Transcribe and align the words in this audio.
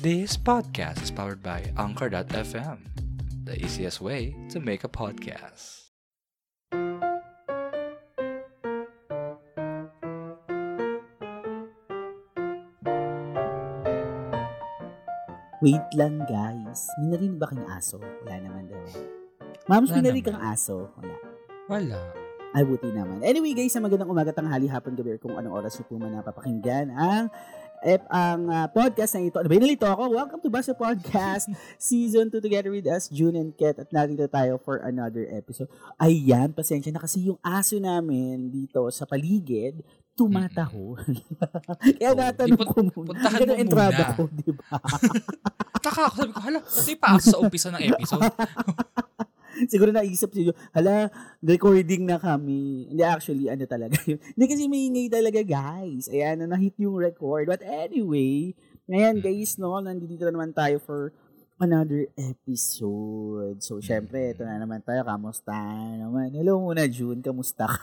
This 0.00 0.40
podcast 0.40 1.04
is 1.04 1.12
powered 1.12 1.44
by 1.44 1.68
Anchor.fm, 1.76 2.78
the 3.44 3.60
easiest 3.60 4.00
way 4.00 4.32
to 4.48 4.56
make 4.56 4.88
a 4.88 4.88
podcast. 4.88 5.92
Wait 15.60 15.84
lang 15.92 16.24
guys, 16.24 16.88
may 16.96 17.12
narinig 17.12 17.36
ba 17.36 17.52
kayong 17.52 17.68
aso? 17.68 18.00
Wala 18.00 18.40
naman 18.40 18.72
daw. 18.72 18.80
Mams, 19.68 19.92
may 19.92 20.00
narinig 20.00 20.24
kang 20.24 20.40
aso? 20.40 20.88
Wala. 20.96 21.16
Wala. 21.68 22.00
Ay, 22.52 22.64
buti 22.68 22.88
naman. 22.92 23.24
Anyway 23.24 23.52
guys, 23.52 23.72
sa 23.72 23.80
magandang 23.80 24.08
umaga, 24.08 24.32
tanghali, 24.32 24.68
hapon, 24.68 24.92
gabi, 24.92 25.16
kung 25.16 25.36
anong 25.36 25.64
oras 25.64 25.76
nyo 25.76 25.84
po 25.88 25.96
man 25.96 26.16
napapakinggan 26.16 26.92
ang 26.92 27.28
eh, 27.82 27.98
ang 28.08 28.46
ah, 28.46 28.66
podcast 28.70 29.18
na 29.18 29.26
ito. 29.26 29.36
Ano 29.42 29.50
ba 29.50 29.54
yun? 29.58 29.62
nalito 29.66 29.86
ako? 29.90 30.14
Welcome 30.14 30.40
to 30.40 30.50
Basa 30.50 30.72
Podcast 30.72 31.50
Season 31.82 32.30
2 32.30 32.38
together 32.38 32.70
with 32.70 32.86
us, 32.86 33.10
June 33.10 33.34
and 33.34 33.50
Ket. 33.58 33.82
At 33.82 33.90
narito 33.90 34.24
tayo 34.30 34.56
for 34.62 34.78
another 34.86 35.26
episode. 35.34 35.66
Ayan, 35.98 36.54
pasensya 36.54 36.94
na 36.94 37.02
kasi 37.02 37.26
yung 37.26 37.42
aso 37.42 37.76
namin 37.82 38.54
dito 38.54 38.86
sa 38.94 39.02
paligid, 39.02 39.82
tumataho. 40.14 40.94
Kaya 41.98 42.14
Oh, 42.14 42.16
natanong 42.16 42.60
di, 42.60 42.66
ko 42.70 42.78
muna. 42.86 43.08
puntahan 43.18 43.40
mo 43.50 43.54
entrada 43.58 44.04
muna. 44.06 44.14
ko, 44.14 44.22
di 44.30 44.52
ba? 44.54 44.78
Taka 45.84 46.00
ako, 46.06 46.14
sabi 46.22 46.30
ko, 46.30 46.40
hala, 46.40 46.58
kasi 46.62 46.92
pa 46.94 47.18
sa 47.18 47.36
umpisa 47.42 47.68
ng 47.74 47.82
episode. 47.90 48.30
Siguro 49.72 49.88
naisip 49.88 50.28
siguro, 50.36 50.52
hala, 50.76 51.08
recording 51.40 52.04
na 52.04 52.20
kami. 52.20 52.92
Hindi, 52.92 53.00
actually, 53.00 53.48
ano 53.48 53.64
talaga 53.64 53.96
yun. 54.04 54.20
Hindi 54.36 54.44
kasi 54.44 54.68
maingay 54.68 55.08
talaga, 55.08 55.40
guys. 55.40 56.12
Ayan, 56.12 56.44
na 56.44 56.60
hit 56.60 56.76
yung 56.76 57.00
record. 57.00 57.48
But 57.48 57.64
anyway, 57.64 58.52
ngayon, 58.84 59.24
guys, 59.24 59.56
no, 59.56 59.80
nandito 59.80 60.28
na 60.28 60.36
naman 60.36 60.52
tayo 60.52 60.76
for 60.76 61.16
another 61.56 62.04
episode. 62.20 63.64
So, 63.64 63.80
syempre, 63.80 64.36
ito 64.36 64.44
na 64.44 64.60
naman 64.60 64.84
tayo. 64.84 65.08
Kamusta 65.08 65.56
naman? 65.96 66.36
Hello 66.36 66.60
muna, 66.60 66.84
June. 66.84 67.24
Kamusta 67.24 67.64
ka? 67.64 67.80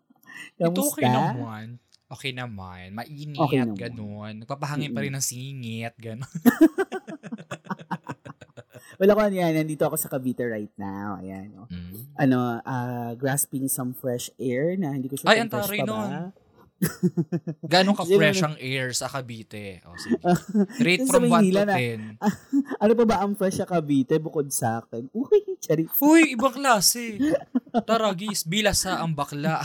Ito 0.56 0.72
Kamusta? 0.72 0.96
okay 0.96 1.04
naman. 1.04 1.64
Okay 2.08 2.32
naman. 2.32 2.86
Mainit, 2.96 3.36
Okay 3.36 3.58
naman. 3.60 3.76
ganun. 3.76 4.32
Nagpapahangin 4.40 4.96
pa 4.96 5.04
rin 5.04 5.12
ng 5.12 5.20
singit, 5.20 5.92
ganun. 6.00 6.24
Wala 8.98 9.14
ko 9.14 9.20
yan. 9.30 9.54
Nandito 9.54 9.86
ako 9.86 9.94
sa 9.94 10.10
Cavite 10.10 10.42
right 10.42 10.74
now. 10.74 11.22
Ayan, 11.22 11.54
no. 11.54 11.70
Mm. 11.70 11.92
Ano, 12.18 12.38
ah, 12.66 13.14
grasping 13.14 13.70
some 13.70 13.94
fresh 13.94 14.26
air 14.36 14.74
na 14.74 14.90
hindi 14.90 15.06
ko 15.06 15.14
sure 15.14 15.30
Ay, 15.30 15.38
kung 15.38 15.46
ang 15.46 15.52
fresh 15.54 15.68
taray 15.70 15.80
nun. 15.86 16.10
Ganong 17.74 17.98
ka-fresh 17.98 18.40
ang 18.46 18.56
air 18.58 18.94
sa 18.94 19.10
Cavite. 19.10 19.82
O, 19.86 19.98
sige. 19.98 20.18
Rate 20.86 21.06
from 21.10 21.26
1 21.26 21.30
to 21.30 21.30
Maynila 21.30 21.62
na- 21.66 21.78
10. 21.78 22.18
Ano 22.82 22.92
pa 22.94 23.04
ba 23.06 23.16
ang 23.26 23.34
fresh 23.34 23.58
sa 23.58 23.66
Cavite 23.66 24.22
bukod 24.22 24.46
sa 24.54 24.82
akin? 24.82 25.10
Uy, 25.10 25.58
charit. 25.58 25.90
Uy, 25.98 26.38
ibang 26.38 26.54
klase. 26.54 27.18
Taragis, 27.82 28.46
bilas 28.46 28.86
sa 28.86 29.02
ang 29.02 29.14
bakla. 29.14 29.62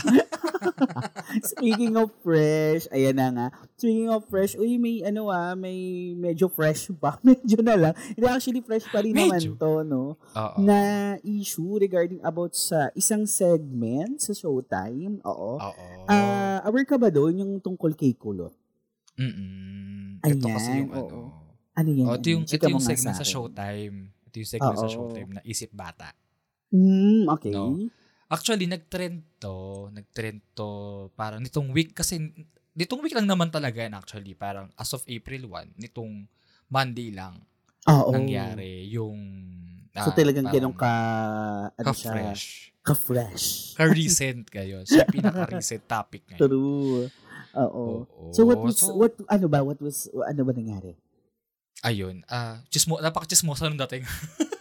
Speaking 1.42 1.94
of 1.98 2.10
fresh, 2.22 2.86
ayan 2.90 3.16
na 3.16 3.28
nga. 3.30 3.46
Speaking 3.74 4.08
of 4.10 4.24
fresh, 4.26 4.54
uy, 4.54 4.78
may 4.78 5.02
ano 5.02 5.28
ah, 5.28 5.52
may 5.54 6.12
medyo 6.14 6.46
fresh 6.46 6.90
pa. 6.96 7.18
Medyo 7.26 7.58
na 7.60 7.74
lang. 7.74 7.94
Hindi, 8.14 8.26
actually 8.28 8.62
fresh 8.62 8.86
pa 8.88 9.02
rin 9.02 9.14
naman 9.14 9.40
Medyo. 9.40 9.58
to, 9.58 9.82
no? 9.82 10.14
Oo. 10.16 10.58
Na 10.60 10.78
issue 11.22 11.76
regarding 11.76 12.22
about 12.22 12.54
sa 12.54 12.88
isang 12.94 13.26
segment 13.26 14.22
sa 14.22 14.32
Showtime. 14.32 15.18
Oo. 15.24 15.58
Ah, 16.06 16.62
aware 16.64 16.86
ka 16.86 16.96
ba 16.96 17.10
doon 17.10 17.40
yung 17.40 17.52
tungkol 17.58 17.96
kay 17.96 18.14
Kulot? 18.14 18.54
Mm-mm. 19.14 20.18
Ito 20.24 20.46
kasi 20.50 20.70
Ayan, 20.70 20.80
yung 20.86 20.92
ano. 20.92 21.04
oo. 21.04 21.20
Ano 21.74 21.90
yan? 21.90 22.06
Oh, 22.06 22.14
ito 22.14 22.28
yung, 22.30 22.44
ito 22.46 22.64
yung 22.70 22.82
segment 22.82 23.14
sa 23.18 23.22
akin. 23.22 23.32
Showtime. 23.34 23.96
Ito 24.30 24.34
yung 24.38 24.50
segment 24.50 24.78
sa 24.78 24.86
Oo. 24.86 24.94
Showtime 24.94 25.30
na 25.38 25.42
Isip 25.42 25.70
Bata. 25.74 26.10
Hmm, 26.74 27.26
okay. 27.30 27.54
No. 27.54 27.78
Actually, 28.34 28.66
nag-trend 28.66 29.22
to. 29.38 29.86
Nag-trend 29.94 30.42
to 30.58 30.68
parang 31.14 31.38
nitong 31.38 31.70
week 31.70 31.94
kasi 31.94 32.18
nitong 32.74 33.00
week 33.06 33.14
lang 33.14 33.30
naman 33.30 33.54
talaga 33.54 33.86
yan 33.86 33.94
actually. 33.94 34.34
Parang 34.34 34.74
as 34.74 34.90
of 34.90 35.06
April 35.06 35.46
1, 35.46 35.78
nitong 35.78 36.26
Monday 36.66 37.14
lang 37.14 37.38
Oo. 37.86 38.10
nangyari 38.10 38.90
yung 38.90 39.20
So 39.94 40.10
ah, 40.10 40.16
talagang 40.18 40.50
parang 40.50 40.74
ganun 40.74 40.74
ka, 40.74 40.92
ano 41.78 41.94
siya, 41.94 42.10
ka-fresh. 42.10 42.44
ka-fresh. 42.82 43.46
Ka-recent 43.78 44.42
kayo. 44.50 44.82
Siya 44.82 45.06
pinaka-recent 45.14 45.86
topic 45.86 46.26
ngayon. 46.26 46.42
True. 46.42 47.06
Oo. 47.54 47.84
Oo. 48.02 48.34
So 48.34 48.42
what 48.42 48.58
was, 48.58 48.82
So, 48.82 48.90
what, 48.98 49.14
ano 49.30 49.46
ba, 49.46 49.62
what 49.62 49.78
was, 49.78 50.10
ano 50.10 50.42
ba 50.42 50.50
nangyari? 50.50 50.98
Ayun. 51.86 52.26
Ah, 52.26 52.58
chismo, 52.74 52.98
napaka-chismosa 52.98 53.70
nung 53.70 53.78
dating. 53.86 54.02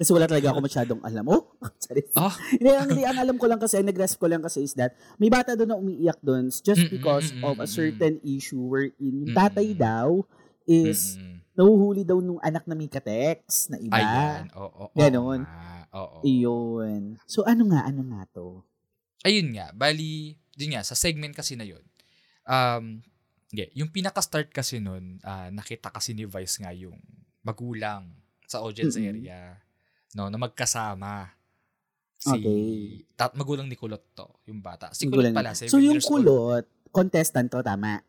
Kasi 0.00 0.10
wala 0.12 0.26
talaga 0.28 0.52
ako 0.52 0.60
masyadong 0.62 1.00
alam. 1.02 1.24
Oh, 1.28 1.48
sorry. 1.84 2.04
Ah. 2.16 2.34
Hindi, 2.52 2.70
ang, 2.70 2.90
ang 2.92 3.18
alam 3.18 3.36
ko 3.40 3.46
lang 3.48 3.60
kasi, 3.60 3.80
nag-grasp 3.80 4.20
ko 4.20 4.28
lang 4.28 4.44
kasi 4.44 4.64
is 4.64 4.74
that, 4.76 4.94
may 5.16 5.32
bata 5.32 5.56
doon 5.56 5.70
na 5.72 5.78
umiiyak 5.78 6.20
doon 6.20 6.48
just 6.50 6.86
because 6.92 7.32
mm, 7.32 7.42
of 7.44 7.58
a 7.58 7.68
certain 7.68 8.20
issue 8.22 8.60
wherein 8.60 9.24
yung 9.26 9.32
tatay 9.32 9.72
daw 9.72 10.22
is 10.68 11.16
Mm-mm. 11.18 11.42
nahuhuli 11.58 12.02
daw 12.06 12.20
nung 12.22 12.38
anak 12.40 12.64
na 12.68 12.74
may 12.76 12.88
kateks 12.88 13.72
na 13.72 13.76
iba. 13.80 13.98
Ayan. 13.98 14.52
Oo. 14.54 14.88
oo, 14.88 14.94
Ganon. 14.94 15.42
nga. 15.42 15.88
Oo. 15.92 16.18
Iyon. 16.24 17.20
So 17.28 17.44
ano 17.44 17.68
nga, 17.68 17.84
ano 17.84 18.06
nga 18.08 18.24
to? 18.32 18.64
ayun 19.22 19.54
nga, 19.54 19.70
bali, 19.72 20.36
yun 20.58 20.74
nga, 20.74 20.82
sa 20.82 20.98
segment 20.98 21.32
kasi 21.32 21.54
na 21.54 21.66
yun, 21.66 21.82
um, 22.46 23.00
yeah, 23.54 23.70
yung 23.72 23.90
pinaka-start 23.90 24.50
kasi 24.50 24.82
nun, 24.82 25.22
ah, 25.22 25.48
nakita 25.48 25.94
kasi 25.94 26.12
ni 26.12 26.26
Vice 26.26 26.58
nga 26.60 26.74
yung 26.74 26.98
magulang 27.42 28.10
sa 28.52 28.60
audience 28.60 28.94
Mm-mm. 28.94 29.08
area, 29.08 29.56
no, 30.12 30.28
na 30.28 30.36
magkasama. 30.36 31.32
Si, 32.14 32.28
Okay. 32.30 32.62
tat, 33.14 33.32
magulang 33.32 33.66
ni 33.66 33.74
Kulot 33.74 34.12
to, 34.12 34.28
yung 34.44 34.60
bata. 34.60 34.92
Si 34.92 35.08
Magulang 35.08 35.32
Kulot 35.32 35.38
pala, 35.40 35.50
seven 35.52 35.72
So 35.72 35.80
yung 35.80 35.96
years 35.96 36.06
old. 36.06 36.22
kulot, 36.22 36.64
contestant 36.92 37.48
to, 37.48 37.58
tama? 37.60 38.04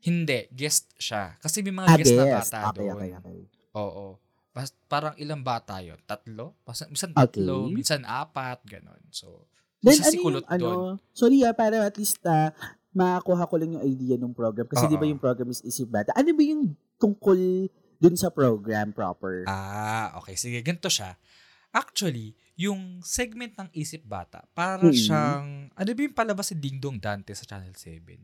Hindi, 0.00 0.48
guest 0.50 0.88
siya. 0.96 1.36
Kasi 1.36 1.60
may 1.60 1.74
mga 1.74 1.86
Ah, 1.86 1.96
guest, 1.98 2.14
na 2.14 2.24
guest. 2.24 2.48
bata 2.48 2.58
Okay, 2.70 2.78
doon. 2.80 2.94
okay, 2.96 3.10
okay. 3.12 3.40
Oo. 3.74 4.06
Pas, 4.50 4.66
parang 4.88 5.14
ilang 5.14 5.44
bata 5.44 5.78
yon 5.78 6.00
Tatlo? 6.02 6.56
Minsan 6.88 7.12
Okay. 7.12 7.20
tatlo, 7.36 7.68
minsan 7.68 8.00
apat, 8.02 8.64
ganon. 8.64 9.02
So, 9.10 9.44
Then 9.78 9.96
ano 9.98 10.06
si 10.06 10.16
yung, 10.16 10.24
Kulot 10.24 10.44
ano, 10.46 10.64
doon. 10.64 10.78
sorry 11.12 11.40
ah, 11.40 11.52
para 11.52 11.80
at 11.80 11.96
least 11.96 12.16
ah, 12.24 12.52
makakuha 12.90 13.44
ko 13.44 13.54
lang 13.56 13.76
yung 13.76 13.84
idea 13.84 14.16
ng 14.16 14.32
program. 14.32 14.64
Kasi 14.66 14.88
di 14.88 14.96
ba 14.96 15.04
yung 15.04 15.16
program 15.16 15.48
is 15.48 15.60
Isip 15.60 15.86
Bata? 15.86 16.12
Ano 16.12 16.32
ba 16.32 16.42
yung 16.42 16.64
tungkol 16.96 17.68
dun 18.00 18.16
sa 18.16 18.32
program 18.32 18.90
proper? 18.90 19.44
Ah, 19.44 20.16
okay. 20.16 20.34
Sige, 20.34 20.64
ganito 20.64 20.88
siya. 20.88 21.20
Actually, 21.70 22.32
yung 22.56 22.98
segment 23.04 23.54
ng 23.54 23.68
Isip 23.70 24.02
Bata, 24.02 24.42
para 24.50 24.88
Mm. 24.88 24.96
siyang, 24.96 25.46
ano 25.70 25.90
ba 25.94 26.00
yung 26.02 26.16
palabas 26.16 26.50
si 26.50 26.56
Ding 26.58 26.80
Dong 26.80 26.98
Dante 26.98 27.36
sa 27.36 27.46
Channel 27.46 27.76
7? 27.76 28.18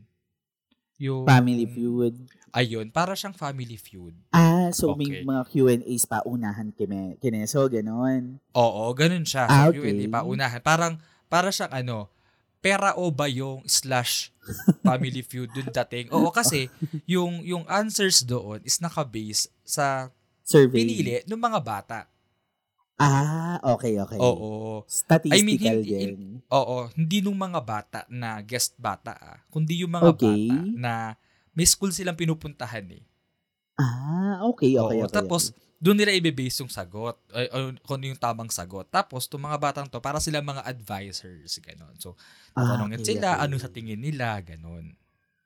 Yung, 0.97 1.29
Family 1.29 1.69
Feud. 1.69 2.25
Ayun, 2.51 2.89
para 2.89 3.13
siyang 3.13 3.37
Family 3.37 3.77
Feud. 3.77 4.17
Ah, 4.33 4.73
so 4.73 4.97
may 4.97 5.21
Okay. 5.21 5.23
mga 5.23 5.43
Q&A's 5.45 6.03
pa 6.09 6.25
unahan 6.25 6.73
kime, 6.73 7.21
kineso, 7.21 7.69
ganon. 7.69 8.41
Oo, 8.51 8.89
ganun 8.97 9.21
siya. 9.23 9.45
Ah, 9.45 9.69
okay. 9.69 9.93
Q&A 9.93 10.09
pa, 10.09 10.25
unahan. 10.25 10.57
Parang, 10.59 10.97
para 11.29 11.53
siyang 11.53 11.69
ano, 11.71 12.09
pera 12.57 12.93
o 12.93 13.09
ba 13.09 13.25
yung 13.25 13.63
slash 13.65 14.33
Family 14.79 15.21
Feud 15.21 15.51
dun 15.51 15.67
dating? 15.67 16.07
Oo, 16.09 16.31
kasi 16.31 16.71
yung 17.05 17.43
yung 17.43 17.67
answers 17.67 18.23
doon 18.23 18.63
is 18.63 18.79
naka-base 18.79 19.51
sa 19.61 20.07
Survey. 20.41 20.79
pinili 20.79 21.11
ng 21.23 21.35
mga 21.37 21.59
bata. 21.59 21.99
Ah, 22.97 23.61
okay, 23.61 23.93
okay. 23.95 24.17
Oo. 24.17 24.81
Statistical 24.89 25.37
I 25.37 25.45
mean, 25.45 25.59
hindi- 25.59 25.85
din. 25.85 26.11
Oo, 26.49 26.89
hindi 26.91 27.21
nung 27.21 27.37
mga 27.37 27.61
bata 27.61 27.99
na 28.09 28.41
guest 28.41 28.73
bata 28.75 29.13
ah, 29.13 29.37
kundi 29.47 29.85
yung 29.85 29.93
mga 29.93 30.17
Okay. 30.17 30.49
bata 30.49 30.55
na 30.73 30.93
may 31.53 31.65
school 31.65 31.91
silang 31.91 32.17
pinupuntahan 32.17 32.89
eh. 32.89 33.03
Ah, 33.77 34.41
okay, 34.49 34.73
okay, 34.73 34.97
Oo, 34.97 35.05
okay. 35.05 35.13
tapos 35.13 35.53
doon 35.77 35.97
nila 36.01 36.09
i-base 36.17 36.65
yung 36.65 36.73
sagot, 36.73 37.21
ay, 37.29 37.45
ay, 37.53 37.77
kung 37.85 38.01
ano 38.01 38.05
yung 38.09 38.17
tamang 38.17 38.49
sagot. 38.49 38.89
Tapos 38.89 39.29
itong 39.29 39.45
mga 39.45 39.57
batang 39.61 39.87
to, 39.87 40.01
para 40.01 40.17
sila 40.17 40.41
mga 40.41 40.65
advisors, 40.65 41.53
ganon. 41.61 41.93
So, 42.01 42.17
okay. 42.17 42.57
tatanungin 42.57 43.01
okay, 43.01 43.09
sila, 43.13 43.27
okay. 43.37 43.43
ano 43.45 43.55
sa 43.61 43.69
tingin 43.69 44.01
nila, 44.01 44.41
ganon. 44.41 44.97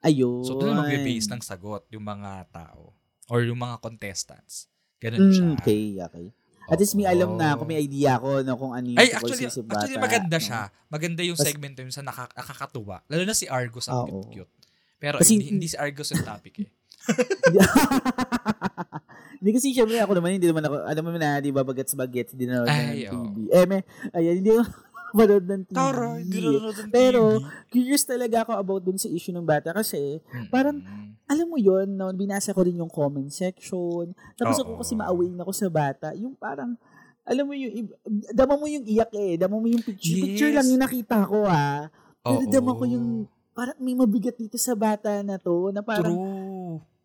Ayun. 0.01 0.41
So, 0.47 0.55
doon 0.55 0.79
mag-base 0.79 1.27
ng 1.27 1.43
sagot 1.43 1.83
yung 1.91 2.07
mga 2.07 2.47
tao 2.47 2.95
or 3.27 3.43
yung 3.43 3.59
mga 3.59 3.83
contestants. 3.83 4.71
Ganon 5.03 5.35
siya. 5.35 5.45
Mm, 5.51 5.55
okay, 5.59 5.83
okay. 5.99 6.27
At 6.71 6.79
least 6.79 6.95
may 6.95 7.03
alam 7.03 7.35
na 7.35 7.51
ako, 7.57 7.67
may 7.67 7.83
idea 7.83 8.15
ako 8.15 8.47
no, 8.47 8.55
kung 8.55 8.71
ano 8.71 8.87
yung 8.87 8.99
Ay, 9.01 9.11
actually, 9.11 9.43
Isip 9.43 9.67
Bata, 9.67 9.83
actually 9.83 9.99
maganda 9.99 10.37
no? 10.39 10.45
siya. 10.45 10.61
Maganda 10.87 11.21
yung 11.27 11.35
Kas- 11.35 11.47
segment 11.51 11.75
yun 11.75 11.91
sa 11.91 11.99
naka, 11.99 12.31
nakakatuwa. 12.31 13.03
Lalo 13.11 13.23
na 13.27 13.35
si 13.35 13.49
Argos 13.51 13.91
ang 13.91 14.07
Oo. 14.07 14.23
cute-cute. 14.23 14.53
Pero 14.95 15.19
Kasi- 15.19 15.35
hindi, 15.35 15.45
hindi 15.51 15.67
si 15.67 15.75
Argos 15.75 16.07
yung 16.15 16.23
topic 16.23 16.63
eh. 16.63 16.69
Hindi 19.41 19.57
kasi 19.57 19.73
syempre 19.73 19.97
ako 19.97 20.13
naman, 20.21 20.37
hindi 20.37 20.45
naman 20.45 20.61
ako, 20.69 20.75
alam 20.85 21.01
mo 21.01 21.09
na, 21.17 21.41
di 21.41 21.49
ba, 21.49 21.65
bagets 21.65 21.97
bagets, 21.97 22.37
hindi 22.37 22.45
na 22.45 22.61
Ay, 22.69 23.09
ng. 23.09 23.33
TV. 23.33 23.35
Eh, 23.49 23.65
may, 23.65 23.81
ayan, 24.13 24.35
hindi, 24.37 24.53
manood 25.17 25.45
ng 25.49 25.63
TV. 25.65 25.75
Tara, 25.75 26.21
hindi 26.21 26.37
na 26.37 26.49
ng 26.69 26.93
Pero, 26.93 27.21
TV. 27.41 27.73
Curious 27.73 28.03
talaga 28.05 28.45
ako 28.45 28.51
about 28.61 28.81
dun 28.85 29.01
sa 29.01 29.09
issue 29.09 29.33
ng 29.33 29.41
bata 29.41 29.73
kasi, 29.73 30.21
Mm-mm. 30.21 30.53
parang, 30.53 30.77
alam 31.25 31.47
mo 31.47 31.57
yon 31.57 31.89
no, 31.95 32.11
binasa 32.13 32.53
ko 32.53 32.61
rin 32.61 32.77
yung 32.77 32.91
comment 32.91 33.31
section. 33.31 34.11
Tapos 34.35 34.61
Oo. 34.61 34.63
ako 34.67 34.71
kasi 34.83 34.93
ma-away 34.99 35.31
na 35.31 35.41
ako 35.41 35.53
sa 35.55 35.67
bata. 35.71 36.11
Yung 36.13 36.35
parang, 36.35 36.75
alam 37.23 37.47
mo 37.47 37.55
yung, 37.55 37.87
dama 38.35 38.59
mo 38.59 38.67
yung 38.67 38.83
iyak 38.83 39.15
eh. 39.15 39.39
Dama 39.39 39.55
mo 39.55 39.63
yung 39.65 39.79
picture. 39.79 40.11
Yes. 40.11 40.25
Picture 40.27 40.51
lang 40.51 40.67
yung 40.67 40.83
nakita 40.83 41.23
ko 41.23 41.47
ha. 41.47 41.87
Pero 42.19 42.43
Oo. 42.43 42.51
dama 42.51 42.71
ko 42.75 42.83
yung, 42.83 43.07
parang 43.55 43.79
may 43.79 43.95
mabigat 43.95 44.35
dito 44.35 44.59
sa 44.59 44.75
bata 44.75 45.23
na 45.23 45.39
to. 45.39 45.71
Na 45.71 45.79
parang, 45.79 46.19
True. 46.19 46.40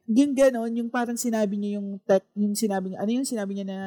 Yung 0.06 0.32
ganon, 0.34 0.72
yung 0.74 0.90
parang 0.90 1.18
sinabi 1.18 1.58
niya 1.58 1.82
yung 1.82 1.98
tech, 2.02 2.22
yung 2.38 2.54
sinabi 2.54 2.94
niya, 2.94 2.98
ano 3.02 3.10
yung 3.10 3.28
sinabi 3.28 3.52
niya 3.58 3.66
na, 3.66 3.78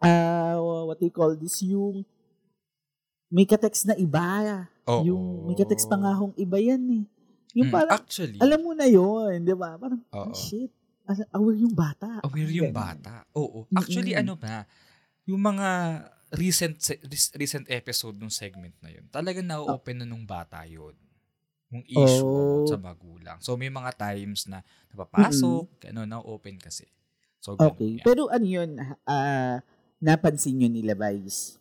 ah, 0.00 0.56
what 0.88 0.96
do 0.98 1.06
you 1.06 1.14
call 1.14 1.36
this, 1.36 1.60
yung, 1.62 2.04
may 3.32 3.48
katext 3.48 3.88
na 3.88 3.96
iba. 3.96 4.68
Oo. 4.88 5.04
Yung, 5.08 5.24
may 5.48 5.56
katext 5.56 5.88
pa 5.88 5.96
nga 5.96 6.12
hong 6.12 6.36
iba 6.36 6.60
yan 6.60 6.82
eh. 7.00 7.04
Yung 7.56 7.68
Mm, 7.68 7.76
parang, 7.76 7.96
Actually, 7.96 8.36
alam 8.40 8.60
mo 8.60 8.72
na 8.72 8.88
yun, 8.88 9.40
di 9.44 9.54
ba? 9.56 9.76
Parang, 9.76 10.00
Oo. 10.12 10.32
oh, 10.32 10.36
shit, 10.36 10.72
aware 11.32 11.60
yung 11.60 11.76
bata. 11.76 12.20
aware 12.24 12.52
yung 12.52 12.72
bata. 12.72 13.24
Oo. 13.36 13.68
Actually, 13.76 14.16
Mm-mm. 14.16 14.24
ano 14.24 14.34
ba, 14.36 14.64
yung 15.28 15.40
mga 15.40 15.68
recent 16.32 16.80
recent 17.36 17.68
episode 17.68 18.16
ng 18.16 18.32
segment 18.32 18.72
na 18.80 18.88
yun, 18.88 19.04
talagang 19.12 19.44
na-open 19.44 20.00
na 20.00 20.08
nung 20.08 20.24
bata 20.24 20.64
yun. 20.64 20.96
Yung 21.72 21.84
issue 21.88 22.28
Oh. 22.28 22.68
sa 22.68 22.76
magulang. 22.76 23.40
So, 23.40 23.56
may 23.56 23.72
mga 23.72 23.96
times 23.96 24.44
na 24.44 24.60
napapasok, 24.92 25.88
ano, 25.88 26.04
na-open 26.04 26.60
kasi. 26.60 26.84
So, 27.40 27.56
ganun 27.56 27.72
Okay. 27.72 27.96
nga. 27.96 28.04
Pero 28.04 28.28
ano 28.28 28.44
yun, 28.46 28.70
ah, 29.08 29.64
napansin 29.98 30.60
yun 30.60 30.72
nila, 30.76 30.92
Vice? 30.92 31.56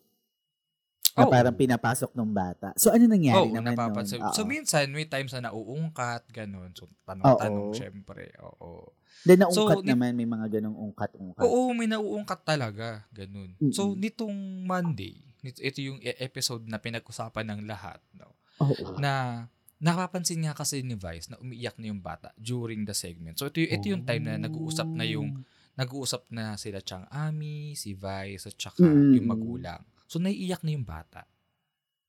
Na 1.15 1.23
Oo. 1.27 1.31
parang 1.31 1.55
pinapasok 1.55 2.11
ng 2.15 2.31
bata. 2.31 2.71
So, 2.79 2.91
ano 2.91 3.03
nangyari 3.07 3.51
Oo, 3.51 3.55
naman 3.55 3.75
napapansin. 3.75 4.19
nun? 4.23 4.31
So, 4.35 4.43
Oo. 4.43 4.47
minsan, 4.47 4.85
may 4.91 5.07
times 5.07 5.31
na 5.35 5.51
nauungkat, 5.51 6.23
ganun. 6.31 6.71
So, 6.75 6.87
tanong-tanong, 7.07 7.71
syempre. 7.71 8.31
Oo. 8.39 8.91
Then, 9.23 9.43
naungkat 9.43 9.83
So, 9.83 9.87
naman, 9.87 10.15
may 10.15 10.27
mga 10.27 10.59
ganong 10.59 10.75
ungkat-ungkat. 10.75 11.43
Oo, 11.45 11.71
may 11.75 11.87
nauungkat 11.87 12.41
talaga. 12.43 13.03
Ganun. 13.11 13.55
So, 13.71 13.91
Mm-mm. 13.91 13.99
nitong 13.99 14.35
Monday, 14.67 15.15
ito 15.43 15.79
yung 15.83 15.99
episode 16.03 16.63
na 16.67 16.79
pinag-usapan 16.79 17.43
ng 17.47 17.61
lahat. 17.67 17.99
No? 18.15 18.35
Oo. 18.59 18.99
Na 18.99 19.45
napapansin 19.81 20.45
nga 20.45 20.53
kasi 20.53 20.85
ni 20.85 20.93
Vice 20.93 21.33
na 21.33 21.41
umiiyak 21.41 21.75
na 21.81 21.89
yung 21.89 21.99
bata 21.99 22.29
during 22.37 22.85
the 22.85 22.93
segment. 22.93 23.35
So, 23.41 23.49
ito, 23.49 23.59
ito 23.59 23.85
yung 23.89 24.05
time 24.05 24.23
na 24.29 24.37
nag-uusap 24.37 24.87
na 24.93 25.03
yung 25.03 25.41
nag-uusap 25.73 26.29
na 26.29 26.53
sila 26.55 26.79
Chang 26.85 27.09
Ami, 27.09 27.73
si 27.73 27.97
Vice, 27.97 28.45
at 28.47 28.55
saka 28.59 28.85
Mm. 28.85 29.17
yung 29.17 29.27
magulang. 29.27 29.81
So, 30.05 30.21
naiiyak 30.21 30.61
na 30.61 30.71
yung 30.77 30.85
bata. 30.85 31.25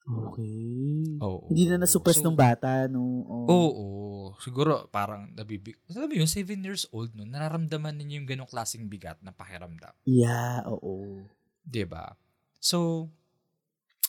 Okay. 0.03 1.23
Oo. 1.23 1.47
Hindi 1.47 1.71
na 1.71 1.87
nasuppress 1.87 2.19
So, 2.19 2.27
ng 2.27 2.35
bata, 2.35 2.91
no? 2.91 3.23
Oo. 3.23 3.47
Oo. 3.47 3.87
Siguro, 4.43 4.91
parang 4.91 5.31
nabibig. 5.33 5.79
Mo 5.87 6.11
yun, 6.11 6.27
7 6.27 6.59
years 6.59 6.91
old 6.91 7.15
no, 7.15 7.23
nararamdaman 7.23 7.95
niya 8.03 8.19
yung 8.19 8.29
ganong 8.29 8.51
klaseng 8.51 8.91
bigat 8.91 9.23
na 9.23 9.31
pakiramdam. 9.31 9.95
Yeah, 10.03 10.67
oo. 10.67 11.23
ba? 11.87 12.19
So, 12.59 13.09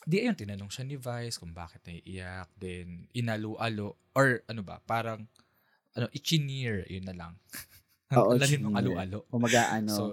di 0.03 0.19
ayun, 0.19 0.35
tinanong 0.35 0.71
siya 0.71 0.83
ni 0.83 0.99
Vice 0.99 1.39
kung 1.39 1.55
bakit 1.55 1.83
naiiyak. 1.87 2.51
Then, 2.59 3.07
inalo-alo. 3.15 3.95
Or 4.13 4.43
ano 4.47 4.61
ba, 4.61 4.83
parang, 4.83 5.25
ano, 5.95 6.05
ichineer, 6.11 6.83
yun 6.91 7.07
na 7.07 7.15
lang. 7.15 7.33
Oo, 8.17 8.35
lalim 8.37 8.69
ng 8.69 8.75
alo-alo. 8.77 9.25
Kumaga, 9.31 9.73
ano, 9.73 9.89
So, 9.89 10.03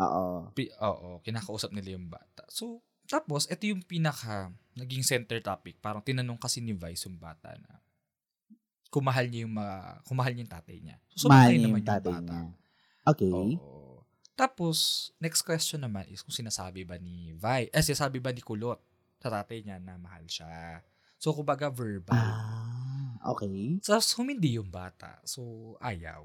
oo. 0.00 0.50
pi- 0.56 0.72
oo, 0.82 1.20
kinakausap 1.22 1.70
nila 1.70 1.94
yung 1.94 2.08
bata. 2.10 2.42
So, 2.50 2.82
tapos, 3.06 3.46
ito 3.50 3.66
yung 3.70 3.82
pinaka, 3.84 4.50
naging 4.74 5.02
center 5.02 5.38
topic. 5.42 5.78
Parang 5.78 6.02
tinanong 6.02 6.38
kasi 6.40 6.58
ni 6.62 6.72
Vice 6.74 7.06
yung 7.06 7.18
bata 7.20 7.54
na, 7.60 7.78
kung 8.90 9.06
mahal 9.06 9.30
niya 9.30 9.46
yung 9.46 9.54
mga, 9.54 9.76
kung 10.02 10.18
mahal 10.18 10.32
niya 10.34 10.42
yung 10.42 10.54
tatay 10.58 10.76
niya. 10.82 10.96
So, 11.14 11.30
Mahal 11.30 11.54
niya 11.54 11.70
yung 11.70 11.86
tatay 11.86 12.10
bata. 12.10 12.22
niya. 12.26 12.42
Okay. 13.06 13.30
Oo. 13.62 14.02
Tapos, 14.34 15.10
next 15.20 15.44
question 15.46 15.84
naman 15.84 16.08
is 16.10 16.24
kung 16.24 16.34
sinasabi 16.34 16.82
ba 16.82 16.98
ni 16.98 17.30
Vi, 17.36 17.70
eh, 17.70 17.82
sinasabi 17.84 18.18
ba 18.18 18.34
ni 18.34 18.42
Kulot 18.42 18.80
sa 19.20 19.28
tatay 19.28 19.60
niya 19.62 19.76
na 19.78 20.00
mahal 20.00 20.24
siya. 20.24 20.80
So, 21.20 21.36
kumbaga 21.36 21.68
verbal. 21.68 22.16
Ah, 22.16 23.20
okay. 23.36 23.76
Tapos, 23.84 24.16
humindi 24.16 24.56
yung 24.56 24.72
bata. 24.72 25.20
So, 25.28 25.76
ayaw. 25.84 26.24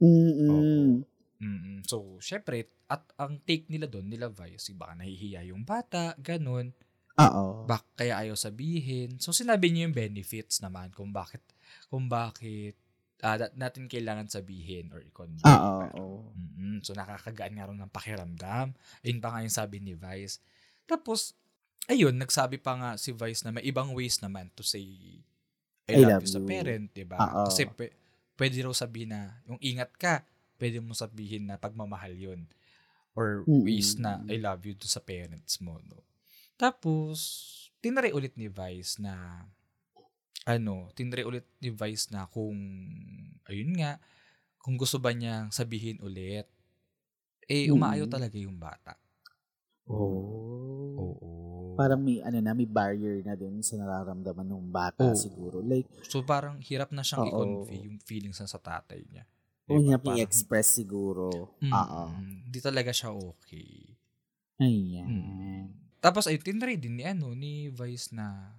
Mm-mm. 0.00 1.04
mm 1.40 1.80
So, 1.88 2.20
syempre, 2.20 2.68
at 2.84 3.04
ang 3.16 3.40
take 3.48 3.68
nila 3.72 3.88
doon, 3.88 4.12
nila 4.12 4.28
Vi, 4.28 4.60
si 4.60 4.76
baka 4.76 4.92
nahihiya 5.00 5.48
yung 5.48 5.64
bata, 5.64 6.12
ganun. 6.20 6.76
Oo. 7.16 7.64
Bak 7.64 7.84
kaya 7.96 8.20
ayaw 8.20 8.36
sabihin. 8.36 9.16
So, 9.20 9.32
sinabi 9.32 9.72
niya 9.72 9.88
yung 9.88 9.96
benefits 9.96 10.60
naman 10.60 10.92
kung 10.92 11.12
bakit, 11.12 11.40
kung 11.88 12.08
bakit 12.08 12.76
ah, 13.20 13.36
dat- 13.36 13.56
natin 13.56 13.88
kailangan 13.88 14.28
sabihin 14.28 14.88
or 14.92 15.04
i-convey. 15.04 15.44
Oo, 15.44 15.72
Parang, 15.84 15.96
oo. 16.00 16.32
Mm-mm. 16.36 16.80
So, 16.84 16.96
nakakagaan 16.96 17.52
nga 17.56 17.68
rin 17.68 17.80
ng 17.80 17.92
pakiramdam. 17.92 18.72
Ayun 19.04 19.20
pa 19.20 19.28
nga 19.32 19.44
yung 19.44 19.52
sabi 19.52 19.76
ni 19.80 19.92
Vice. 19.96 20.40
Tapos, 20.88 21.36
ayun, 21.88 22.14
nagsabi 22.18 22.60
pa 22.60 22.76
nga 22.76 22.90
si 23.00 23.14
Vice 23.14 23.46
na 23.46 23.54
may 23.54 23.64
ibang 23.64 23.94
ways 23.96 24.20
naman 24.20 24.50
to 24.52 24.62
say 24.66 24.84
I, 25.90 25.98
love, 25.98 26.22
you 26.22 26.30
sa 26.30 26.42
parent, 26.44 26.86
di 26.94 27.02
ba? 27.02 27.18
Kasi 27.50 27.66
pwe- 27.66 27.94
pwede 28.38 28.62
raw 28.62 28.70
sabihin 28.70 29.10
na 29.10 29.42
yung 29.48 29.58
ingat 29.58 29.90
ka, 29.98 30.22
pwede 30.60 30.78
mo 30.78 30.94
sabihin 30.94 31.50
na 31.50 31.58
pagmamahal 31.58 32.14
yun. 32.14 32.46
Or 33.18 33.42
Mm-mm. 33.42 33.66
ways 33.66 33.98
na 33.98 34.22
I 34.30 34.38
love 34.38 34.62
you 34.62 34.78
to 34.78 34.86
sa 34.86 35.02
parents 35.02 35.58
mo, 35.58 35.82
no? 35.82 36.06
Tapos, 36.54 37.18
tinry 37.82 38.14
ulit 38.14 38.36
ni 38.38 38.46
Vice 38.46 39.02
na 39.02 39.44
ano, 40.46 40.94
tinry 40.94 41.26
ulit 41.26 41.44
ni 41.58 41.74
Vice 41.74 42.14
na 42.14 42.30
kung, 42.30 42.54
ayun 43.50 43.74
nga, 43.76 43.98
kung 44.62 44.78
gusto 44.78 45.02
ba 45.02 45.10
niyang 45.10 45.50
sabihin 45.50 45.98
ulit, 46.00 46.46
eh, 47.50 47.66
Mm. 47.66 47.74
umaayaw 47.74 48.06
talaga 48.06 48.38
yung 48.38 48.56
bata. 48.56 48.94
Oh. 49.90 50.69
Parang 51.80 51.96
may, 51.98 52.20
ano 52.20 52.38
na, 52.38 52.52
may 52.52 52.68
barrier 52.68 53.24
na 53.24 53.32
dun 53.32 53.56
sa 53.60 53.74
nararamdaman 53.74 54.44
ng 54.44 54.68
bata 54.68 55.08
Oo. 55.08 55.16
siguro. 55.16 55.64
Like, 55.64 55.88
So, 56.04 56.20
parang 56.22 56.60
hirap 56.60 56.92
na 56.92 57.00
siyang 57.00 57.24
i-convey 57.24 57.88
yung 57.88 57.96
feelings 58.00 58.36
na 58.36 58.44
sa 58.46 58.60
tatay 58.60 59.00
niya. 59.06 59.24
kung 59.64 59.80
Diba? 59.80 59.96
hirap 59.96 60.02
Parang- 60.04 60.18
i-express 60.18 60.68
siguro. 60.76 61.56
Mm, 61.58 61.72
Oo. 61.72 62.02
Hindi 62.44 62.58
talaga 62.60 62.90
siya 62.90 63.10
okay. 63.10 63.96
Ayan. 64.58 65.08
Mm. 65.08 65.64
Tapos, 65.98 66.26
ayun, 66.26 66.40
tinry 66.40 66.76
din 66.76 66.96
ni, 66.96 67.04
ano, 67.04 67.32
ni 67.32 67.70
Vice 67.70 68.12
na, 68.12 68.56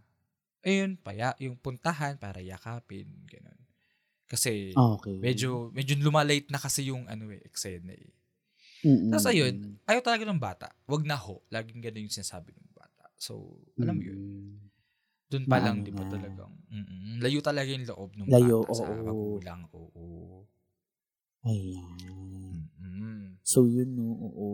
ayun, 0.62 0.98
paya, 0.98 1.38
yung 1.38 1.58
puntahan 1.58 2.16
para 2.16 2.42
yakapin, 2.42 3.06
ganun. 3.28 3.60
Kasi, 4.26 4.72
Okay. 4.72 5.20
medyo, 5.20 5.68
medyo 5.70 6.00
lumalate 6.00 6.48
na 6.48 6.58
kasi 6.58 6.88
yung, 6.88 7.06
ano 7.06 7.28
eh, 7.30 7.44
eksena 7.44 7.92
eh. 7.92 8.14
Mm-mm. 8.82 9.12
Tapos 9.12 9.28
ayun, 9.28 9.78
ayaw 9.86 10.02
talaga 10.02 10.26
ng 10.26 10.42
bata. 10.42 10.74
Wag 10.88 11.06
na 11.06 11.14
ho. 11.14 11.44
Laging 11.52 11.84
ganun 11.84 12.10
yung 12.10 12.16
sinasabi 12.18 12.50
ng. 12.56 12.71
So, 13.22 13.62
alam 13.78 14.02
mo 14.02 14.04
yun. 14.10 14.18
Mm. 14.18 14.58
Doon 15.32 15.46
pa 15.46 15.58
lang, 15.62 15.86
di 15.86 15.94
ba 15.94 16.04
talagang, 16.10 16.52
mm 16.74 17.22
layo 17.22 17.40
talaga 17.46 17.70
yung 17.70 17.86
loob 17.86 18.10
ng 18.18 18.26
Layo, 18.28 18.66
bata 18.66 18.74
sa 18.74 18.84
oo. 18.90 19.06
magulang. 19.06 19.62
Oo. 19.78 20.04
Ayan. 21.46 22.66
Mm-mm. 22.82 23.38
So 23.46 23.70
yun 23.70 23.94
no, 23.94 24.18
oo. 24.18 24.48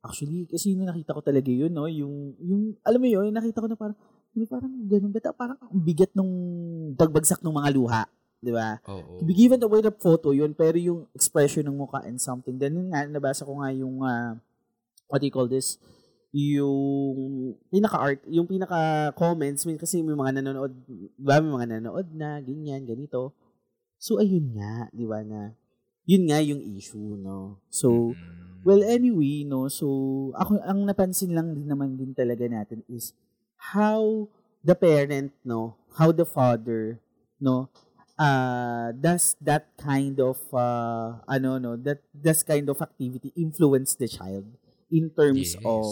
Actually, 0.00 0.48
kasi 0.48 0.72
nung 0.72 0.88
nakita 0.88 1.12
ko 1.12 1.20
talaga 1.20 1.52
yun, 1.52 1.68
no, 1.70 1.84
yung, 1.86 2.32
yung, 2.40 2.62
alam 2.80 2.98
mo 2.98 3.08
yun, 3.12 3.28
nakita 3.28 3.60
ko 3.60 3.68
na 3.68 3.76
parang, 3.76 3.98
hindi 4.32 4.44
parang 4.48 4.72
ganun, 4.88 5.12
bata, 5.12 5.30
parang 5.36 5.58
ang 5.60 5.82
bigat 5.84 6.10
nung 6.16 6.32
bagbagsak 6.96 7.44
ng 7.44 7.54
mga 7.54 7.70
luha, 7.76 8.02
di 8.40 8.50
ba? 8.50 8.80
Oo. 8.88 9.20
To 9.20 9.22
be 9.28 9.36
given 9.36 9.60
away 9.60 9.84
the 9.84 9.92
photo 9.92 10.32
yun, 10.32 10.56
pero 10.56 10.80
yung 10.80 11.04
expression 11.12 11.62
ng 11.68 11.76
mukha 11.76 12.02
and 12.08 12.16
something, 12.18 12.56
then 12.56 12.72
yun 12.74 12.88
nga, 12.90 13.04
nabasa 13.04 13.44
ko 13.44 13.60
nga 13.60 13.68
yung, 13.70 14.00
ah, 14.02 14.34
what 15.12 15.20
do 15.20 15.28
you 15.28 15.34
call 15.34 15.46
this, 15.46 15.76
yung 16.34 17.54
pinaka-art, 17.70 18.26
yung 18.26 18.50
pinaka-comments, 18.50 19.62
may- 19.70 19.78
kasi 19.78 20.02
may 20.02 20.18
mga 20.18 20.42
nanonood, 20.42 20.74
ba, 21.14 21.38
may 21.38 21.52
mga 21.54 21.66
nanonood 21.78 22.10
na, 22.10 22.42
ganyan, 22.42 22.82
ganito. 22.82 23.30
So, 24.02 24.18
ayun 24.18 24.50
nga, 24.58 24.90
di 24.90 25.06
ba, 25.06 25.22
na, 25.22 25.54
yun 26.04 26.26
nga 26.26 26.42
yung 26.42 26.58
issue, 26.60 27.14
no? 27.16 27.62
So, 27.70 28.18
Mm. 28.18 28.42
Well, 28.64 28.80
anyway, 28.80 29.44
no, 29.44 29.68
so, 29.68 30.32
ako, 30.40 30.56
ang 30.64 30.88
napansin 30.88 31.36
lang 31.36 31.52
din 31.52 31.68
naman 31.68 32.00
din 32.00 32.16
talaga 32.16 32.48
natin 32.48 32.80
is 32.88 33.12
how 33.76 34.24
the 34.64 34.72
parent, 34.72 35.36
no, 35.44 35.76
how 36.00 36.08
the 36.08 36.24
father, 36.24 36.96
no, 37.36 37.68
uh, 38.16 38.88
does 38.96 39.36
that 39.44 39.68
kind 39.76 40.16
of, 40.16 40.40
uh, 40.56 41.20
ano, 41.28 41.60
no, 41.60 41.76
that, 41.76 42.00
that 42.16 42.40
kind 42.48 42.64
of 42.72 42.80
activity 42.80 43.36
influence 43.36 43.92
the 44.00 44.08
child 44.08 44.48
in 44.88 45.12
terms 45.12 45.60
Yes. 45.60 45.60
of 45.60 45.84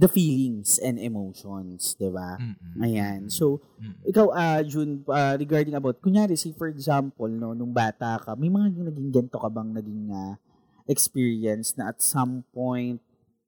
the 0.00 0.08
feelings 0.08 0.80
and 0.80 0.96
emotions, 0.96 1.92
di 2.00 2.08
ba? 2.08 2.40
Mm-mm. 2.40 2.80
Ayan. 2.80 3.28
So, 3.28 3.60
Mm-mm. 3.76 4.00
ikaw, 4.08 4.32
uh, 4.32 4.64
June, 4.64 5.04
uh, 5.04 5.36
regarding 5.36 5.76
about, 5.76 6.00
kunyari, 6.00 6.40
say 6.40 6.56
for 6.56 6.72
example, 6.72 7.28
no, 7.28 7.52
nung 7.52 7.76
bata 7.76 8.16
ka, 8.16 8.32
may 8.32 8.48
mga 8.48 8.80
naging 8.80 9.12
ganito 9.12 9.36
ka 9.36 9.52
bang 9.52 9.76
naging 9.76 10.08
uh, 10.08 10.40
experience 10.88 11.76
na 11.76 11.92
at 11.92 12.00
some 12.00 12.48
point, 12.56 12.96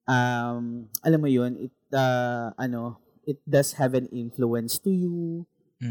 um, 0.04 0.92
alam 1.00 1.20
mo 1.24 1.28
yun, 1.32 1.56
it, 1.56 1.74
uh, 1.96 2.52
ano, 2.60 3.00
it 3.24 3.40
does 3.48 3.72
have 3.80 3.96
an 3.96 4.04
influence 4.12 4.76
to 4.76 4.92
you. 4.92 5.48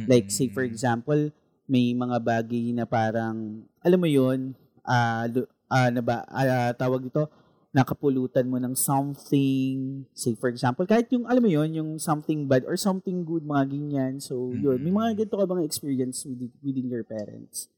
Like, 0.08 0.32
say, 0.32 0.48
for 0.48 0.64
example, 0.64 1.36
may 1.68 1.92
mga 1.92 2.24
bagay 2.24 2.72
na 2.72 2.88
parang, 2.88 3.68
alam 3.84 4.00
mo 4.00 4.08
yun, 4.08 4.56
ah 4.88 5.28
uh, 5.28 5.90
na 5.92 6.00
ba, 6.00 6.24
ah, 6.32 6.72
tawag 6.72 7.08
ito, 7.08 7.28
nakapulutan 7.72 8.48
mo 8.52 8.60
ng 8.60 8.76
something, 8.76 10.04
say 10.12 10.36
for 10.36 10.52
example, 10.52 10.84
kahit 10.84 11.08
yung, 11.16 11.24
alam 11.28 11.40
mo 11.44 11.52
yun, 11.52 11.72
yung 11.72 11.92
something 12.00 12.44
bad 12.48 12.68
or 12.68 12.76
something 12.76 13.24
good, 13.24 13.44
mga 13.48 13.64
ganyan. 13.72 14.14
So, 14.20 14.56
yun, 14.60 14.84
may 14.84 14.92
mga 14.92 15.10
Mm. 15.12 15.18
ganito 15.24 15.36
ka 15.40 15.46
bang 15.48 15.64
experience 15.64 16.28
within, 16.28 16.52
within 16.60 16.88
your 16.92 17.04
parents? 17.08 17.72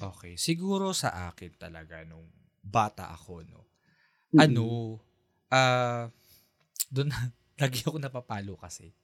Okay. 0.00 0.34
Siguro 0.40 0.96
sa 0.96 1.28
akin 1.28 1.52
talaga 1.60 2.00
nung 2.06 2.24
bata 2.62 3.10
ako, 3.12 3.42
no. 3.44 3.60
Mm-mm. 4.32 4.40
Ano, 4.42 5.00
ah, 5.52 6.08
doon, 6.90 7.10
lagi 7.62 7.80
ako 7.86 7.98
napapalo 8.00 8.54
kasi. 8.58 8.94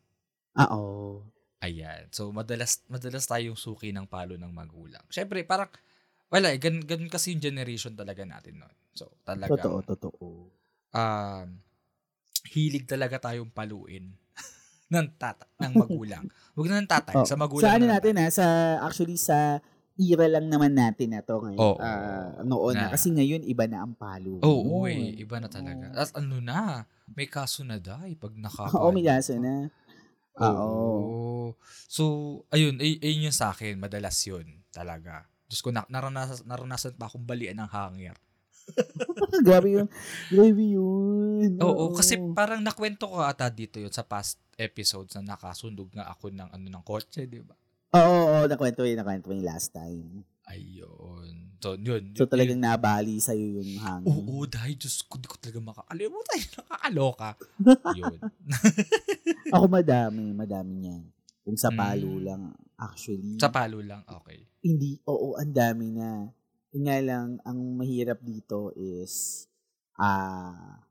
Ah, 0.54 0.66
oo. 0.76 1.32
Ayan. 1.64 2.04
So, 2.12 2.28
madalas, 2.36 2.84
madalas 2.92 3.24
tayong 3.24 3.56
suki 3.56 3.88
ng 3.92 4.04
palo 4.06 4.36
ng 4.36 4.52
magulang. 4.52 5.02
Siyempre, 5.08 5.40
parang, 5.48 5.72
wala 6.32 6.52
eh, 6.52 6.58
gan, 6.60 6.80
ganun 6.84 7.08
kasi 7.12 7.32
yung 7.32 7.44
generation 7.44 7.96
talaga 7.96 8.22
natin 8.28 8.60
noon. 8.60 8.76
So, 8.96 9.12
talaga, 9.28 9.52
Totoo, 9.60 9.78
totoo. 9.84 10.26
um, 10.96 11.46
hilig 12.48 12.88
talaga 12.88 13.20
tayong 13.20 13.52
paluin 13.52 14.08
ng 14.92 15.08
tata, 15.20 15.44
ng 15.60 15.74
magulang. 15.76 16.24
Huwag 16.56 16.66
na 16.72 16.80
ng 16.80 16.88
tatay, 16.88 17.14
Oh, 17.20 17.28
sa 17.28 17.36
magulang. 17.36 17.68
Sa 17.68 17.76
ano 17.76 17.84
na 17.84 17.92
natin 18.00 18.14
ha, 18.16 18.26
sa, 18.32 18.46
actually 18.80 19.20
sa 19.20 19.60
era 19.96 20.28
lang 20.28 20.48
naman 20.48 20.72
natin 20.76 21.12
na 21.16 21.20
to 21.24 21.40
ngayon. 21.40 21.60
Oo. 21.60 21.80
Ah, 21.80 22.40
noon 22.44 22.72
na. 22.76 22.88
Na. 22.88 22.92
Kasi 22.96 23.12
ngayon, 23.12 23.44
iba 23.48 23.64
na 23.68 23.84
ang 23.84 23.92
palo. 23.96 24.40
Oo, 24.44 24.84
Noon. 24.84 24.92
eh, 24.92 25.20
iba 25.20 25.36
na 25.40 25.48
talaga. 25.48 25.92
Oo. 25.92 25.96
At 26.00 26.12
ano 26.16 26.36
na, 26.40 26.84
may 27.16 27.28
kaso 27.28 27.64
na 27.64 27.76
dahil 27.80 28.16
pag 28.16 28.32
nakapalo. 28.36 28.76
Oo, 28.76 28.92
may 28.92 29.04
kaso 29.04 29.36
na. 29.40 29.68
Oo. 30.36 30.44
Oo. 30.44 31.56
So, 31.88 32.02
ayun, 32.52 32.76
ay, 32.80 33.00
ayun 33.00 33.32
yung 33.32 33.36
sa 33.36 33.52
akin, 33.56 33.80
madalas 33.80 34.16
yun 34.28 34.64
talaga. 34.68 35.24
Diyos 35.48 35.64
ko, 35.64 35.72
na, 35.72 35.88
naranasan, 35.88 36.44
naranasan 36.44 36.92
pa 37.00 37.08
akong 37.08 37.24
balian 37.24 37.56
ng 37.60 37.70
hangir. 37.72 38.16
Grabe 39.46 39.68
yun. 39.72 39.86
Grabe 40.28 40.64
yun. 40.64 41.50
Oo, 41.62 41.94
kasi 41.94 42.18
parang 42.34 42.60
nakwento 42.60 43.06
ko 43.06 43.22
ata 43.22 43.48
dito 43.48 43.78
yun 43.78 43.92
sa 43.92 44.02
past 44.02 44.38
episodes 44.56 45.14
na 45.16 45.36
nakasundog 45.36 45.92
nga 45.92 46.08
ako 46.08 46.32
ng 46.32 46.48
ano 46.50 46.66
ng 46.66 46.84
kotse, 46.84 47.24
di 47.28 47.40
ba? 47.40 47.54
Oo, 47.94 48.02
oo, 48.02 48.24
oo, 48.42 48.46
nakwento 48.46 48.82
yun, 48.82 48.98
nakwento 48.98 49.30
yun 49.32 49.46
last 49.46 49.72
time. 49.72 50.24
Ayun. 50.46 51.58
So, 51.58 51.74
yun. 51.74 52.14
So 52.14 52.28
talagang 52.30 52.62
yun. 52.62 52.66
nabali 52.68 53.18
sa'yo 53.18 53.58
yung 53.58 53.82
hangin. 53.82 54.06
Oo, 54.06 54.46
dahil 54.46 54.78
Diyos 54.78 55.02
ko, 55.02 55.18
di 55.18 55.26
ko 55.26 55.34
talaga 55.40 55.58
makakalimutan. 55.58 56.38
Nakakaloka. 56.54 57.30
yun. 57.98 58.18
Ako 59.54 59.64
madami, 59.66 60.30
madami 60.30 60.72
niyan. 60.78 61.02
Kung 61.42 61.58
sa 61.58 61.70
palo 61.70 62.18
Mm. 62.18 62.22
lang, 62.26 62.42
actually. 62.78 63.38
Sa 63.38 63.50
palo 63.50 63.78
lang, 63.82 64.02
okay. 64.06 64.46
Hindi, 64.62 64.98
oo, 65.06 65.34
ang 65.38 65.50
dami 65.50 65.94
na. 65.94 66.30
Yun 66.76 66.84
nga 66.92 67.00
lang, 67.00 67.40
ang 67.40 67.56
mahirap 67.80 68.20
dito 68.20 68.68
is, 68.76 69.48
ah, 69.96 70.84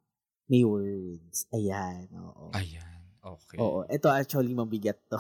may 0.49 0.65
words. 0.65 1.45
Ayan, 1.53 2.09
oo. 2.17 2.49
Ayan. 2.57 3.05
Okay. 3.21 3.61
Oo, 3.61 3.85
ito 3.85 4.09
actually 4.09 4.49
mabigat 4.57 4.97
to. 5.05 5.17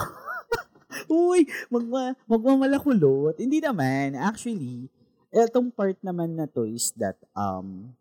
Uy, 1.13 1.45
magma, 1.69 2.17
magmamalakulot. 2.25 3.37
Hindi 3.37 3.61
naman. 3.61 4.17
Actually, 4.17 4.89
etong 5.29 5.69
part 5.69 6.01
naman 6.01 6.33
na 6.33 6.49
to 6.49 6.65
is 6.65 6.89
that, 6.97 7.21
um, 7.37 7.93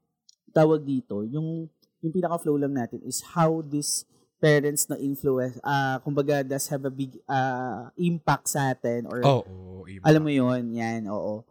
tawag 0.56 0.88
dito, 0.88 1.20
yung, 1.28 1.68
yung 2.00 2.12
pinaka-flow 2.16 2.56
lang 2.56 2.72
natin 2.72 3.04
is 3.04 3.20
how 3.20 3.60
this 3.60 4.08
parents 4.40 4.88
na 4.88 4.96
influence, 4.96 5.56
ah 5.60 6.00
kumbaga, 6.00 6.40
does 6.40 6.64
have 6.68 6.84
a 6.84 6.92
big 6.92 7.16
ah 7.24 7.88
impact 7.96 8.48
sa 8.48 8.72
atin 8.72 9.08
or 9.08 9.20
Oo, 9.24 9.84
iba. 9.88 10.04
alam 10.04 10.20
mo 10.20 10.28
yon 10.32 10.68
yan, 10.72 11.08
oo. 11.12 11.44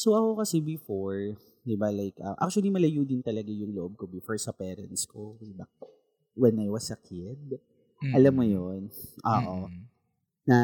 So 0.00 0.16
ako 0.16 0.40
kasi 0.40 0.64
before, 0.64 1.36
'di 1.60 1.76
ba 1.76 1.92
like 1.92 2.16
ah, 2.24 2.32
actually 2.40 2.72
malayo 2.72 3.04
din 3.04 3.20
talaga 3.20 3.52
yung 3.52 3.76
loob 3.76 4.00
ko 4.00 4.08
before 4.08 4.40
sa 4.40 4.48
parents 4.56 5.04
ko, 5.04 5.36
'di 5.36 5.52
ba? 5.52 5.68
When 6.40 6.56
I 6.56 6.72
was 6.72 6.88
a 6.88 6.96
kid. 6.96 7.60
Mm. 8.00 8.12
Alam 8.16 8.32
mo 8.32 8.44
'yon. 8.48 8.80
Oo. 9.28 9.68
Mm. 9.68 9.84
Na 10.48 10.56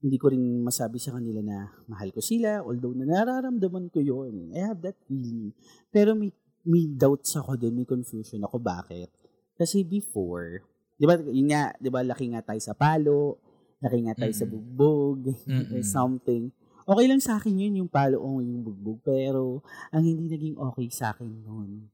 hindi 0.00 0.16
ko 0.16 0.32
rin 0.32 0.40
masabi 0.64 0.96
sa 0.96 1.12
kanila 1.12 1.44
na 1.44 1.68
mahal 1.84 2.08
ko 2.16 2.24
sila 2.24 2.64
although 2.64 2.96
na 2.96 3.04
nararamdaman 3.04 3.92
ko 3.92 4.00
'yon. 4.00 4.56
I 4.56 4.64
have 4.72 4.80
that 4.80 4.96
feeling. 5.04 5.52
Pero 5.92 6.16
may 6.16 6.32
may 6.64 6.88
doubts 6.88 7.36
ako 7.36 7.60
din, 7.60 7.76
may 7.76 7.84
confusion 7.84 8.40
ako 8.40 8.56
bakit. 8.56 9.12
Kasi 9.52 9.84
before, 9.84 10.64
'di 10.96 11.04
ba, 11.04 11.20
yun 11.28 11.52
nga, 11.52 11.76
'di 11.76 11.92
ba, 11.92 12.00
laki 12.00 12.32
nga 12.32 12.40
tayo 12.40 12.60
sa 12.64 12.72
palo, 12.72 13.36
laki 13.84 14.00
nga 14.08 14.16
tayo 14.16 14.32
sa 14.32 14.48
Mm-mm. 14.48 14.52
bugbog, 14.56 15.28
or 15.28 15.44
Mm-mm. 15.84 15.84
something. 15.84 16.48
Okay 16.86 17.06
lang 17.10 17.18
sa 17.18 17.42
akin 17.42 17.58
yun, 17.58 17.82
yung 17.82 17.90
palo 17.90 18.22
o 18.22 18.38
yung 18.38 18.62
bugbog. 18.62 19.02
Pero, 19.02 19.66
ang 19.90 20.06
hindi 20.06 20.30
naging 20.30 20.54
okay 20.54 20.86
sa 20.94 21.10
akin 21.10 21.26
noon 21.42 21.90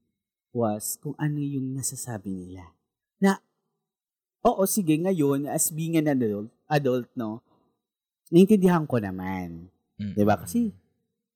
was 0.53 1.01
kung 1.01 1.17
ano 1.17 1.41
yung 1.41 1.73
nasasabi 1.73 2.29
nila. 2.29 2.69
Na, 3.17 3.41
oo, 4.45 4.61
sige, 4.69 4.93
ngayon, 5.01 5.49
as 5.49 5.73
being 5.73 5.97
an 5.97 6.13
adult, 6.13 6.53
adult 6.69 7.09
no, 7.17 7.41
naintindihan 8.29 8.85
ko 8.85 9.01
naman. 9.01 9.73
Mm. 9.97 10.13
'Di 10.13 10.23
ba? 10.29 10.37
Kasi, 10.37 10.77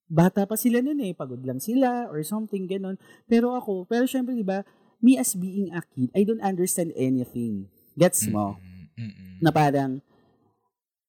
bata 0.05 0.45
pa 0.45 0.53
sila 0.53 0.85
noon 0.85 1.01
eh, 1.01 1.17
pagod 1.17 1.41
lang 1.41 1.57
sila 1.57 2.05
or 2.13 2.21
something, 2.21 2.69
ganun. 2.69 3.01
Pero 3.25 3.57
ako, 3.57 3.89
pero 3.89 4.05
syempre, 4.05 4.37
di 4.37 4.45
ba, 4.45 4.61
me 5.01 5.17
as 5.17 5.33
being 5.33 5.73
a 5.73 5.81
kid, 5.81 6.13
I 6.13 6.21
don't 6.21 6.45
understand 6.45 6.93
anything. 6.93 7.73
Gets 7.97 8.29
mo? 8.29 8.61
Mm-mm. 8.97 9.37
na 9.37 9.53
parang 9.53 10.01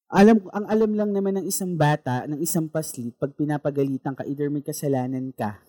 alam 0.09 0.41
ang 0.57 0.67
alam 0.69 0.91
lang 0.97 1.11
naman 1.13 1.37
ng 1.41 1.47
isang 1.47 1.77
bata, 1.77 2.25
ng 2.25 2.41
isang 2.41 2.65
paslit 2.65 3.13
pag 3.21 3.33
pinapagalitan 3.37 4.17
ka 4.17 4.25
either 4.25 4.49
may 4.49 4.65
kasalanan 4.65 5.29
ka 5.37 5.61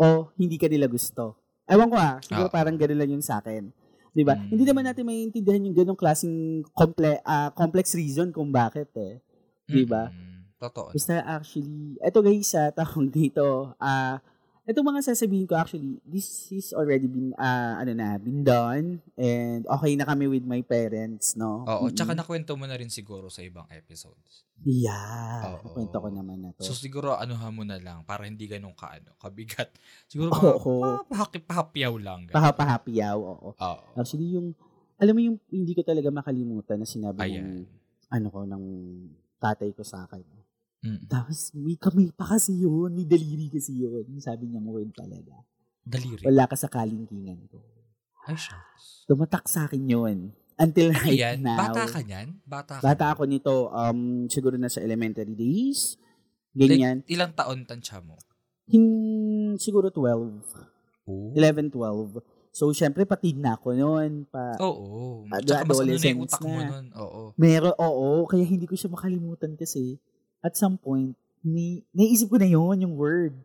o 0.00 0.32
hindi 0.40 0.56
ka 0.56 0.64
nila 0.66 0.88
gusto. 0.88 1.36
Ewan 1.68 1.92
ko 1.92 1.96
ah, 2.00 2.16
siguro 2.24 2.48
Oo. 2.48 2.54
parang 2.56 2.74
gano'n 2.74 2.98
lang 2.98 3.12
yung 3.12 3.24
sa 3.24 3.44
akin. 3.44 3.68
'Di 4.16 4.24
ba? 4.24 4.34
Mm. 4.34 4.48
Hindi 4.48 4.64
naman 4.64 4.84
natin 4.88 5.04
maintindihan 5.04 5.62
yung 5.62 5.76
ganong 5.76 6.00
klaseng 6.00 6.64
comple- 6.72 7.22
ah, 7.22 7.52
complex 7.52 7.92
reason 7.94 8.32
kung 8.32 8.48
bakit 8.48 8.88
eh. 8.96 9.20
'Di 9.68 9.84
ba? 9.84 10.08
Mm-mm. 10.08 10.56
Totoo. 10.60 10.92
Basta 10.92 11.24
actually, 11.24 11.96
eto 12.04 12.20
guys 12.20 12.52
sa 12.52 12.68
tawag 12.72 13.08
dito, 13.12 13.76
ah 13.80 14.20
Itong 14.70 14.86
mga 14.86 15.02
sasabihin 15.02 15.50
ko 15.50 15.58
actually, 15.58 15.98
this 16.06 16.46
is 16.54 16.70
already 16.70 17.10
been, 17.10 17.34
ah, 17.34 17.82
ano 17.82 17.90
na, 17.90 18.14
been 18.22 18.46
done. 18.46 19.02
And 19.18 19.66
okay 19.66 19.98
na 19.98 20.06
kami 20.06 20.30
with 20.30 20.46
my 20.46 20.62
parents, 20.62 21.34
no? 21.34 21.66
Oo, 21.66 21.90
Mm-mm. 21.90 21.96
tsaka 21.98 22.14
nakwento 22.14 22.54
mo 22.54 22.70
na 22.70 22.78
rin 22.78 22.86
siguro 22.86 23.26
sa 23.26 23.42
ibang 23.42 23.66
episodes. 23.66 24.46
Yeah. 24.62 25.58
Oo. 25.58 25.74
Kwento 25.74 25.98
ko 25.98 26.06
naman 26.14 26.38
na 26.46 26.50
to. 26.54 26.62
So 26.62 26.78
siguro 26.78 27.18
anuhan 27.18 27.50
mo 27.50 27.66
na 27.66 27.82
lang 27.82 28.06
para 28.06 28.30
hindi 28.30 28.46
ganun 28.46 28.78
kaano, 28.78 29.18
kabigat. 29.18 29.74
Siguro 30.06 30.30
pahaki 31.10 31.42
pahapyaw 31.42 31.94
lang. 31.98 32.30
Pahapahapiyaw, 32.30 33.18
oo. 33.18 33.50
Oo. 33.50 33.82
Actually, 33.98 34.38
yung, 34.38 34.54
alam 35.02 35.18
mo 35.18 35.20
yung 35.24 35.36
hindi 35.50 35.74
ko 35.74 35.82
talaga 35.82 36.14
makalimutan 36.14 36.78
na 36.78 36.86
sinabi 36.86 37.18
ng, 37.42 37.66
ano 38.06 38.26
ko, 38.30 38.46
ng 38.46 38.64
tatay 39.42 39.74
ko 39.74 39.82
sa 39.82 40.06
akin. 40.06 40.22
Mm. 40.80 41.06
Tapos, 41.06 41.52
may 41.52 41.76
kamay 41.76 42.08
pa 42.10 42.24
kasi 42.24 42.56
yun. 42.56 42.96
May 42.96 43.04
daliri 43.04 43.52
kasi 43.52 43.76
yun. 43.76 44.08
Sabi 44.16 44.48
niya, 44.48 44.64
word 44.64 44.96
talaga. 44.96 45.44
Daliri. 45.84 46.24
Wala 46.24 46.48
ka 46.48 46.56
sa 46.56 46.72
kalingkingan 46.72 47.40
ko. 47.52 47.60
Ay, 48.24 48.36
shucks. 48.36 49.04
Tumatak 49.04 49.44
sa 49.44 49.68
akin 49.68 49.84
yun. 49.84 50.18
Until 50.60 50.92
right 50.92 51.16
Ayan, 51.16 51.40
now. 51.40 51.56
bata 51.56 51.88
ka 51.88 52.00
niyan? 52.04 52.36
Bata 52.44 52.80
ka. 52.80 52.84
Bata 52.84 53.04
ako 53.16 53.24
nito, 53.24 53.72
um, 53.72 54.28
siguro 54.28 54.60
na 54.60 54.68
sa 54.68 54.84
elementary 54.84 55.32
days. 55.32 55.96
Ganyan. 56.52 57.00
Like, 57.04 57.12
ilang 57.12 57.32
taon 57.32 57.64
tansya 57.64 58.04
mo? 58.04 58.20
Hin, 58.68 58.84
siguro 59.56 59.88
12. 59.88 60.44
Oo. 61.08 61.32
11, 61.32 61.72
12. 61.72 62.20
So, 62.52 62.68
syempre, 62.76 63.06
patid 63.08 63.40
na 63.40 63.56
ako 63.56 63.72
noon. 63.72 64.26
Pa, 64.28 64.58
Oo. 64.60 65.24
Ad- 65.32 65.46
Tsaka 65.48 65.64
mas 65.64 65.80
ano 65.80 65.92
na 65.92 66.02
yung 66.02 66.22
utak 66.26 66.40
mo 66.44 66.60
nun. 66.60 66.86
Oo. 66.92 67.22
Meron, 67.40 67.74
oo. 67.78 68.26
Kaya 68.28 68.44
hindi 68.44 68.66
ko 68.68 68.74
siya 68.76 68.90
makalimutan 68.92 69.54
kasi 69.56 69.96
at 70.40 70.56
some 70.56 70.76
point, 70.80 71.16
ni, 71.40 71.84
naisip 71.92 72.28
ko 72.28 72.36
na 72.36 72.48
yon 72.48 72.84
yung 72.84 72.94
word. 72.96 73.36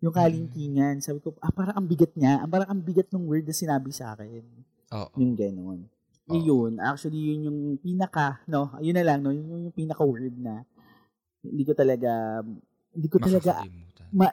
Yung 0.00 0.14
kalingkingan. 0.14 1.02
Sabi 1.04 1.20
ko, 1.20 1.36
ah, 1.44 1.52
parang 1.52 1.76
ang 1.76 1.86
bigat 1.86 2.14
niya. 2.16 2.40
Ah, 2.40 2.48
Parang 2.48 2.72
ang 2.72 2.80
bigat 2.80 3.12
ng 3.12 3.26
word 3.26 3.44
na 3.44 3.54
sinabi 3.54 3.92
sa 3.92 4.16
akin. 4.16 4.42
Oo. 4.96 5.12
Yung 5.20 5.34
ganun. 5.36 5.86
Oo. 6.30 6.38
Yun, 6.38 6.78
actually, 6.78 7.18
yun 7.18 7.50
yung 7.50 7.58
pinaka, 7.82 8.38
no, 8.46 8.70
yun 8.78 8.94
na 8.94 9.02
lang, 9.02 9.18
no, 9.18 9.34
yun 9.34 9.66
yung 9.66 9.74
pinaka 9.74 10.06
word 10.06 10.30
na 10.38 10.62
hindi 11.42 11.66
ko 11.66 11.74
talaga, 11.74 12.40
hindi 12.94 13.08
ko 13.10 13.18
talaga, 13.18 13.66
ma, 14.14 14.30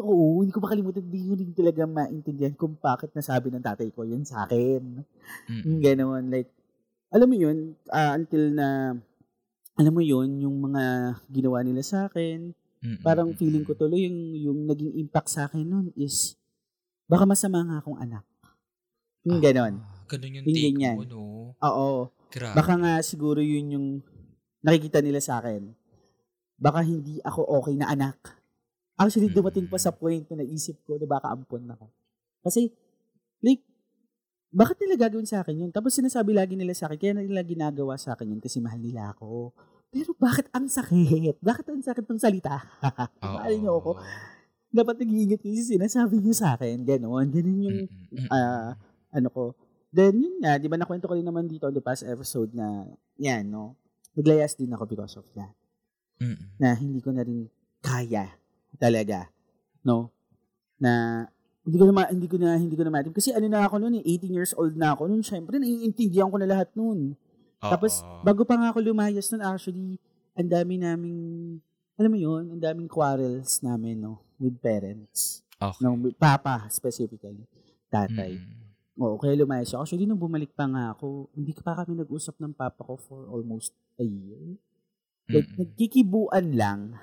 oo, 0.00 0.40
hindi 0.40 0.52
ko 0.56 0.60
makalimutan, 0.64 1.04
hindi 1.04 1.20
ko 1.20 1.34
rin 1.36 1.52
talaga 1.52 1.82
maintindihan 1.84 2.54
kung 2.56 2.80
bakit 2.80 3.12
nasabi 3.12 3.52
ng 3.52 3.60
tatay 3.60 3.92
ko 3.92 4.08
yun 4.08 4.24
sa 4.24 4.48
akin. 4.48 5.04
Mm-mm. 5.52 5.62
Yung 5.68 5.80
gano'n, 5.84 6.24
like, 6.32 6.48
alam 7.12 7.28
mo 7.28 7.36
yun, 7.36 7.76
ah, 7.92 8.16
until 8.16 8.44
na, 8.48 8.96
alam 9.74 9.92
mo 9.94 10.02
yun, 10.02 10.38
yung 10.38 10.56
mga 10.62 10.82
ginawa 11.26 11.58
nila 11.66 11.82
sa 11.82 12.06
akin, 12.06 12.54
Mm-mm. 12.80 13.02
parang 13.02 13.34
feeling 13.34 13.66
ko 13.66 13.74
tuloy 13.74 14.06
yung, 14.06 14.18
yung 14.38 14.58
naging 14.70 14.94
impact 15.02 15.34
sa 15.34 15.50
akin 15.50 15.66
nun 15.66 15.86
is, 15.98 16.38
baka 17.10 17.26
masama 17.26 17.62
nga 17.66 17.82
akong 17.82 17.98
anak. 17.98 18.24
Yung 19.24 19.40
gano'n. 19.40 19.74
Ah, 19.80 20.04
ganun 20.06 20.36
yung 20.36 20.44
Yung 20.46 20.54
take 20.54 20.66
ganyan. 20.70 20.96
mo, 21.00 21.04
no? 21.08 21.22
Oo. 21.58 22.12
Grabe. 22.30 22.54
Baka 22.54 22.72
nga 22.76 22.92
siguro 23.00 23.40
yun 23.40 23.66
yung 23.74 23.86
nakikita 24.60 25.00
nila 25.00 25.18
sa 25.18 25.40
akin. 25.42 25.70
Baka 26.54 26.86
hindi 26.86 27.18
ako 27.24 27.40
okay 27.62 27.74
na 27.74 27.90
anak. 27.90 28.18
Actually, 28.94 29.32
dumating 29.32 29.66
pa 29.66 29.74
sa 29.74 29.90
point 29.90 30.22
na 30.30 30.44
naisip 30.44 30.78
ko 30.86 30.94
na 30.94 31.06
baka 31.08 31.34
ampon 31.34 31.66
ako. 31.66 31.90
Kasi, 32.46 32.70
like, 33.42 33.64
bakit 34.54 34.78
nila 34.86 34.94
gagawin 34.94 35.26
sa 35.26 35.42
akin 35.42 35.66
yun? 35.66 35.70
Tapos 35.74 35.90
sinasabi 35.98 36.30
lagi 36.30 36.54
nila 36.54 36.70
sa 36.78 36.86
akin, 36.86 36.98
kaya 36.98 37.12
nila 37.18 37.42
ginagawa 37.42 37.98
sa 37.98 38.14
akin 38.14 38.38
yun 38.38 38.40
kasi 38.40 38.62
mahal 38.62 38.78
nila 38.78 39.10
ako. 39.10 39.50
Pero 39.90 40.14
bakit 40.14 40.46
ang 40.54 40.70
sakit? 40.70 41.42
Bakit 41.42 41.66
ang 41.70 41.82
sakit 41.82 42.06
ng 42.06 42.18
salita? 42.22 42.62
Mahal 43.22 43.54
niyo 43.62 43.78
ako. 43.78 44.02
Dapat 44.74 45.06
nag-iingat 45.06 45.38
kasi 45.38 45.78
sinasabi 45.78 46.18
niyo 46.18 46.34
sa 46.34 46.58
akin. 46.58 46.82
Ganon. 46.82 47.30
Ganon 47.30 47.58
yung 47.62 47.78
ah 48.26 48.74
ano 49.14 49.28
ko. 49.30 49.44
Then, 49.94 50.18
yun 50.18 50.42
nga, 50.42 50.58
di 50.58 50.66
ba 50.66 50.74
nakwento 50.74 51.06
ko 51.06 51.14
rin 51.14 51.22
naman 51.22 51.46
dito 51.46 51.70
on 51.70 51.74
the 51.74 51.78
past 51.78 52.02
episode 52.02 52.50
na, 52.50 52.82
yan, 53.14 53.46
no? 53.46 53.78
Naglayas 54.18 54.58
din 54.58 54.74
ako 54.74 54.90
because 54.90 55.14
of 55.14 55.26
that. 55.38 55.54
Mm-mm. 56.18 56.58
Na 56.58 56.74
hindi 56.74 56.98
ko 56.98 57.14
na 57.14 57.22
rin 57.22 57.46
kaya 57.78 58.34
talaga, 58.74 59.30
no? 59.86 60.10
Na, 60.82 61.22
hindi 61.64 61.76
ko 61.80 61.84
na, 61.88 62.04
hindi 62.12 62.28
ko 62.28 62.36
na, 62.36 62.50
hindi 62.60 62.76
ko 62.76 62.82
na 62.84 62.92
ma- 62.92 63.08
Kasi 63.08 63.32
ano 63.32 63.48
na 63.48 63.64
ako 63.64 63.80
noon 63.80 64.04
eh, 64.04 64.20
18 64.20 64.36
years 64.36 64.52
old 64.52 64.76
na 64.76 64.92
ako 64.92 65.08
noon. 65.08 65.24
Syempre, 65.24 65.56
naiintindihan 65.56 66.28
ko 66.28 66.36
na 66.36 66.44
lahat 66.44 66.68
noon. 66.76 67.16
Tapos, 67.56 68.04
Oo. 68.04 68.20
bago 68.20 68.44
pa 68.44 68.60
nga 68.60 68.68
ako 68.68 68.84
lumayas 68.84 69.32
noon, 69.32 69.40
actually, 69.40 69.96
ang 70.36 70.48
dami 70.52 70.76
naming, 70.76 71.18
alam 71.96 72.10
mo 72.12 72.18
yun, 72.20 72.52
ang 72.52 72.60
daming 72.60 72.84
quarrels 72.84 73.64
namin, 73.64 73.96
no? 73.96 74.20
With 74.36 74.60
parents. 74.60 75.40
okay. 75.56 75.80
No, 75.80 75.96
with 75.96 76.20
papa, 76.20 76.68
specifically. 76.68 77.48
Tatay. 77.88 78.36
Mm. 78.36 79.00
Oo, 79.00 79.16
kaya 79.16 79.32
lumayas 79.32 79.72
ako. 79.72 79.88
Actually, 79.88 80.04
nung 80.04 80.20
bumalik 80.20 80.52
pa 80.52 80.68
nga 80.68 80.92
ako, 80.92 81.32
hindi 81.32 81.56
pa 81.56 81.72
kami 81.72 81.96
nag-usap 81.96 82.36
ng 82.44 82.52
papa 82.52 82.84
ko 82.84 83.00
for 83.00 83.24
almost 83.32 83.72
a 83.96 84.04
year. 84.04 84.60
Like, 85.32 85.48
Mm-mm. 85.48 85.64
nagkikibuan 85.64 86.52
lang. 86.52 87.00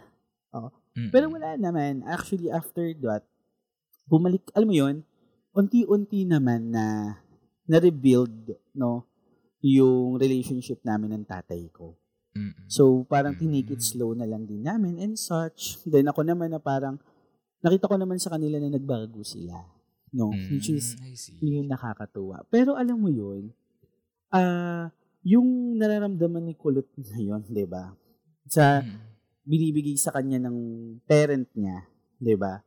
Mm-mm. 0.53 1.09
Pero 1.09 1.33
wala 1.33 1.57
naman. 1.57 2.05
Actually, 2.05 2.53
after 2.53 2.85
that, 3.01 3.25
bumalik, 4.11 4.43
alam 4.51 4.67
mo 4.67 4.75
yun, 4.75 4.95
unti-unti 5.55 6.27
naman 6.27 6.75
na 6.75 7.15
na-rebuild, 7.63 8.51
no, 8.75 9.07
yung 9.63 10.19
relationship 10.19 10.83
namin 10.83 11.15
ng 11.15 11.23
tatay 11.23 11.71
ko. 11.71 11.95
So, 12.67 13.03
parang 13.07 13.35
tinake 13.35 13.71
it 13.75 13.83
Mm. 13.83 13.87
slow 13.87 14.11
na 14.11 14.27
lang 14.27 14.47
din 14.47 14.63
namin 14.63 14.95
and 14.99 15.15
such. 15.15 15.79
Then 15.83 16.07
ako 16.07 16.23
naman 16.23 16.51
na 16.51 16.59
parang, 16.59 16.99
nakita 17.59 17.87
ko 17.87 17.95
naman 17.95 18.19
sa 18.19 18.31
kanila 18.31 18.59
na 18.59 18.71
nagbago 18.71 19.23
sila. 19.23 19.59
No, 20.11 20.31
which 20.51 20.71
is, 20.71 20.95
Mm, 20.99 21.39
yun 21.39 21.57
yung 21.63 21.69
nakakatuwa. 21.71 22.43
Pero 22.51 22.75
alam 22.75 22.99
mo 22.99 23.07
yun, 23.07 23.51
ah 24.31 24.91
yung 25.21 25.77
nararamdaman 25.77 26.47
ni 26.47 26.55
Kulot 26.55 26.87
ngayon, 26.99 27.43
di 27.47 27.63
ba? 27.67 27.91
Sa 28.47 28.79
Mm. 28.81 28.99
binibigay 29.43 29.95
sa 29.99 30.15
kanya 30.15 30.39
ng 30.47 30.57
parent 31.03 31.47
niya, 31.55 31.85
di 32.17 32.35
ba? 32.39 32.59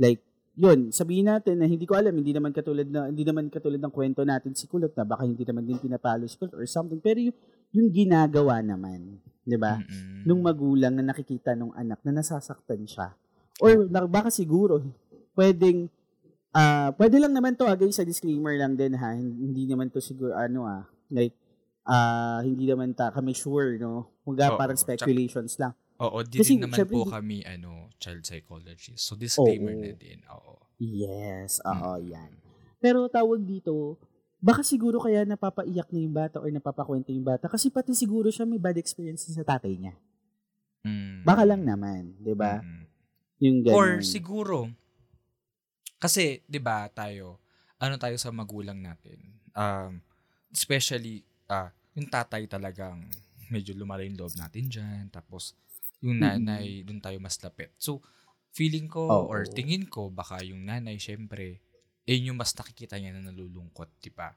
Like, 0.00 0.24
yun, 0.52 0.92
sabihin 0.92 1.32
natin 1.32 1.56
na 1.56 1.66
hindi 1.66 1.88
ko 1.88 1.96
alam, 1.96 2.12
hindi 2.12 2.32
naman 2.36 2.52
katulad 2.52 2.84
na 2.84 3.08
hindi 3.08 3.24
naman 3.24 3.48
katulad 3.48 3.80
ng 3.80 3.92
kwento 3.92 4.20
natin 4.20 4.52
si 4.52 4.68
Kulot 4.68 4.92
na 4.92 5.08
baka 5.08 5.24
hindi 5.24 5.40
naman 5.48 5.64
din 5.64 5.80
pinapalo 5.80 6.28
si 6.28 6.36
Kulot 6.36 6.52
or 6.52 6.68
something. 6.68 7.00
Pero 7.00 7.24
yung, 7.24 7.36
yung 7.72 7.88
ginagawa 7.88 8.60
naman, 8.60 9.16
di 9.48 9.56
ba? 9.56 9.80
Mm-mm. 9.80 10.28
nung 10.28 10.44
magulang 10.44 10.92
na 10.92 11.08
nakikita 11.08 11.56
nung 11.56 11.72
anak 11.72 12.04
na 12.04 12.20
nasasaktan 12.20 12.84
siya. 12.84 13.16
Or 13.64 13.88
na, 13.88 14.04
baka 14.04 14.28
siguro, 14.28 14.84
pwedeng, 15.32 15.88
ah 16.52 16.92
pwede 17.00 17.16
lang 17.16 17.32
naman 17.32 17.56
to, 17.56 17.64
ah, 17.64 17.72
guys, 17.72 17.96
sa 17.96 18.04
disclaimer 18.04 18.52
lang 18.60 18.76
din 18.76 18.92
ha, 18.92 19.16
hindi 19.16 19.64
naman 19.64 19.88
to 19.88 20.04
siguro, 20.04 20.36
ano 20.36 20.68
ah, 20.68 20.84
like, 21.08 21.32
ah 21.88 22.44
hindi 22.44 22.68
naman 22.68 22.92
ta, 22.92 23.08
kami 23.08 23.32
sure, 23.32 23.80
no? 23.80 24.12
Mga 24.28 24.52
Oo, 24.52 24.58
parang 24.60 24.76
speculations 24.76 25.56
lang. 25.56 25.72
Oo, 26.02 26.18
di 26.26 26.42
Kasi, 26.42 26.58
din 26.58 26.66
naman 26.66 26.82
syempre, 26.82 26.94
po 26.98 27.06
kami, 27.06 27.46
ano, 27.46 27.86
child 28.02 28.26
psychologist. 28.26 29.02
So, 29.06 29.14
disclaimer 29.14 29.74
Oo. 29.76 29.82
na 29.86 29.92
din. 29.94 30.18
Oo. 30.28 30.54
Yes, 30.82 31.62
oo, 31.62 31.94
Mm. 32.02 32.10
yan. 32.10 32.30
Pero 32.82 33.06
tawag 33.06 33.46
dito, 33.46 34.00
baka 34.42 34.66
siguro 34.66 34.98
kaya 34.98 35.22
napapaiyak 35.22 35.86
na 35.94 35.98
yung 36.02 36.14
bata 36.16 36.42
or 36.42 36.50
napapakwento 36.50 37.14
yung 37.14 37.22
bata 37.22 37.46
kasi 37.46 37.70
pati 37.70 37.94
siguro 37.94 38.26
siya 38.34 38.42
may 38.42 38.58
bad 38.58 38.74
experience 38.74 39.30
sa 39.30 39.46
tatay 39.46 39.78
niya. 39.78 39.94
Mm. 40.82 41.22
Baka 41.22 41.42
lang 41.46 41.62
naman, 41.62 42.18
'di 42.18 42.34
ba? 42.34 42.58
Mm. 42.58 42.84
Yung 43.42 43.58
ganun. 43.62 43.76
Or 43.78 43.86
siguro, 44.02 44.66
kasi, 46.02 46.42
di 46.50 46.58
ba, 46.58 46.90
tayo, 46.90 47.38
ano 47.78 47.94
tayo 47.98 48.18
sa 48.18 48.34
magulang 48.34 48.78
natin? 48.82 49.18
Um, 49.54 50.02
especially, 50.50 51.22
ah, 51.46 51.70
yung 51.94 52.10
tatay 52.10 52.50
talagang 52.50 53.06
medyo 53.50 53.74
lumala 53.78 54.02
yung 54.02 54.18
loob 54.18 54.34
natin 54.34 54.66
dyan. 54.66 55.06
Tapos, 55.14 55.54
yung 56.02 56.18
nanay, 56.18 56.82
dun 56.82 56.98
tayo 56.98 57.16
mas 57.16 57.38
lapit. 57.38 57.72
So, 57.78 58.02
feeling 58.50 58.86
ko, 58.86 59.06
Oo. 59.06 59.26
or 59.26 59.46
tingin 59.46 59.86
ko, 59.86 60.10
baka 60.10 60.42
yung 60.42 60.62
nanay, 60.62 60.98
syempre, 60.98 61.62
eh, 62.02 62.18
yung 62.18 62.36
mas 62.36 62.52
nakikita 62.52 62.98
niya 62.98 63.14
na 63.14 63.30
nalulungkot, 63.30 63.88
di 63.98 64.10
ba? 64.10 64.34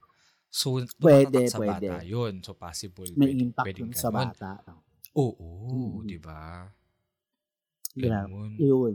So, 0.48 0.80
Pwede, 0.96 1.50
sa 1.50 1.58
pwede. 1.58 1.90
bata 1.90 2.00
yun. 2.02 2.40
So, 2.40 2.54
possible. 2.54 3.10
may 3.12 3.34
pwede- 3.34 3.42
impact 3.44 3.66
pwedeng 3.68 3.90
dun 3.90 3.98
sa 3.98 4.08
ganun. 4.08 4.32
bata. 4.32 4.52
Oo, 5.12 5.50
Mm. 6.00 6.06
di 6.06 6.18
ba? 6.18 6.70
Ganun. 7.94 8.52
Yun. 8.56 8.94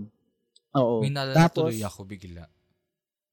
Oo. 0.73 1.01
May 1.03 1.11
naalala 1.11 1.49
Tapos, 1.49 1.73
tuloy 1.73 1.83
ako 1.83 2.01
bigla. 2.07 2.45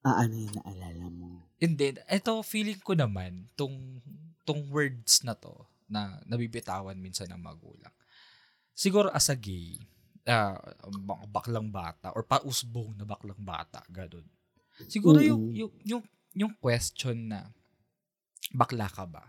ah, 0.00 0.24
ano 0.24 0.34
yung 0.34 0.54
naalala 0.56 1.06
mo? 1.08 1.28
Hindi, 1.56 1.94
ito 2.00 2.32
feeling 2.42 2.80
ko 2.80 2.94
naman 2.94 3.46
tong 3.54 4.00
tong 4.42 4.64
words 4.72 5.20
na 5.22 5.36
to 5.36 5.52
na 5.86 6.16
nabibitawan 6.24 6.96
minsan 6.96 7.28
ng 7.28 7.38
magulang. 7.38 7.92
Siguro 8.78 9.10
as 9.10 9.26
a 9.26 9.34
gay, 9.34 9.74
ah, 10.24 10.54
bak- 10.86 11.26
baklang 11.28 11.66
bata 11.68 12.14
or 12.14 12.22
pausbong 12.22 12.94
na 12.94 13.02
baklang 13.02 13.42
bata, 13.42 13.82
ganun. 13.90 14.22
Siguro 14.86 15.18
yung, 15.18 15.50
yung 15.50 15.72
yung 15.82 16.02
yung 16.32 16.52
question 16.54 17.26
na 17.26 17.50
bakla 18.54 18.86
ka 18.86 19.02
ba? 19.02 19.26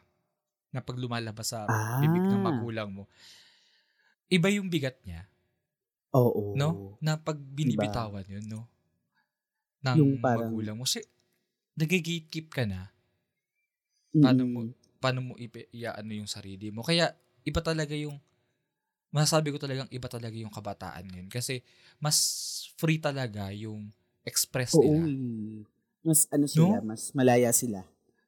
Na 0.69 0.85
pag 0.85 1.01
lumalabas 1.01 1.49
sa 1.49 1.65
bibig 1.97 2.21
ng 2.21 2.38
Ah. 2.38 2.45
magulang 2.45 2.93
mo, 2.93 3.09
iba 4.29 4.53
yung 4.53 4.69
bigat 4.69 5.01
niya, 5.01 5.25
Oo. 6.13 6.53
no? 6.53 6.93
Na 7.01 7.17
pag 7.17 7.41
binibitawan 7.41 8.21
yun, 8.29 8.45
no? 8.45 8.69
Ng 9.81 9.97
Yung 9.97 10.13
parang- 10.21 10.53
magulang 10.53 10.77
mo. 10.77 10.85
Si, 10.85 11.01
nag-gatekeep 11.73 12.53
ka 12.53 12.69
na. 12.69 12.93
Mm. 14.09 14.21
paano 14.21 14.41
mo 14.43 14.59
paano 14.97 15.19
mo 15.23 15.33
ipi, 15.38 15.69
iaano 15.71 16.12
yung 16.12 16.25
sarili 16.25 16.69
mo. 16.69 16.81
Kaya 16.81 17.13
iba 17.41 17.62
talaga 17.62 17.93
yung 17.93 18.17
masasabi 19.09 19.49
ko 19.49 19.57
talagang 19.57 19.89
iba 19.89 20.05
talaga 20.05 20.33
yung 20.33 20.49
kabataan 20.49 21.05
ngayon 21.05 21.29
kasi 21.29 21.61
mas 21.97 22.17
free 22.75 22.97
talaga 22.97 23.49
yung 23.49 23.89
express 24.21 24.73
Oo. 24.73 24.85
nila. 24.85 25.09
eh. 25.09 25.61
Mas 25.99 26.29
ano 26.29 26.45
sila, 26.45 26.79
mas 26.79 27.11
malaya 27.11 27.49
sila 27.51 27.83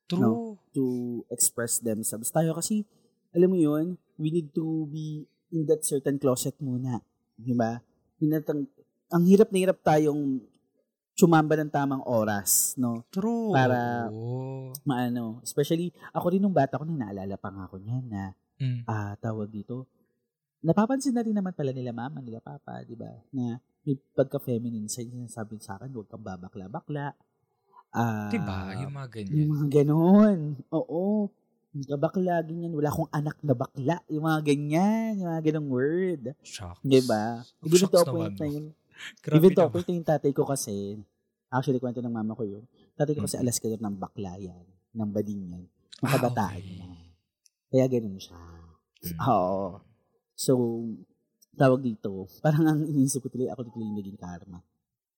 True. 0.05 0.59
to 0.71 0.83
express 1.29 1.79
themselves. 1.79 2.27
Tayo 2.27 2.51
kasi, 2.51 2.83
alam 3.31 3.47
mo 3.47 3.55
yun, 3.55 3.95
we 4.17 4.27
need 4.29 4.51
to 4.51 4.83
be 4.85 5.23
in 5.49 5.63
that 5.65 5.79
certain 5.81 6.17
closet 6.17 6.51
muna. 6.59 6.99
Di 7.33 7.55
ba? 7.55 7.79
Hinatang, 8.19 8.67
ang 9.07 9.23
hirap 9.23 9.49
na 9.49 9.57
hirap 9.57 9.79
tayong 9.79 10.43
tsumamba 11.13 11.55
ng 11.55 11.71
tamang 11.71 12.03
oras, 12.03 12.75
no? 12.75 13.07
True. 13.07 13.55
Para- 13.55 14.11
Oo. 14.11 14.73
Maano, 14.83 15.39
especially, 15.39 15.91
ako 16.11 16.25
rin 16.27 16.41
nung 16.41 16.55
bata 16.55 16.75
ko, 16.75 16.83
na 16.83 17.07
naalala 17.07 17.35
pa 17.37 17.51
nga 17.51 17.67
ako 17.67 17.79
niyan 17.79 18.05
na, 18.07 18.23
Mm. 18.57 18.83
ah, 18.85 19.13
tawag 19.15 19.47
dito, 19.47 19.87
napapansin 20.61 21.13
na 21.13 21.25
rin 21.25 21.33
naman 21.33 21.53
pala 21.53 21.73
nila 21.73 21.91
mama, 21.91 22.21
nila 22.21 22.39
papa, 22.39 22.81
di 22.85 22.93
ba? 22.93 23.09
Na 23.33 23.57
may 23.81 23.97
pagka-feminine 24.13 24.85
side, 24.85 25.09
sinasabi 25.09 25.57
sa 25.57 25.77
akin, 25.77 25.89
huwag 25.89 26.07
kang 26.07 26.21
babakla-bakla. 26.21 27.17
Ah, 27.91 28.31
diba? 28.31 28.71
Yung 28.79 28.93
mga 28.93 29.09
ganyan. 29.11 29.35
Yung 29.35 29.51
mga 29.51 29.67
ganon. 29.67 30.39
Oo. 30.71 31.27
Yung 31.73 31.87
ka 31.87 31.97
bakla, 31.97 32.39
ganyan. 32.39 32.71
Wala 32.71 32.87
akong 32.87 33.11
anak 33.11 33.35
na 33.43 33.51
bakla. 33.51 33.99
Yung 34.07 34.23
mga 34.23 34.39
ganyan. 34.47 35.11
Yung 35.19 35.27
mga 35.27 35.43
ganong 35.51 35.69
word. 35.71 36.23
Shocks. 36.39 36.79
Diba? 36.83 37.43
Oh, 37.43 37.67
Even 37.67 37.79
shocks 37.81 37.95
to 37.97 38.11
point 38.11 38.37
na 38.37 38.47
yun. 38.47 38.65
Grabe 39.25 39.35
Even 39.35 39.51
to 39.57 39.67
point 39.67 39.87
na 39.87 39.93
yung 39.97 40.07
tatay 40.07 40.31
ko 40.31 40.43
kasi, 40.45 40.95
actually, 41.49 41.81
kwento 41.81 41.99
ng 41.99 42.13
mama 42.13 42.31
ko 42.31 42.45
yun. 42.45 42.63
Tatay 42.95 43.11
ko 43.11 43.25
kasi 43.25 43.35
Mm. 43.35 43.43
alas 43.43 43.57
kayo 43.59 43.75
ng 43.75 43.95
bakla 43.97 44.39
yan. 44.39 44.63
Ng 44.93 45.09
bading 45.11 45.41
yan. 45.51 45.63
Ng 45.99 46.05
Ah, 46.05 46.11
kabataan 46.15 46.61
okay. 46.61 47.01
Kaya 47.71 47.85
ganun 47.87 48.19
siya. 48.19 48.35
Mm. 48.39 49.17
Oo. 49.25 49.79
So, 50.41 50.53
tawag 51.53 51.85
dito, 51.85 52.25
parang 52.41 52.65
ang 52.65 52.81
iniisip 52.81 53.21
ko 53.21 53.29
tuloy, 53.29 53.45
ako 53.53 53.69
tuloy 53.69 53.85
yung 53.85 53.99
naging 54.01 54.17
karma. 54.17 54.57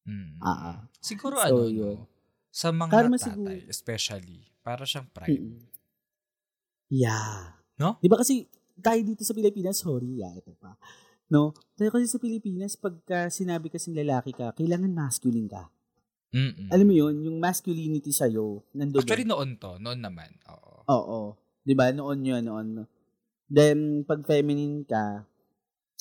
Mm. 0.04 0.36
Ah, 0.44 0.60
ah. 0.60 0.78
Siguro 1.00 1.40
So, 1.40 1.48
ano, 1.48 1.72
yun. 1.72 2.04
Sa 2.52 2.76
mga 2.76 2.92
Karma 2.92 3.16
tatay, 3.16 3.32
siguro. 3.32 3.72
especially, 3.72 4.40
para 4.60 4.84
siyang 4.84 5.08
pride. 5.16 5.40
Mm-mm. 5.40 5.64
Yeah. 6.92 7.56
No? 7.80 7.98
Di 8.04 8.12
ba 8.12 8.20
kasi 8.20 8.46
tayo 8.78 9.00
dito 9.02 9.24
sa 9.24 9.32
Pilipinas, 9.32 9.80
sorry, 9.80 10.20
ah, 10.22 10.36
ito 10.36 10.52
pa. 10.60 10.76
No? 11.32 11.56
Tayo 11.80 11.90
kasi 11.90 12.06
sa 12.06 12.20
Pilipinas, 12.20 12.76
pagka 12.76 13.32
sinabi 13.32 13.72
kasing 13.72 13.96
lalaki 13.96 14.36
ka, 14.36 14.52
kailangan 14.54 14.92
masculine 14.92 15.48
ka. 15.48 15.72
Mm-mm. 16.36 16.68
Alam 16.68 16.86
mo 16.90 16.94
yun, 16.94 17.16
yung 17.24 17.38
masculinity 17.40 18.12
sa'yo, 18.12 18.62
nandun. 18.76 19.02
Actually, 19.02 19.26
noon 19.26 19.56
to. 19.56 19.80
Noon 19.80 20.04
naman. 20.04 20.34
Oo. 20.52 20.84
Oo. 20.90 21.20
Di 21.64 21.74
ba? 21.74 21.90
Noon 21.96 22.20
yun, 22.22 22.44
noon. 22.44 22.68
Then, 23.54 24.02
pag 24.10 24.26
feminine 24.26 24.82
ka, 24.82 25.30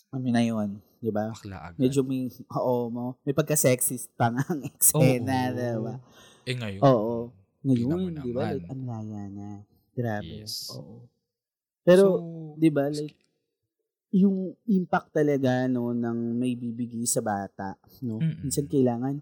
ano 0.08 0.26
na 0.32 0.40
yun, 0.40 0.80
di 1.04 1.12
ba? 1.12 1.28
Bakla 1.36 1.68
agad. 1.68 1.80
Medyo 1.84 2.00
may, 2.00 2.32
oo 2.48 2.88
mo, 2.88 3.20
may 3.28 3.36
pagka-sexist 3.36 4.08
pa 4.16 4.32
nga 4.32 4.40
ang 4.48 4.64
eksena, 4.64 5.52
di 5.52 5.76
ba? 5.76 6.00
Eh 6.48 6.56
ngayon. 6.56 6.80
Oo. 6.80 7.28
Ngayon, 7.60 8.24
di 8.24 8.32
ba? 8.32 8.56
Like, 8.56 8.72
ang 8.72 8.82
laya 8.88 9.22
na. 9.28 9.48
Grabe. 9.92 10.48
Yes. 10.48 10.72
Oo. 10.72 11.04
Pero, 11.84 12.04
So, 12.08 12.56
di 12.56 12.72
ba, 12.72 12.88
like, 12.88 13.20
yung 14.16 14.56
impact 14.68 15.12
talaga, 15.12 15.68
no, 15.68 15.92
ng 15.92 16.36
may 16.36 16.56
bibigay 16.56 17.04
sa 17.04 17.20
bata, 17.20 17.76
no? 18.00 18.16
Mm-mm. 18.16 18.48
Minsan 18.48 18.64
kailangan, 18.64 19.20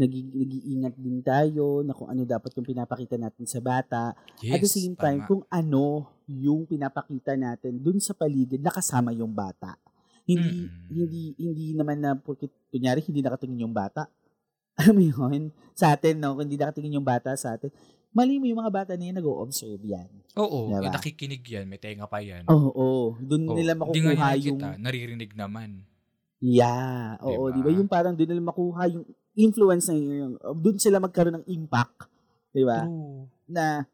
nag- 0.00 0.32
nag-iingat 0.34 0.94
din 0.96 1.20
tayo 1.20 1.84
na 1.84 1.92
kung 1.92 2.08
ano 2.08 2.24
dapat 2.24 2.56
yung 2.56 2.64
pinapakita 2.64 3.14
natin 3.14 3.44
sa 3.44 3.60
bata. 3.60 4.16
yes, 4.40 4.50
At 4.50 4.58
the 4.58 4.70
same 4.70 4.96
time, 4.96 5.20
tama. 5.20 5.28
kung 5.28 5.42
ano 5.46 5.84
yung 6.24 6.64
pinapakita 6.64 7.36
natin 7.36 7.76
dun 7.76 7.98
sa 7.98 8.12
paligid 8.12 8.58
na 8.58 8.72
kasama 8.72 9.12
yung 9.12 9.30
bata. 9.30 9.76
Hindi, 10.24 10.48
Mm. 10.64 10.88
hindi, 10.88 11.22
hindi 11.36 11.64
naman 11.74 11.98
na, 11.98 12.10
porque, 12.14 12.48
kunyari, 12.70 13.02
hindi 13.02 13.20
nakatingin 13.20 13.60
yung 13.60 13.74
bata. 13.74 14.08
Alam 14.80 14.94
mo 14.94 15.02
yun? 15.02 15.42
Sa 15.74 15.92
atin, 15.92 16.16
no? 16.16 16.32
Kung 16.32 16.46
hindi 16.46 16.56
nakatingin 16.56 16.96
yung 16.96 17.04
bata 17.04 17.34
sa 17.34 17.58
atin, 17.58 17.68
mali 18.10 18.38
mo 18.38 18.46
yung 18.46 18.58
mga 18.58 18.72
bata 18.72 18.92
na 18.94 19.04
yun, 19.04 19.16
nag-o-observe 19.18 19.82
yan. 19.82 20.08
Oo, 20.34 20.70
Diba? 20.70 20.86
eh, 20.86 20.94
nakikinig 20.94 21.42
yan. 21.42 21.66
May 21.66 21.76
tenga 21.76 22.06
pa 22.06 22.22
yan. 22.22 22.46
Oo, 22.46 22.70
oo. 22.70 23.04
Doon 23.18 23.42
Oo. 23.44 23.56
nila 23.58 23.74
makukuha 23.74 24.38
yung... 24.38 24.58
naririnig 24.78 25.34
naman. 25.34 25.82
Yeah. 26.40 27.20
Oo, 27.20 27.52
di 27.52 27.60
ba? 27.60 27.68
Yung 27.68 27.84
parang 27.84 28.16
doon 28.16 28.30
nila 28.30 28.40
makuha 28.40 28.88
yung 28.88 29.04
influence 29.40 29.88
na 29.88 29.96
yun. 29.96 30.36
Doon 30.38 30.76
sila 30.76 31.00
magkaroon 31.00 31.40
ng 31.40 31.48
impact. 31.48 32.06
Di 32.52 32.62
ba? 32.62 32.84
True. 32.84 33.26
Na 33.48 33.84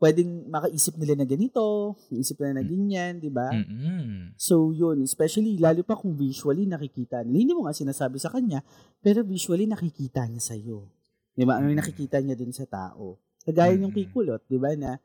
pwedeng 0.00 0.48
makaisip 0.48 0.96
nila 0.96 1.12
na 1.12 1.28
ganito, 1.28 1.92
isip 2.08 2.40
nila 2.40 2.60
na 2.60 2.64
ganyan, 2.64 3.20
di 3.20 3.28
ba? 3.28 3.52
Mm-mm. 3.52 4.32
So, 4.40 4.72
yun. 4.72 5.04
Especially, 5.04 5.60
lalo 5.60 5.84
pa 5.84 5.92
kung 5.92 6.16
visually 6.16 6.64
nakikita 6.64 7.20
nila. 7.20 7.36
Hindi 7.36 7.52
mo 7.52 7.68
nga 7.68 7.76
sinasabi 7.76 8.16
sa 8.16 8.32
kanya, 8.32 8.64
pero 9.04 9.20
visually 9.20 9.68
nakikita 9.68 10.24
niya 10.24 10.40
sa'yo. 10.40 10.88
Di 11.36 11.44
ba? 11.44 11.60
Ano 11.60 11.68
yung 11.68 11.76
Mm. 11.76 11.84
nakikita 11.84 12.16
niya 12.24 12.32
dun 12.32 12.48
sa 12.48 12.64
tao. 12.64 13.20
Kagaya 13.44 13.76
yung 13.76 13.92
Mm. 13.92 13.96
kay 14.00 14.06
Kulot, 14.08 14.42
di 14.48 14.56
ba, 14.56 14.72
na 14.72 14.96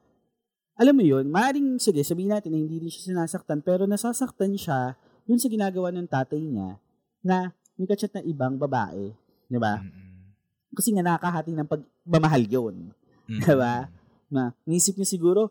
alam 0.76 0.96
mo 0.96 1.04
yun, 1.04 1.28
maaaring, 1.28 1.80
sige, 1.80 2.04
sabihin 2.04 2.36
natin 2.36 2.52
na 2.52 2.60
hindi 2.60 2.80
rin 2.80 2.92
siya 2.92 3.12
sinasaktan, 3.12 3.64
pero 3.64 3.88
nasasaktan 3.88 4.56
siya 4.60 4.96
dun 5.24 5.40
sa 5.40 5.48
ginagawa 5.48 5.92
ng 5.92 6.08
tatay 6.08 6.40
niya 6.40 6.80
na 7.24 7.52
may 7.76 7.88
kachat 7.88 8.12
na 8.16 8.24
ibang 8.24 8.56
babae. 8.60 9.12
Di 9.46 9.58
ba? 9.58 9.80
Kasi 10.72 10.92
nga 10.92 11.04
nakakahati 11.04 11.56
ng 11.56 11.70
pagmamahal 11.70 12.44
yun. 12.44 12.76
Mm-mm. 13.26 13.42
Diba? 13.42 13.88
Na, 14.28 14.52
naisip 14.64 14.96
niya 14.96 15.08
siguro, 15.08 15.50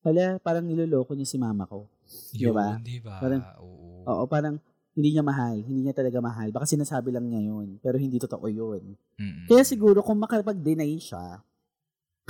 pala, 0.00 0.36
parang 0.38 0.64
niloloko 0.64 1.12
niya 1.12 1.28
si 1.28 1.36
mama 1.36 1.64
ko. 1.64 1.86
Yun, 2.34 2.52
Diba? 2.52 2.66
diba? 2.80 3.14
Parang- 3.20 3.44
Oo. 3.60 4.02
Oo, 4.08 4.24
parang 4.24 4.56
hindi 4.96 5.14
niya 5.14 5.22
mahal. 5.22 5.62
Hindi 5.62 5.86
niya 5.86 5.94
talaga 5.94 6.18
mahal. 6.18 6.48
Baka 6.50 6.66
sinasabi 6.66 7.12
lang 7.12 7.28
niya 7.28 7.44
yun. 7.44 7.78
Pero 7.78 8.00
hindi 8.00 8.18
totoo 8.18 8.48
yun. 8.48 8.96
Mm-mm. 9.14 9.46
Kaya 9.46 9.62
siguro 9.62 10.02
kung 10.02 10.18
makapag-deny 10.18 10.96
siya, 10.98 11.38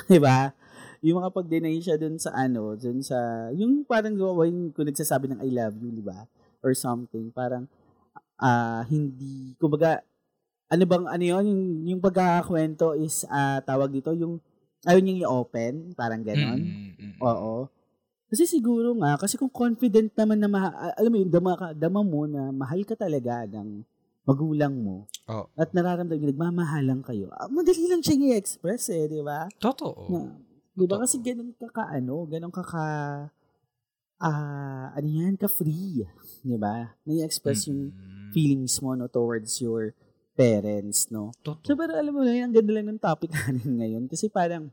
di 0.07 0.21
ba? 0.21 0.53
Yung 1.01 1.23
makapag-deny 1.23 1.79
siya 1.79 1.97
dun 1.97 2.19
sa 2.19 2.35
ano, 2.35 2.75
dun 2.75 3.01
sa, 3.01 3.17
yung 3.55 3.87
parang 3.87 4.13
gawin 4.13 4.75
kung 4.75 4.85
nagsasabi 4.85 5.31
ng 5.31 5.41
I 5.41 5.51
love 5.51 5.79
you, 5.79 5.91
di 5.91 6.05
ba? 6.05 6.27
Or 6.61 6.75
something. 6.75 7.31
Parang, 7.31 7.65
ah 8.37 8.83
hindi, 8.85 9.55
kumbaga, 9.57 10.03
ano 10.69 10.83
bang, 10.85 11.05
ano 11.09 11.25
yun, 11.25 11.45
yung, 11.49 11.63
yung 11.97 12.01
pagkakakwento 12.05 12.93
is, 13.01 13.25
ah 13.33 13.61
tawag 13.65 13.89
dito, 13.89 14.13
yung, 14.13 14.37
ayaw 14.85 15.01
niyang 15.01 15.25
i-open, 15.25 15.97
parang 15.97 16.21
ganon. 16.21 16.61
Mm-mm. 16.61 17.17
Oo. 17.25 17.73
Kasi 18.29 18.45
siguro 18.45 18.93
nga, 19.01 19.17
kasi 19.17 19.41
kung 19.41 19.49
confident 19.49 20.13
naman 20.13 20.37
na, 20.37 20.49
ma- 20.53 20.93
alam 20.93 21.09
mo 21.09 21.17
yun, 21.17 21.33
dama, 21.33 21.57
ka, 21.57 21.67
dama 21.73 22.05
mo 22.05 22.29
na 22.29 22.53
mahal 22.53 22.85
ka 22.85 22.93
talaga 22.93 23.49
ng 23.49 23.81
magulang 24.29 24.77
mo 24.77 25.09
Oo. 25.25 25.49
at 25.57 25.73
nararamdaman 25.73 26.21
niya, 26.21 26.31
nagmamahalan 26.37 27.01
kayo, 27.01 27.33
ah, 27.33 27.49
madali 27.49 27.89
lang 27.89 28.05
siya 28.05 28.37
i-express 28.37 28.93
eh, 28.93 29.09
di 29.09 29.25
ba? 29.25 29.49
Totoo. 29.57 30.13
Na, 30.13 30.37
di 30.77 30.85
ba? 30.85 31.01
Kasi 31.01 31.17
ganun 31.25 31.57
ka 31.57 31.73
ka, 31.73 31.89
ano, 31.89 32.29
ganun 32.29 32.53
ka 32.53 32.61
ka, 32.61 32.85
ah, 34.21 34.87
ano 34.93 35.09
yan, 35.09 35.41
ka-free, 35.41 36.05
di 36.45 36.57
ba? 36.61 36.93
Na-express 37.09 37.73
yung 37.73 37.89
Mm-mm. 37.89 38.37
feelings 38.37 38.77
mo, 38.85 38.93
no, 38.93 39.09
towards 39.09 39.57
your 39.65 39.97
parents, 40.39 41.11
no? 41.11 41.35
Totoo. 41.43 41.67
So, 41.67 41.75
pero 41.75 41.99
alam 41.99 42.15
mo 42.15 42.23
lang, 42.23 42.47
ang 42.47 42.55
ganda 42.55 42.71
lang 42.71 42.87
ng 42.95 43.03
topic 43.03 43.35
natin 43.35 43.75
ngayon. 43.75 44.07
Kasi 44.07 44.31
parang, 44.31 44.71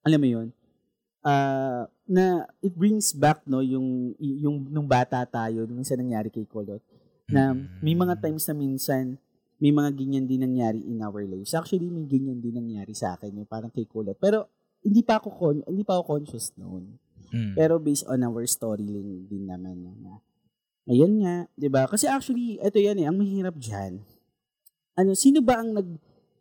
alam 0.00 0.20
mo 0.20 0.28
yun, 0.28 0.48
ah 1.20 1.84
na 2.04 2.44
it 2.60 2.72
brings 2.76 3.12
back, 3.16 3.44
no, 3.48 3.64
yung, 3.64 4.12
yung, 4.20 4.68
nung 4.68 4.88
bata 4.88 5.24
tayo, 5.24 5.64
nung 5.64 5.84
sa 5.84 5.96
nangyari 5.96 6.28
kay 6.28 6.44
Kolot, 6.44 6.80
na 7.28 7.56
Mm-mm. 7.56 7.80
may 7.80 7.96
mga 7.96 8.20
times 8.20 8.44
na 8.48 8.54
minsan, 8.56 9.16
may 9.56 9.72
mga 9.72 9.90
ganyan 9.96 10.28
din 10.28 10.44
nangyari 10.44 10.84
in 10.84 11.00
our 11.00 11.24
lives. 11.24 11.56
Actually, 11.56 11.88
may 11.88 12.04
ganyan 12.04 12.44
din 12.44 12.52
nangyari 12.52 12.92
sa 12.92 13.16
akin, 13.16 13.32
yung 13.32 13.48
parang 13.48 13.72
kay 13.72 13.88
Kulot. 13.88 14.20
Pero, 14.20 14.48
hindi 14.84 15.00
pa 15.00 15.16
ako, 15.16 15.28
con- 15.32 15.64
hindi 15.64 15.80
pa 15.80 15.96
ako 15.96 16.20
conscious 16.20 16.52
noon. 16.60 17.00
Mm. 17.32 17.56
Pero 17.56 17.80
based 17.80 18.04
on 18.04 18.20
our 18.20 18.44
storyline 18.44 19.24
din 19.24 19.48
naman. 19.48 19.80
no, 19.80 19.96
Na, 19.96 20.20
ayun 20.84 21.24
nga, 21.24 21.48
di 21.56 21.72
ba? 21.72 21.88
Kasi 21.88 22.04
actually, 22.04 22.60
ito 22.60 22.76
yan 22.76 23.00
eh, 23.00 23.08
ang 23.08 23.16
mahirap 23.16 23.56
dyan. 23.56 24.04
Ano, 24.94 25.18
sino 25.18 25.42
ba 25.42 25.58
ang 25.58 25.74
nag, 25.74 25.88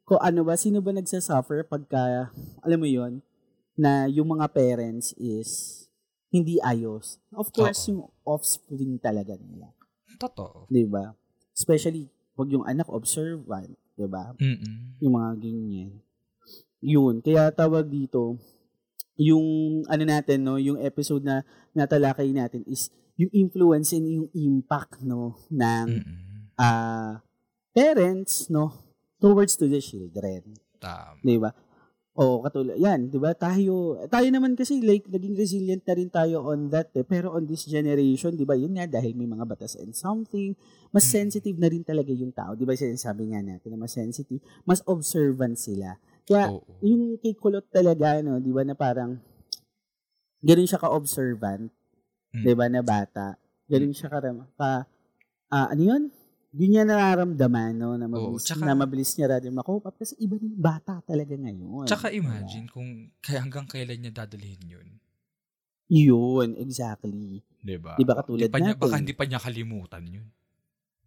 ko 0.05 0.21
ano 0.21 0.45
ba, 0.45 0.53
sino 0.53 0.77
ba 0.81 0.93
nagsasuffer 0.93 1.65
pagka, 1.65 2.29
alam 2.61 2.79
mo 2.79 2.85
yon 2.85 3.23
na 3.73 4.05
yung 4.05 4.29
mga 4.37 4.45
parents 4.53 5.17
is 5.17 5.83
hindi 6.29 6.61
ayos. 6.61 7.17
Of 7.33 7.49
course, 7.53 7.85
Oo. 7.85 7.89
yung 7.89 8.01
offspring 8.25 8.97
talaga 9.01 9.37
nila. 9.37 9.73
Totoo. 10.17 10.69
'di 10.69 10.85
ba? 10.85 11.13
Especially 11.53 12.09
pag 12.33 12.49
yung 12.49 12.65
anak 12.65 12.89
observant, 12.89 13.73
'di 13.97 14.07
ba? 14.09 14.33
Yung 15.01 15.13
mga 15.13 15.31
ganyan. 15.41 15.91
Yun, 16.83 17.23
kaya 17.23 17.49
tawag 17.53 17.87
dito 17.87 18.37
yung 19.13 19.45
ano 19.85 20.03
natin 20.05 20.41
no, 20.41 20.57
yung 20.57 20.81
episode 20.81 21.21
na 21.21 21.45
natalakay 21.77 22.33
natin 22.33 22.65
is 22.65 22.89
yung 23.13 23.29
influence 23.29 23.93
and 23.93 24.09
yung 24.09 24.27
impact 24.33 25.05
no 25.05 25.37
ng 25.53 26.01
ah 26.57 27.21
parents 27.75 28.47
no 28.53 28.71
towards 29.21 29.57
to 29.59 29.65
the 29.69 29.81
children, 29.81 30.57
Tama. 30.79 31.17
'di 31.23 31.37
ba? 31.41 31.51
O 32.13 32.45
katulad 32.45 32.77
yan, 32.77 33.09
'di 33.09 33.17
ba? 33.17 33.33
Tayo 33.33 33.97
tayo 34.11 34.27
naman 34.29 34.53
kasi 34.53 34.81
like 34.85 35.09
naging 35.09 35.33
resilient 35.33 35.81
na 35.87 35.95
rin 35.97 36.09
tayo 36.13 36.45
on 36.45 36.69
that 36.69 36.93
eh. 36.93 37.01
Pero 37.07 37.33
on 37.33 37.49
this 37.49 37.65
generation, 37.65 38.37
'di 38.37 38.45
ba? 38.45 38.53
Yun 38.53 38.77
nga 38.77 38.85
dahil 38.85 39.17
may 39.17 39.25
mga 39.25 39.45
batas 39.49 39.73
and 39.81 39.97
something, 39.97 40.53
mas 40.93 41.09
Mm. 41.09 41.13
sensitive 41.25 41.57
na 41.57 41.69
rin 41.73 41.81
talaga 41.81 42.13
yung 42.13 42.29
tao. 42.35 42.53
'Di 42.53 42.65
ba? 42.69 42.77
Sinasabi 42.77 43.33
nga 43.33 43.41
natin 43.41 43.73
na 43.73 43.79
mas 43.81 43.93
sensitive, 43.97 44.41
mas 44.67 44.85
observant 44.85 45.57
sila. 45.57 45.97
Kaya 46.29 46.53
Oo. 46.53 46.85
yung 46.85 47.17
kay 47.17 47.33
Kulot 47.33 47.65
talaga 47.73 48.21
no, 48.21 48.37
'di 48.37 48.51
ba 48.53 48.61
na 48.61 48.77
parang 48.77 49.17
ganoon 50.45 50.69
siya 50.69 50.81
ka-observant, 50.81 51.71
Mm. 52.33 52.43
'di 52.45 52.53
ba 52.53 52.67
na 52.69 52.81
bata. 52.85 53.39
Ganoon 53.71 53.93
siya 53.95 54.11
ka, 54.13 54.19
ka 54.21 54.71
ah, 55.53 55.67
ano 55.73 55.81
'yun? 55.81 56.03
Yun 56.53 56.69
niya 56.69 56.83
nararamdaman, 56.85 57.73
no, 57.73 57.97
na 57.97 58.05
mabilis, 58.05 58.45
tsaka- 58.45 58.61
na 58.61 58.77
mabilis 58.77 59.09
niya 59.17 59.41
rin 59.41 59.51
makope 59.51 59.83
up. 59.83 59.97
Kasi 59.97 60.13
iba 60.17 60.37
yung 60.37 60.53
bata 60.53 61.01
talaga 61.01 61.33
ngayon. 61.33 61.89
Tsaka 61.89 62.07
Diba? 62.07 62.21
imagine 62.21 62.69
kung 62.69 62.89
kaya 63.19 63.41
hanggang 63.41 63.65
kailan 63.65 63.97
niya 63.97 64.13
dadalhin 64.15 64.61
yun. 64.63 64.87
Yun, 65.89 66.55
exactly. 66.55 67.41
Diba? 67.57 67.97
Di 67.97 68.05
ba 68.05 68.13
katulad 68.15 68.45
Di 68.45 68.53
pa 68.53 68.61
niya, 68.61 68.73
natin? 68.73 68.81
Baka 68.81 68.95
hindi 68.95 69.13
pa 69.13 69.25
niya 69.25 69.39
kalimutan 69.39 70.03
yun. 70.05 70.27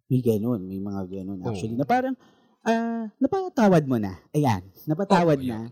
May 0.07 0.21
ganun, 0.21 0.61
may 0.63 0.79
mga 0.79 1.01
ganun 1.09 1.39
actually. 1.43 1.75
Oo. 1.75 1.79
Na 1.79 1.85
parang, 1.85 2.15
ah, 2.63 3.07
napatawad 3.15 3.83
mo 3.83 3.97
na. 3.97 4.19
Ayan, 4.31 4.63
napatawad 4.83 5.35
Oo, 5.35 5.43
na. 5.43 5.47
yun. 5.47 5.71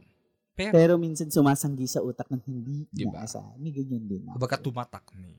Pero, 0.56 0.72
Pero 0.72 0.94
minsan 0.96 1.28
sumasanggi 1.28 1.84
sa 1.84 2.00
utak 2.00 2.32
ng 2.32 2.40
hindi 2.42 2.88
Di 2.88 3.04
na 3.04 3.12
ba? 3.12 3.28
asa. 3.28 3.44
May 3.60 3.76
ganyan 3.76 4.08
din. 4.08 4.24
kumbaga 4.26 4.56
tumatak 4.56 5.04
ni. 5.14 5.36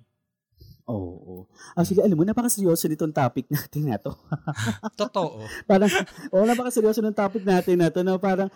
Oo. 0.87 1.13
oo. 1.17 1.35
Actually, 1.73 2.03
alam 2.03 2.15
mo, 2.15 2.23
napakaseryoso 2.23 2.87
nitong 2.87 3.11
topic 3.11 3.47
natin 3.53 3.83
na 3.85 3.99
to. 3.99 4.15
Totoo. 4.95 5.43
parang, 5.71 5.91
oh, 6.31 6.43
napakaseryoso 6.43 7.01
ng 7.01 7.13
topic 7.13 7.43
natin 7.43 7.77
na 7.77 7.91
to 7.91 8.01
na 8.01 8.15
parang, 8.17 8.47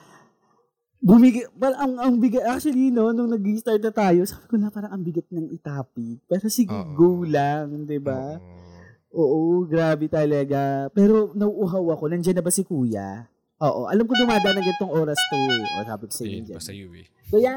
bumigay, 0.96 1.50
parang 1.52 1.80
ang, 1.80 1.94
ang 1.98 2.14
bigat, 2.16 2.46
actually, 2.46 2.88
no, 2.88 3.10
nung 3.10 3.28
nag-start 3.28 3.80
na 3.80 3.90
tayo, 3.90 4.22
sabi 4.22 4.46
ko 4.46 4.56
na 4.56 4.68
parang 4.68 4.92
ang 4.92 5.02
bigat 5.02 5.26
ng 5.28 5.50
itopic. 5.50 6.22
Pero 6.24 6.46
sige, 6.46 6.70
Oo. 6.70 6.94
go 6.94 7.10
lang, 7.22 7.84
di 7.84 7.98
ba? 7.98 8.38
Oo. 9.10 9.66
Grabe 9.66 10.06
talaga. 10.06 10.86
Pero 10.90 11.34
nauuhaw 11.34 11.82
ako, 11.90 12.04
nandiyan 12.08 12.38
na 12.38 12.44
ba 12.44 12.52
si 12.52 12.62
kuya? 12.62 13.26
Oo, 13.58 13.84
alam 13.84 14.06
ko 14.06 14.14
dumadaan 14.14 14.54
ng 14.54 14.64
ganitong 14.64 14.92
oras 14.94 15.18
to 15.18 15.36
eh. 15.36 15.64
O, 15.74 15.84
sabi 15.84 16.02
ko 16.06 16.12
sa 16.14 16.22
inyo 16.22 16.32
Eh, 16.32 16.44
dyan. 16.46 16.56
basta 16.56 16.72
yun 16.72 16.92
eh. 16.94 17.06
Kuya, 17.26 17.54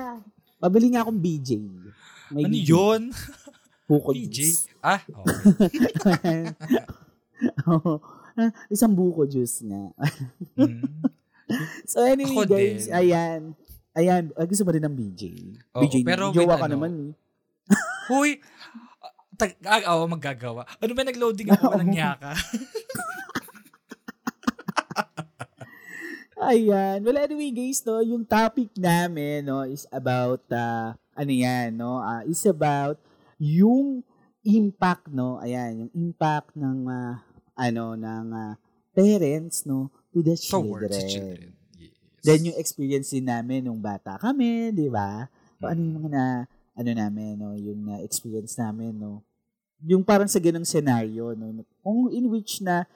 pabili 0.57 0.89
nga 0.89 1.05
akong 1.05 1.15
BJ. 1.15 1.49
May 2.33 2.43
Ano 2.43 2.55
BJ. 2.57 2.65
yun? 2.65 3.01
Buko 3.83 4.15
PJ? 4.15 4.27
juice. 4.31 4.61
Ah, 4.79 5.01
okay. 5.03 6.49
Ah, 8.33 8.49
isang 8.65 8.97
buko 8.97 9.29
juice 9.29 9.61
nga. 9.61 9.93
Mm. 10.57 10.81
So 11.85 12.01
anyway, 12.01 12.33
Ako 12.33 12.49
guys, 12.49 12.89
din. 12.89 12.95
ayan. 12.97 13.41
Ayan, 13.93 14.33
ah, 14.33 14.47
gusto 14.47 14.65
mo 14.65 14.73
rin 14.73 14.81
ng 14.81 14.95
BJ. 14.95 15.21
Oo, 15.77 15.85
BJ, 15.85 16.01
pero 16.01 16.33
jowa 16.33 16.57
ka 16.57 16.65
ano, 16.65 16.73
naman 16.73 16.91
eh. 16.97 17.11
Huy! 18.09 18.41
Tag, 19.37 19.53
ah, 19.67 19.85
oo, 19.93 20.09
maggagawa. 20.09 20.65
Ano 20.81 20.91
ba 20.97 21.03
nag-loading 21.05 21.53
ako 21.53 21.77
ng 21.77 21.93
yaka? 21.93 22.33
Ayan. 26.41 27.05
Well, 27.05 27.21
anyway, 27.21 27.53
guys, 27.53 27.85
no, 27.85 28.01
yung 28.01 28.25
topic 28.25 28.73
namin, 28.75 29.45
no, 29.45 29.63
is 29.63 29.85
about, 29.93 30.41
uh, 30.49 30.91
ano 31.13 31.31
yan, 31.31 31.71
no, 31.77 32.01
uh, 32.01 32.25
is 32.25 32.43
about 32.49 32.97
yung 33.39 34.03
impact, 34.43 35.07
no, 35.09 35.39
ayan, 35.39 35.87
yung 35.87 35.91
impact 35.95 36.53
ng, 36.57 36.87
uh, 36.87 37.15
ano, 37.55 37.95
ng 37.95 38.27
uh, 38.33 38.53
parents, 38.91 39.65
no, 39.65 39.89
to 40.13 40.21
the 40.21 40.35
children. 40.35 40.91
The 40.91 41.03
children. 41.07 41.51
Yes. 41.79 41.93
Then 42.21 42.39
yung 42.51 42.57
experience 42.59 43.09
din 43.11 43.27
namin 43.27 43.65
nung 43.65 43.81
bata 43.81 44.19
kami, 44.19 44.71
di 44.71 44.87
ba? 44.87 45.27
So, 45.59 45.71
ano 45.71 45.79
yung 45.79 45.95
mga 46.03 46.09
na, 46.11 46.25
ano 46.73 46.89
namin, 46.91 47.31
no, 47.39 47.55
yung 47.55 47.81
na 47.87 48.03
experience 48.03 48.59
namin, 48.59 48.95
no. 48.97 49.23
Yung 49.83 50.03
parang 50.03 50.27
sa 50.27 50.39
ganung 50.39 50.67
scenario, 50.67 51.35
no, 51.35 51.63
kung 51.83 52.11
in 52.11 52.27
which 52.27 52.59
na 52.63 52.87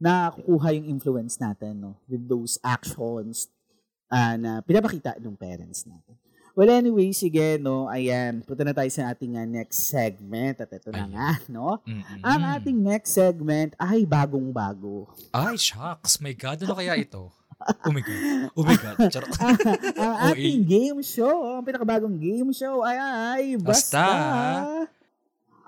nakukuha 0.00 0.74
yung 0.76 0.86
influence 0.98 1.38
natin, 1.38 1.80
no, 1.80 1.96
with 2.08 2.24
those 2.26 2.58
actions 2.60 3.48
ah, 4.10 4.36
na 4.36 4.60
pinapakita 4.60 5.16
ng 5.20 5.38
parents 5.38 5.86
natin. 5.88 6.16
Well, 6.54 6.70
anyway, 6.70 7.10
sige, 7.10 7.58
no, 7.58 7.90
ayan, 7.90 8.46
punta 8.46 8.62
na 8.62 8.70
tayo 8.70 8.86
sa 8.86 9.10
ating 9.10 9.34
ah, 9.34 9.42
next 9.42 9.90
segment 9.90 10.62
at 10.62 10.70
ito 10.70 10.94
na 10.94 11.02
Ayan. 11.02 11.10
nga, 11.10 11.30
no. 11.50 11.82
Mm-mm. 11.82 12.22
Ang 12.22 12.42
ating 12.46 12.78
next 12.78 13.10
segment 13.10 13.74
ay 13.74 14.06
bagong-bago. 14.06 15.10
Ay, 15.34 15.58
shucks. 15.58 16.22
My 16.22 16.30
God, 16.30 16.62
ano 16.62 16.78
kaya 16.78 16.94
ito? 16.94 17.34
Oh 17.82 17.90
my 17.90 17.98
God. 18.06 18.18
Oh 18.54 18.62
my 18.62 18.78
God. 18.78 18.96
Charot. 19.10 19.34
ang 19.98 20.14
ating 20.30 20.62
game 20.62 21.02
show, 21.02 21.58
ang 21.58 21.66
pinakabagong 21.66 22.22
game 22.22 22.54
show 22.54 22.86
ay, 22.86 23.02
ay 23.02 23.44
basta, 23.58 24.06
Basta, 24.06 24.94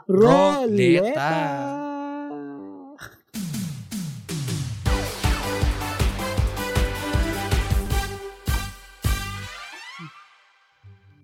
Roleta. 0.07 0.71
Roleta. 1.19 1.86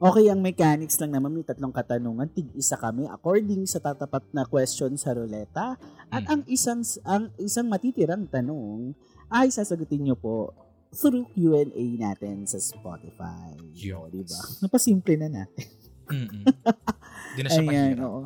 Okay, 0.02 0.26
ang 0.26 0.42
mechanics 0.42 0.98
lang 0.98 1.14
naman, 1.14 1.30
may 1.30 1.46
tatlong 1.46 1.70
katanungan, 1.70 2.26
tig-isa 2.26 2.74
kami 2.74 3.06
according 3.06 3.62
sa 3.64 3.78
tatapat 3.78 4.26
na 4.30 4.42
question 4.42 4.98
sa 4.98 5.14
roleta. 5.14 5.78
At 6.10 6.26
Mm. 6.26 6.28
ang 6.28 6.42
isang 6.46 6.80
ang 7.04 7.24
isang 7.38 7.70
matitirang 7.70 8.26
tanong 8.26 8.98
ay 9.30 9.48
sasagutin 9.48 10.02
nyo 10.02 10.18
po 10.18 10.50
through 10.90 11.30
Q&A 11.30 11.70
natin 11.96 12.44
sa 12.44 12.58
Spotify. 12.58 13.54
Yes. 13.70 13.94
O, 13.94 14.10
diba? 14.10 14.40
Napasimple 14.60 15.14
na 15.16 15.28
natin. 15.30 15.66
Mm-mm. 16.10 16.44
Di 17.32 17.40
na 17.40 17.48
siya 17.48 17.62
Ayan, 17.62 17.70
mahirap. 17.94 18.02
oo. 18.02 18.22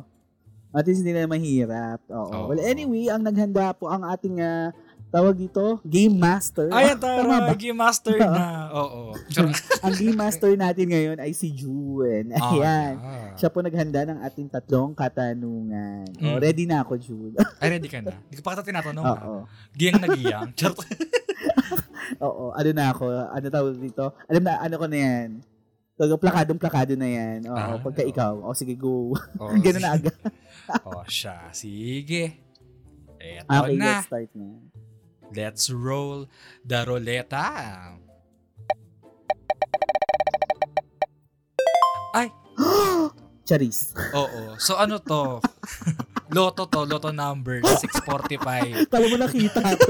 At 0.73 0.83
least 0.83 0.99
hindi 0.99 1.13
na 1.13 1.29
mahirap. 1.29 1.99
Oo. 2.09 2.27
Oo. 2.27 2.45
Well, 2.49 2.59
anyway, 2.59 3.07
ang 3.07 3.21
naghanda 3.21 3.71
po 3.71 3.87
ang 3.87 4.01
ating 4.03 4.41
ah, 4.41 4.73
tawag 5.07 5.35
dito, 5.35 5.79
Game 5.81 6.13
Master. 6.13 6.67
Ay, 6.69 6.91
ba? 6.91 6.99
tara. 6.99 7.53
Game 7.53 7.73
master 7.73 8.15
na. 8.17 8.67
Oo. 8.71 9.15
Charot. 9.27 9.55
ang 9.85 9.93
Game 9.93 10.13
Master 10.13 10.51
natin 10.53 10.85
ngayon 10.85 11.17
ay 11.17 11.31
si 11.31 11.49
June. 11.49 12.29
Ah, 12.31 12.51
Ayan. 12.51 12.93
yeah. 12.95 13.33
Siya 13.33 13.47
po 13.47 13.59
naghanda 13.59 14.03
ng 14.03 14.19
ating 14.21 14.47
tatlong 14.47 14.91
katanungan. 14.91 16.05
O, 16.13 16.27
Mm. 16.27 16.39
ready 16.39 16.65
na 16.65 16.81
ako, 16.81 16.93
June. 16.95 17.33
Ay, 17.61 17.71
ready 17.71 17.87
ka 17.87 17.99
na. 17.99 18.19
Hindi 18.19 18.35
ko 18.35 18.43
pa 18.43 18.53
kita 18.53 18.63
tinatanong. 18.63 19.03
ah. 19.03 19.17
Oo. 19.17 19.37
Giyang 19.73 19.97
na 19.97 20.07
giyang. 20.09 20.49
Charot. 20.53 20.75
Oo. 22.19 22.51
Ano 22.51 22.69
na 22.71 22.85
ako? 22.89 23.05
Ano 23.09 23.45
tawag 23.47 23.75
dito? 23.77 24.11
Alam 24.25 24.43
na, 24.43 24.59
ano 24.59 24.75
ko 24.75 24.85
na 24.85 24.97
yan? 24.97 25.27
Tawag, 25.93 26.19
plakadong 26.19 26.57
plakado 26.57 26.93
na 26.93 27.07
yan. 27.07 27.39
Oo, 27.45 27.57
Ah, 27.57 27.79
pagka 27.79 28.01
oo. 28.01 28.11
ikaw. 28.11 28.33
O, 28.43 28.53
sige, 28.53 28.73
go. 28.73 29.15
Oh, 29.37 29.49
Ganun 29.55 29.81
na 29.81 29.93
agad. 29.93 30.13
oh, 30.83 31.01
siya. 31.05 31.49
Sige. 31.51 32.37
Eto 33.17 33.49
Okay, 33.49 33.75
na. 33.75 33.85
let's 33.97 34.05
start 34.05 34.29
na. 34.33 34.45
Let's 35.35 35.67
roll 35.69 36.27
the 36.63 36.87
roleta. 36.87 37.43
Ay, 42.15 42.31
Charis. 43.47 43.91
oo. 44.15 44.55
So 44.59 44.75
ano 44.79 44.97
to? 45.03 45.43
Loto 46.27 46.67
to, 46.67 46.83
loto 46.83 47.15
number 47.15 47.63
645. 47.63 48.91
Kala 48.91 49.05
mo 49.11 49.15
nakita 49.15 49.63
eh. 49.63 49.79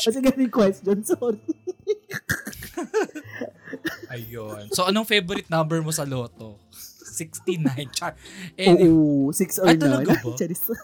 Kasi 0.00 0.22
yung 0.22 0.54
question, 0.54 1.02
sorry. 1.02 1.42
Ayun. 4.14 4.70
So 4.70 4.86
anong 4.86 5.10
favorite 5.10 5.50
number 5.50 5.82
mo 5.82 5.90
sa 5.90 6.06
loto? 6.06 6.69
69. 7.20 7.68
Char. 7.96 8.16
Anyway, 8.56 8.88
Oo, 8.88 9.28
six 9.36 9.60
or 9.60 9.68
Ay, 9.68 9.76
none. 9.76 10.00
talaga 10.00 10.16
ba? 10.16 10.32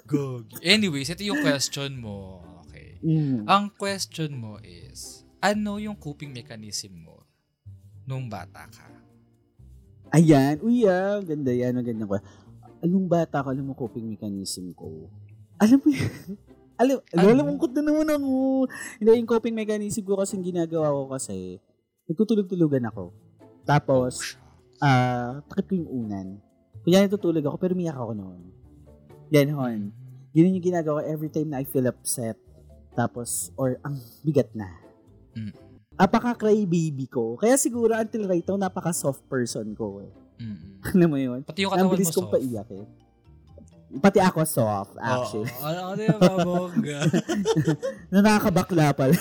Anyways, 0.77 1.09
ito 1.09 1.25
yung 1.25 1.41
question 1.41 1.97
mo. 1.97 2.45
Okay. 2.69 3.01
Mm. 3.01 3.49
Ang 3.49 3.65
question 3.73 4.37
mo 4.37 4.61
is, 4.61 5.25
ano 5.41 5.81
yung 5.81 5.97
coping 5.97 6.37
mechanism 6.37 6.93
mo 7.01 7.25
nung 8.05 8.29
bata 8.29 8.69
ka? 8.69 8.87
Ayan. 10.15 10.61
Uy, 10.63 10.87
ah, 10.87 11.19
ganda 11.25 11.51
yan. 11.51 11.75
Ang 11.75 11.87
ganda 11.87 12.05
ko. 12.07 12.21
Anong 12.85 13.09
bata 13.09 13.43
ko, 13.43 13.51
alam 13.51 13.67
mo 13.67 13.75
coping 13.75 14.07
mechanism 14.07 14.71
ko? 14.77 15.11
Alam 15.57 15.81
mo 15.81 15.89
yan? 15.91 16.13
Alam, 16.77 17.01
Ano? 17.17 17.33
alam 17.33 17.45
mo, 17.49 17.57
na 17.73 17.81
naman 17.81 18.05
ako. 18.05 18.69
Hindi, 19.01 19.11
yung 19.17 19.25
coping 19.33 19.57
mechanism 19.57 20.05
ko 20.05 20.21
kasi 20.21 20.37
ginagawa 20.45 20.93
ko 20.93 21.09
kasi, 21.09 21.57
nagtutulog-tulugan 22.05 22.85
ako. 22.93 23.17
Tapos, 23.65 24.37
ah, 24.81 25.41
takip 25.53 25.73
ko 25.73 25.73
yung 25.81 25.91
unan. 26.07 26.27
Kaya 26.87 27.03
natutulog 27.07 27.45
ako, 27.45 27.57
pero 27.59 27.73
umiyak 27.75 27.99
ako 27.99 28.13
noon. 28.15 28.41
Ganon. 29.31 29.91
Yun 30.37 30.55
yung 30.55 30.65
ginagawa 30.65 31.03
ko 31.03 31.09
every 31.11 31.31
time 31.33 31.51
na 31.51 31.61
I 31.63 31.67
feel 31.67 31.89
upset. 31.89 32.39
Tapos, 32.95 33.51
or 33.59 33.77
ang 33.83 33.99
bigat 34.23 34.53
na. 34.55 34.71
Mm. 35.35 35.53
Apaka-cry 35.97 36.69
baby 36.69 37.09
ko. 37.09 37.41
Kaya 37.41 37.57
siguro 37.57 37.97
until 37.97 38.29
right 38.29 38.45
now, 38.45 38.69
napaka-soft 38.69 39.25
person 39.27 39.73
ko 39.73 40.05
eh. 40.05 40.13
Mm-mm. 40.41 40.85
Alam 40.93 41.09
mo 41.09 41.19
yun? 41.19 41.41
Pati 41.43 41.65
yung 41.65 41.73
katawan 41.73 41.97
mo 41.97 42.05
soft. 42.05 42.33
paiyak 42.37 42.69
eh. 42.73 42.87
Pati 43.97 44.19
ako 44.21 44.45
soft, 44.45 44.95
actually. 45.01 45.49
Oo. 45.57 45.65
Ano, 45.67 45.81
ano 45.95 46.01
yung 46.05 46.21
mabongga? 46.21 47.01
Na 48.13 48.19
nakakabakla 48.27 48.93
pala. 48.93 49.17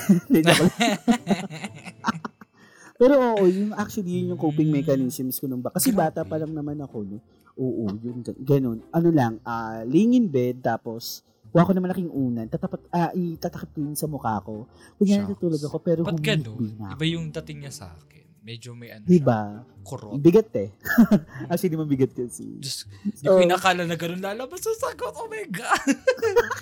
Hindi. 2.96 3.02
Pero 3.02 3.14
oo, 3.36 3.44
yung 3.46 3.72
actually 3.74 4.08
yun 4.14 4.32
yung 4.32 4.40
coping 4.40 4.68
Mm. 4.68 4.76
mechanisms 4.78 5.36
ko 5.36 5.46
nung 5.46 5.60
ba. 5.60 5.68
Kasi 5.70 5.92
bata 5.92 6.24
pa 6.24 6.36
lang 6.36 6.50
naman 6.50 6.80
ako. 6.80 7.04
No? 7.04 7.20
Oo, 7.54 7.92
yun, 7.94 8.20
gan- 8.22 8.40
ganun. 8.42 8.80
Ano 8.90 9.10
lang, 9.10 9.40
ah 9.42 9.84
laying 9.84 10.16
in 10.16 10.28
bed, 10.28 10.60
tapos, 10.62 11.20
kuha 11.50 11.64
ko 11.64 11.72
na 11.72 11.80
malaking 11.82 12.08
unan, 12.08 12.48
tatapat, 12.48 12.84
ah, 12.90 13.12
itatakip 13.12 13.68
ko 13.70 13.80
yun 13.82 13.96
sa 13.96 14.08
mukha 14.08 14.40
ko. 14.42 14.64
Kunya 14.96 15.20
natutulog 15.22 15.60
ako, 15.62 15.78
pero 15.78 16.02
Ba't 16.04 16.20
ganun? 16.20 16.72
na. 16.74 16.92
Iba 16.92 17.06
yung 17.06 17.32
dating 17.32 17.60
niya 17.62 17.72
sa 17.74 17.86
akin. 17.90 18.24
Medyo 18.42 18.72
may 18.72 18.92
ano 18.92 19.04
Diba? 19.04 19.40
siya, 19.58 19.82
kurot. 19.82 20.20
Bigat 20.22 20.52
eh. 20.54 20.70
actually, 21.50 21.76
mabigat 21.76 22.12
kasi. 22.12 22.46
Diyos, 22.56 22.86
di 23.04 23.24
ko 23.24 23.36
Oo. 23.36 23.42
inakala 23.42 23.84
na 23.84 23.96
ganun 23.96 24.22
lalabas 24.22 24.60
sa 24.62 24.72
sagot. 24.78 25.16
Oh 25.16 25.26
my 25.26 25.44
God. 25.48 25.84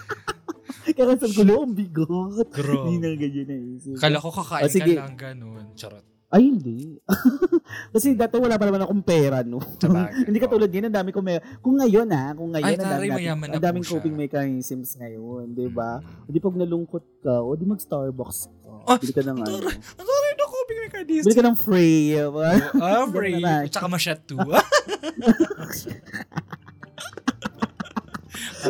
Kaya 0.93 1.15
sabi 1.15 1.33
ko, 1.33 1.41
lo, 1.41 1.63
ang 1.63 1.73
bigot. 1.73 2.07
Hindi 2.53 2.97
na 2.99 3.09
ganyan 3.15 3.45
na 3.45 3.55
isip. 3.73 3.97
Kala 3.97 4.17
ko 4.17 4.29
kakain 4.29 4.63
Oh, 4.63 4.69
ka 4.69 4.85
lang 4.85 5.15
ganun. 5.15 5.65
Charot. 5.73 6.05
Ay, 6.33 6.49
hindi. 6.49 6.97
Kasi 7.93 8.17
dati 8.17 8.41
wala 8.41 8.57
pa 8.57 8.65
naman 8.65 8.81
akong 8.81 9.05
pera, 9.05 9.45
no? 9.45 9.61
Sabagay, 9.77 10.25
hindi 10.33 10.41
katulad 10.41 10.65
ngayon, 10.65 10.89
ang 10.89 10.97
dami 10.97 11.09
kong 11.13 11.25
may... 11.29 11.37
Kung 11.61 11.77
ngayon, 11.77 12.09
ha? 12.09 12.33
Kung 12.33 12.49
ngayon, 12.49 12.73
Ay, 12.73 12.81
ang 12.81 12.89
dami 12.89 13.05
natin, 13.05 13.37
na 13.37 13.53
ang 13.53 13.65
daming 13.69 13.85
coping 13.85 14.17
mechanisms 14.17 14.97
ngayon, 14.97 15.53
di 15.53 15.69
ba? 15.69 16.01
Mm. 16.01 16.25
Hindi 16.25 16.39
pag 16.41 16.55
nalungkot 16.57 17.05
ka, 17.21 17.37
o 17.37 17.53
di 17.53 17.69
mag-Starbucks 17.69 18.49
ka. 18.49 18.73
Ah, 18.89 18.97
Bili 18.97 19.13
ka 19.13 19.21
ng 19.21 19.37
ano. 19.45 19.61
Ano 19.69 20.09
rin 20.09 20.37
ako, 20.41 20.53
coping 20.57 20.79
mechanism? 20.89 21.25
Bili 21.29 21.37
ka 21.37 21.45
ng 21.45 21.57
free. 21.61 22.17
Oh, 22.17 22.41
ah, 22.41 23.05
free. 23.13 23.37
Ganun 23.37 23.45
na. 23.45 23.69
Tsaka 23.69 23.85
masyat 23.85 24.19
too. 24.25 24.41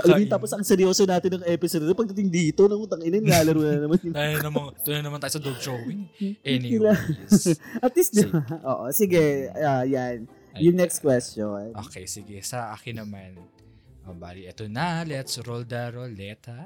Alam 0.01 0.25
mo, 0.25 0.25
tapos 0.25 0.49
ang 0.55 0.65
seryoso 0.65 1.05
natin 1.05 1.37
ng 1.37 1.45
episode 1.45 1.85
na 1.85 1.93
pagdating 1.93 2.29
dito, 2.33 2.65
nang 2.65 2.81
utang 2.81 3.03
ina, 3.05 3.21
nalaro 3.21 3.61
na 3.61 3.85
naman 3.85 3.97
tayo 4.01 4.37
naman, 4.41 4.73
tayo 4.81 4.99
naman 5.05 5.17
tayo 5.21 5.33
sa 5.37 5.41
dog 5.43 5.59
showing. 5.61 6.09
Anyways. 6.45 7.59
At 7.77 7.93
least, 7.93 8.17
Sige. 8.17 8.29
Oo, 8.65 8.89
sige, 8.89 9.53
ah, 9.57 9.85
yan. 9.85 10.25
Yung 10.57 10.77
next 10.77 11.01
question. 11.01 11.73
Okay, 11.89 12.05
sige. 12.05 12.41
Sa 12.45 12.73
akin 12.73 13.01
naman. 13.05 13.37
Oh, 14.05 14.13
bali, 14.17 14.45
eto 14.49 14.67
na. 14.69 15.01
Let's 15.05 15.37
roll 15.45 15.65
the 15.65 15.89
roleta. 15.93 16.57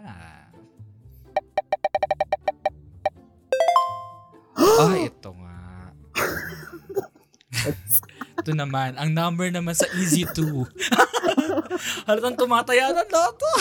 ah, 4.58 4.96
ito 4.98 5.30
nga. 5.36 5.58
ito 8.42 8.52
naman. 8.54 8.96
Ang 8.98 9.12
number 9.14 9.48
naman 9.52 9.76
sa 9.76 9.86
easy 9.98 10.24
2. 10.24 11.07
Halatang 12.08 12.38
tumataya 12.38 12.92
ng 12.94 13.10
loto. 13.10 13.52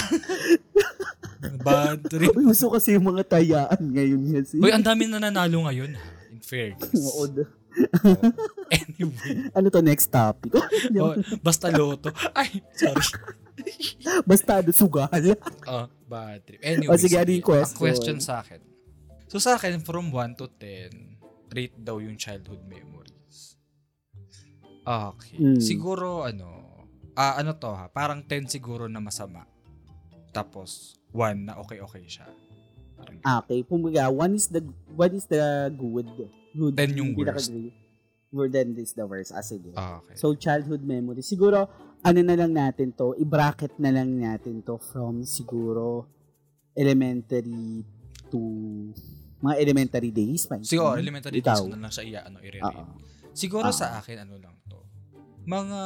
Bad 1.63 2.01
trip. 2.09 2.35
Uy, 2.35 2.51
uso 2.51 2.71
kasi 2.73 2.97
yung 2.97 3.11
mga 3.13 3.23
tayaan 3.27 3.83
ngayon 3.93 4.23
kasi. 4.35 4.57
Uy, 4.59 4.71
ang 4.73 4.85
dami 4.85 5.07
na 5.07 5.23
nanalo 5.23 5.67
ngayon. 5.67 5.95
In 6.33 6.41
fairness. 6.43 6.95
Oo. 6.95 7.29
Oh. 7.29 7.47
Anyway. 8.73 9.53
Ano 9.53 9.69
to 9.69 9.85
next 9.85 10.09
topic? 10.09 10.53
Oh, 10.97 11.13
basta 11.45 11.69
loto. 11.69 12.09
Ay, 12.33 12.65
sorry. 12.73 13.05
Basta 14.25 14.65
ano, 14.65 14.71
sugal. 14.73 15.11
Oh, 15.71 15.87
bad 16.09 16.41
trip. 16.47 16.61
Anyway, 16.63 16.93
O, 16.93 16.99
sige, 16.99 17.21
ano 17.21 17.31
yung 17.31 17.45
question? 17.45 17.79
Question 17.79 18.19
sa 18.23 18.41
akin. 18.41 18.61
So 19.27 19.43
sa 19.43 19.59
akin, 19.59 19.83
from 19.83 20.15
1 20.15 20.39
to 20.39 20.47
10, 20.49 21.53
rate 21.53 21.77
daw 21.77 21.99
yung 21.99 22.17
childhood 22.17 22.63
memories. 22.65 23.59
Okay. 24.87 25.37
Mm. 25.37 25.59
Siguro, 25.59 26.23
ano, 26.23 26.66
ah 27.17 27.35
ano 27.35 27.53
to 27.53 27.69
ha, 27.69 27.89
parang 27.89 28.21
10 28.23 28.47
siguro 28.47 28.87
na 28.87 29.01
masama. 29.01 29.49
Tapos, 30.31 31.01
1 31.11 31.43
na 31.43 31.57
okay-okay 31.57 32.05
siya. 32.05 32.29
Parang, 32.95 33.17
Okay, 33.43 33.65
kumbaga, 33.65 34.07
one 34.07 34.37
is 34.37 34.47
the 34.47 34.61
one 34.93 35.13
is 35.13 35.25
the 35.25 35.41
good. 35.73 36.09
Good. 36.53 36.77
Then 36.77 36.93
yung 36.93 37.13
pinaka-great. 37.13 37.73
Word 38.29 38.53
then 38.53 38.77
is 38.77 38.93
the 38.93 39.07
worst. 39.07 39.33
Ah, 39.33 39.41
sige. 39.41 39.73
ah, 39.73 39.97
okay. 39.99 40.13
So, 40.13 40.35
childhood 40.35 40.85
memory. 40.85 41.25
Siguro, 41.25 41.73
ano 42.03 42.21
na 42.21 42.37
lang 42.37 42.53
natin 42.53 42.93
to, 42.93 43.17
i-bracket 43.17 43.73
na 43.79 43.89
lang 43.91 44.13
natin 44.13 44.61
to 44.61 44.77
from 44.77 45.25
siguro 45.25 46.05
elementary 46.77 47.81
to 48.29 48.39
mga 49.39 49.57
elementary 49.57 50.11
days. 50.11 50.45
pa. 50.45 50.61
Siguro, 50.61 50.97
elementary 50.97 51.41
Ikaw. 51.41 51.49
days 51.49 51.61
ko 51.63 51.69
na 51.71 51.81
lang 51.81 51.93
siya 51.93 52.05
iya, 52.05 52.21
ano, 52.25 52.41
i-rate. 52.41 52.77
Siguro 53.33 53.69
Ah. 53.69 53.73
sa 53.73 53.87
akin, 53.97 54.29
ano 54.29 54.37
lang 54.37 54.57
to. 54.67 54.81
Mga, 55.47 55.81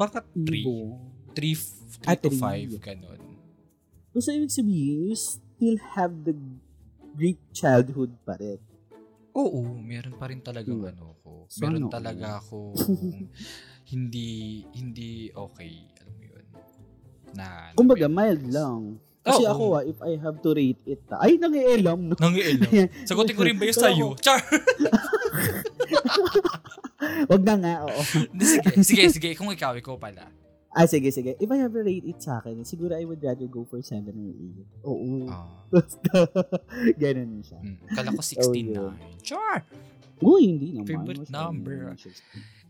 baka 0.00 0.24
3. 0.32 0.64
Ibo. 0.64 0.96
3 1.36 1.52
Ah, 2.08 2.16
to 2.16 2.32
three. 2.32 2.72
5, 2.72 2.80
ganun. 2.80 3.20
So, 4.16 4.32
ibig 4.32 4.48
sabihin, 4.48 5.06
you 5.06 5.14
still 5.14 5.76
have 5.92 6.24
the 6.24 6.32
great 7.12 7.38
childhood 7.52 8.10
pa 8.24 8.34
rin. 8.34 8.56
Oo, 9.30 9.62
meron 9.76 10.16
pa 10.16 10.26
rin 10.26 10.40
talagang 10.40 10.80
Hmm. 10.80 10.90
ano 10.90 11.14
ko. 11.20 11.44
So, 11.46 11.62
meron 11.62 11.86
ano? 11.86 11.92
talaga 11.92 12.40
ako 12.40 12.72
hindi 13.92 14.28
hindi 14.72 15.30
okay, 15.30 15.86
alam 16.00 16.12
mo 16.12 16.24
yun. 16.24 16.46
Na 17.30 17.46
Kumbaga, 17.76 18.08
na- 18.08 18.16
mild 18.16 18.42
lang. 18.48 18.80
Kasi 19.20 19.44
Oo. 19.44 19.52
ako, 19.52 19.64
ah, 19.76 19.84
if 19.84 20.00
I 20.00 20.16
have 20.16 20.40
to 20.40 20.50
rate 20.50 20.80
it, 20.88 21.04
ah, 21.12 21.22
ay, 21.22 21.36
nangialam. 21.36 22.08
No? 22.08 22.16
Nangiilam. 22.16 22.66
Sagutin 23.08 23.36
ko 23.36 23.44
rin 23.44 23.54
ba 23.54 23.68
yung 23.68 23.76
sa'yo? 23.78 24.06
Char! 24.16 24.40
Wag 27.30 27.42
na 27.42 27.54
nga, 27.56 27.74
oo. 27.84 28.00
Sige, 28.36 28.70
sige, 28.88 29.04
sige. 29.08 29.28
Kung 29.34 29.48
ikaw, 29.48 29.72
ikaw 29.74 29.96
pala. 29.96 30.28
Ah, 30.70 30.86
sige, 30.86 31.10
sige. 31.10 31.34
If 31.36 31.50
I 31.50 31.58
have 31.58 31.72
to 31.72 31.82
rate 31.82 32.06
it 32.06 32.22
sa 32.22 32.38
akin, 32.38 32.62
siguro 32.62 32.94
I 32.94 33.02
would 33.02 33.18
rather 33.18 33.44
go 33.44 33.64
for 33.64 33.82
7 33.82 34.06
or 34.06 34.30
8. 34.30 34.86
Oo. 34.86 35.08
Ah, 35.26 35.66
Basta, 35.66 36.30
ganun 37.02 37.42
siya. 37.42 37.58
mm, 37.58 37.90
kala 37.90 38.14
ko 38.14 38.22
69. 38.22 38.78
Oh, 38.78 38.94
yun. 38.94 38.94
Char! 39.20 39.66
Uy, 40.20 40.42
hindi 40.46 40.66
naman. 40.72 40.86
Favorite 40.86 41.26
Masyado 41.26 41.42
number. 41.50 41.76
naman 41.82 41.96
siya. 41.96 42.12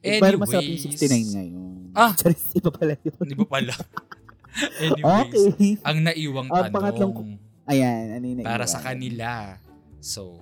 Pero 0.00 0.36
masarap 0.40 0.64
yung 0.64 0.80
Anyways. 0.80 0.96
69 0.96 1.34
ngayon. 1.36 1.72
Ah. 1.92 2.12
Charis, 2.16 2.44
iba 2.56 2.70
pala 2.70 2.94
yun. 2.96 3.20
Di 3.20 3.36
ba 3.36 3.44
pala? 3.44 3.74
Anyways, 4.80 5.42
Okay. 5.52 5.72
ang 5.84 5.98
naiwang 6.00 6.48
Ah, 6.48 6.56
tanong 6.66 6.72
pangatlong 6.72 7.12
Ayan, 7.68 8.04
ano 8.16 8.24
yung 8.24 8.40
para 8.40 8.64
naiwan? 8.64 8.70
sa 8.70 8.80
kanila. 8.80 9.28
So, 10.00 10.40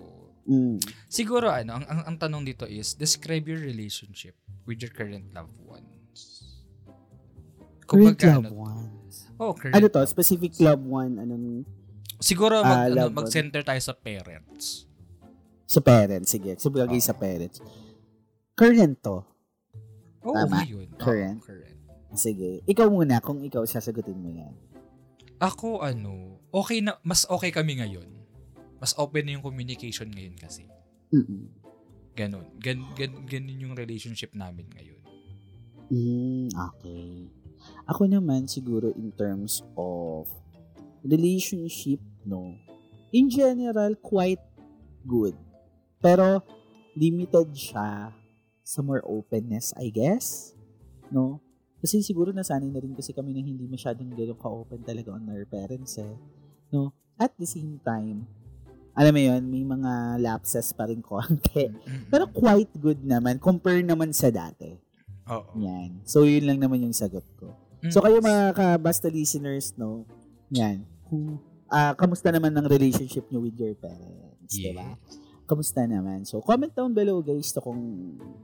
Mm. 0.48 0.80
Siguro 1.06 1.52
ano, 1.52 1.76
ang, 1.76 1.84
ang, 1.84 2.00
ang 2.08 2.16
tanong 2.16 2.42
dito 2.42 2.64
is, 2.64 2.96
describe 2.96 3.44
your 3.44 3.60
relationship 3.60 4.32
with 4.64 4.80
your 4.80 4.88
current 4.90 5.28
loved 5.30 5.52
ones. 5.60 6.48
Current 7.84 8.16
Kumbaga, 8.16 8.28
loved 8.34 8.48
ano, 8.48 8.56
ones. 8.56 9.14
oh, 9.36 9.52
current 9.52 9.76
Ano 9.76 9.86
to? 9.86 10.00
loved 10.00 10.08
Specific 10.08 10.52
ones. 10.56 10.64
loved 10.64 10.86
one? 10.86 11.12
Anong 11.18 11.46
Siguro 12.18 12.58
Ah, 12.58 12.66
mag, 12.66 12.78
ano, 12.88 12.94
loved 12.96 13.12
one. 13.12 13.18
mag-center 13.22 13.60
tayo 13.62 13.78
sa 13.78 13.92
parents. 13.92 14.88
sa 15.68 15.84
parents? 15.84 16.32
Sige, 16.32 16.56
sabagay 16.56 16.96
Oo. 16.96 17.04
sa 17.04 17.12
parents. 17.12 17.60
Current 18.56 18.96
to. 18.98 19.20
Oo, 20.24 20.32
Tama. 20.34 20.64
yun. 20.64 20.88
Current. 20.96 21.44
current. 21.44 21.76
Sige. 22.12 22.64
Ikaw 22.64 22.88
muna, 22.88 23.20
kung 23.20 23.44
ikaw 23.44 23.62
sasagutin 23.62 24.16
mo 24.16 24.32
yan. 24.32 24.56
Ako, 25.38 25.84
ano, 25.84 26.40
okay 26.50 26.80
na, 26.80 26.96
mas 27.04 27.28
okay 27.28 27.52
kami 27.52 27.78
ngayon. 27.78 28.08
Mas 28.78 28.94
open 28.94 29.26
na 29.26 29.34
yung 29.38 29.44
communication 29.44 30.08
ngayon 30.10 30.38
kasi. 30.38 30.66
Mm-mm. 31.10 31.50
Ganon. 32.14 32.46
Gan, 32.58 32.82
gan, 32.98 33.12
ganun 33.26 33.62
yung 33.62 33.74
relationship 33.78 34.34
namin 34.34 34.66
ngayon. 34.74 35.02
Mm, 35.88 36.48
okay. 36.52 37.30
Ako 37.88 38.06
naman 38.06 38.50
siguro 38.50 38.92
in 38.94 39.14
terms 39.14 39.64
of 39.78 40.28
relationship, 41.02 42.02
no. 42.26 42.54
In 43.14 43.30
general, 43.32 43.96
quite 43.98 44.42
good. 45.06 45.34
Pero 45.98 46.44
limited 46.92 47.54
siya 47.54 48.12
sa 48.60 48.78
more 48.84 49.00
openness, 49.06 49.72
I 49.80 49.88
guess. 49.88 50.52
No? 51.08 51.40
Kasi 51.80 52.02
siguro 52.02 52.34
nasanay 52.34 52.68
na 52.68 52.82
rin 52.82 52.92
kasi 52.92 53.14
kami 53.14 53.32
na 53.32 53.40
hindi 53.40 53.64
masyadong 53.64 54.12
gano'n 54.12 54.36
ka-open 54.36 54.82
talaga 54.82 55.14
on 55.14 55.24
our 55.30 55.46
parents 55.46 55.96
eh. 55.96 56.14
No? 56.74 56.92
At 57.16 57.32
the 57.40 57.48
same 57.48 57.80
time, 57.80 58.28
alam 58.98 59.14
mo 59.14 59.22
yun, 59.22 59.42
may 59.46 59.62
mga 59.62 60.18
lapses 60.18 60.74
pa 60.74 60.90
rin 60.90 60.98
konti. 60.98 61.70
Pero 62.10 62.26
quite 62.34 62.74
good 62.74 62.98
naman, 63.06 63.38
compare 63.38 63.78
naman 63.86 64.10
sa 64.10 64.26
dati. 64.26 64.74
Oo. 65.30 65.54
Yan. 65.62 66.02
So, 66.02 66.26
yun 66.26 66.50
lang 66.50 66.58
naman 66.58 66.82
yung 66.82 66.96
sagot 66.96 67.22
ko. 67.38 67.54
Mm. 67.78 67.94
So, 67.94 68.02
kayo 68.02 68.18
mga 68.18 68.58
kabasta 68.58 69.06
listeners, 69.06 69.70
no? 69.78 70.02
Yan. 70.50 70.82
Ah 71.70 71.92
kamusta 71.94 72.32
naman 72.32 72.50
ng 72.58 72.66
relationship 72.66 73.28
nyo 73.30 73.44
with 73.44 73.54
your 73.54 73.76
parents? 73.78 74.50
Yeah. 74.50 74.74
Diba? 74.74 74.88
Kamusta 75.46 75.86
naman? 75.86 76.26
So, 76.26 76.42
comment 76.42 76.74
down 76.74 76.90
below, 76.90 77.22
guys, 77.22 77.54
to 77.54 77.62
kung 77.62 77.80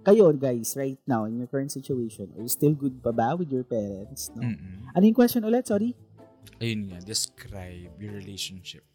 kayo, 0.07 0.31
guys, 0.39 0.79
right 0.79 1.01
now, 1.03 1.27
in 1.27 1.37
your 1.37 1.51
current 1.51 1.75
situation, 1.75 2.31
are 2.39 2.47
you 2.47 2.53
still 2.53 2.73
good 2.73 3.03
pa 3.03 3.11
ba 3.11 3.35
with 3.35 3.51
your 3.51 3.67
parents? 3.67 4.31
No? 4.39 4.47
Mm-mm. 4.47 4.87
Ano 4.95 5.03
yung 5.03 5.19
question 5.19 5.43
ulit? 5.43 5.67
Sorry? 5.67 5.99
Ayun 6.63 6.95
nga, 6.95 7.03
describe 7.03 7.91
your 7.99 8.15
relationship 8.15 8.87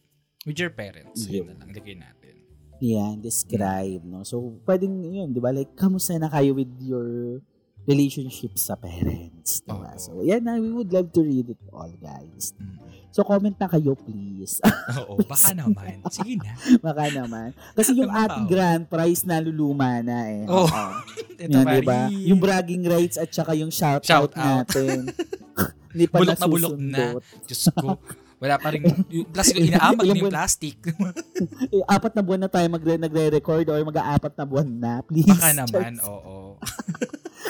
with 0.45 0.59
your 0.59 0.71
parents. 0.71 1.27
Yun 1.27 1.51
na 1.51 1.53
lang, 1.59 1.69
lagay 1.75 1.95
natin. 1.99 2.35
Yan, 2.79 3.19
describe, 3.19 3.99
no? 4.07 4.23
So, 4.23 4.55
pwedeng 4.63 5.03
yun, 5.03 5.35
di 5.35 5.43
ba? 5.43 5.51
Like, 5.51 5.75
kamusta 5.75 6.15
na 6.15 6.31
kayo 6.31 6.55
with 6.55 6.71
your 6.79 7.39
relationship 7.83 8.55
sa 8.55 8.79
parents, 8.79 9.59
di 9.67 9.75
ba? 9.75 9.99
So, 9.99 10.23
yan 10.23 10.47
na, 10.47 10.55
we 10.55 10.71
would 10.71 10.91
love 10.91 11.11
to 11.11 11.19
read 11.19 11.51
it 11.51 11.59
all, 11.75 11.91
guys. 11.99 12.55
Mm. 12.55 12.79
So, 13.09 13.25
comment 13.25 13.57
na 13.57 13.67
kayo, 13.67 13.97
please. 13.97 14.61
Oo, 15.01 15.19
baka 15.27 15.51
naman. 15.51 15.99
Sige 16.13 16.37
na. 16.37 16.53
Baka 16.85 17.09
naman. 17.09 17.57
Kasi 17.73 17.97
yung 17.97 18.13
ating 18.13 18.45
grand 18.45 18.85
prize 18.85 19.25
na 19.25 19.41
luluma 19.41 19.99
na 20.05 20.29
eh. 20.29 20.45
Oh, 20.45 20.63
Oo. 20.63 20.85
Ito, 21.41 21.57
Yan, 21.57 21.65
diba? 21.81 21.99
Yung 22.13 22.39
bragging 22.39 22.85
rights 22.85 23.17
at 23.17 23.33
saka 23.33 23.57
yung 23.57 23.73
shout, 23.73 24.05
Shout 24.05 24.31
out, 24.37 24.37
out. 24.37 24.69
natin. 24.69 25.09
Hindi 25.89 26.05
pa 26.05 26.21
Bulok 26.21 26.37
na 26.37 26.47
bulok 26.47 26.77
na. 26.77 27.05
Diyos 27.49 27.65
ko. 27.73 27.97
Wala 28.39 28.55
pa 28.55 28.71
rin. 28.71 28.87
Yung 29.11 29.27
plastic, 29.29 29.59
yung 29.59 29.75
inaamag 29.75 30.05
Ilang 30.07 30.15
na 30.15 30.21
yung 30.23 30.31
plastic. 30.31 30.75
Eh, 31.75 31.83
apat 31.95 32.15
na 32.15 32.23
buwan 32.23 32.41
na 32.47 32.51
tayo 32.51 32.65
magre- 32.71 32.99
nagre-record 32.99 33.67
or 33.67 33.79
mag-aapat 33.83 34.33
na 34.39 34.45
buwan 34.47 34.69
na. 34.71 34.93
Please. 35.03 35.27
Baka 35.27 35.51
naman, 35.63 35.99
oo. 35.99 36.55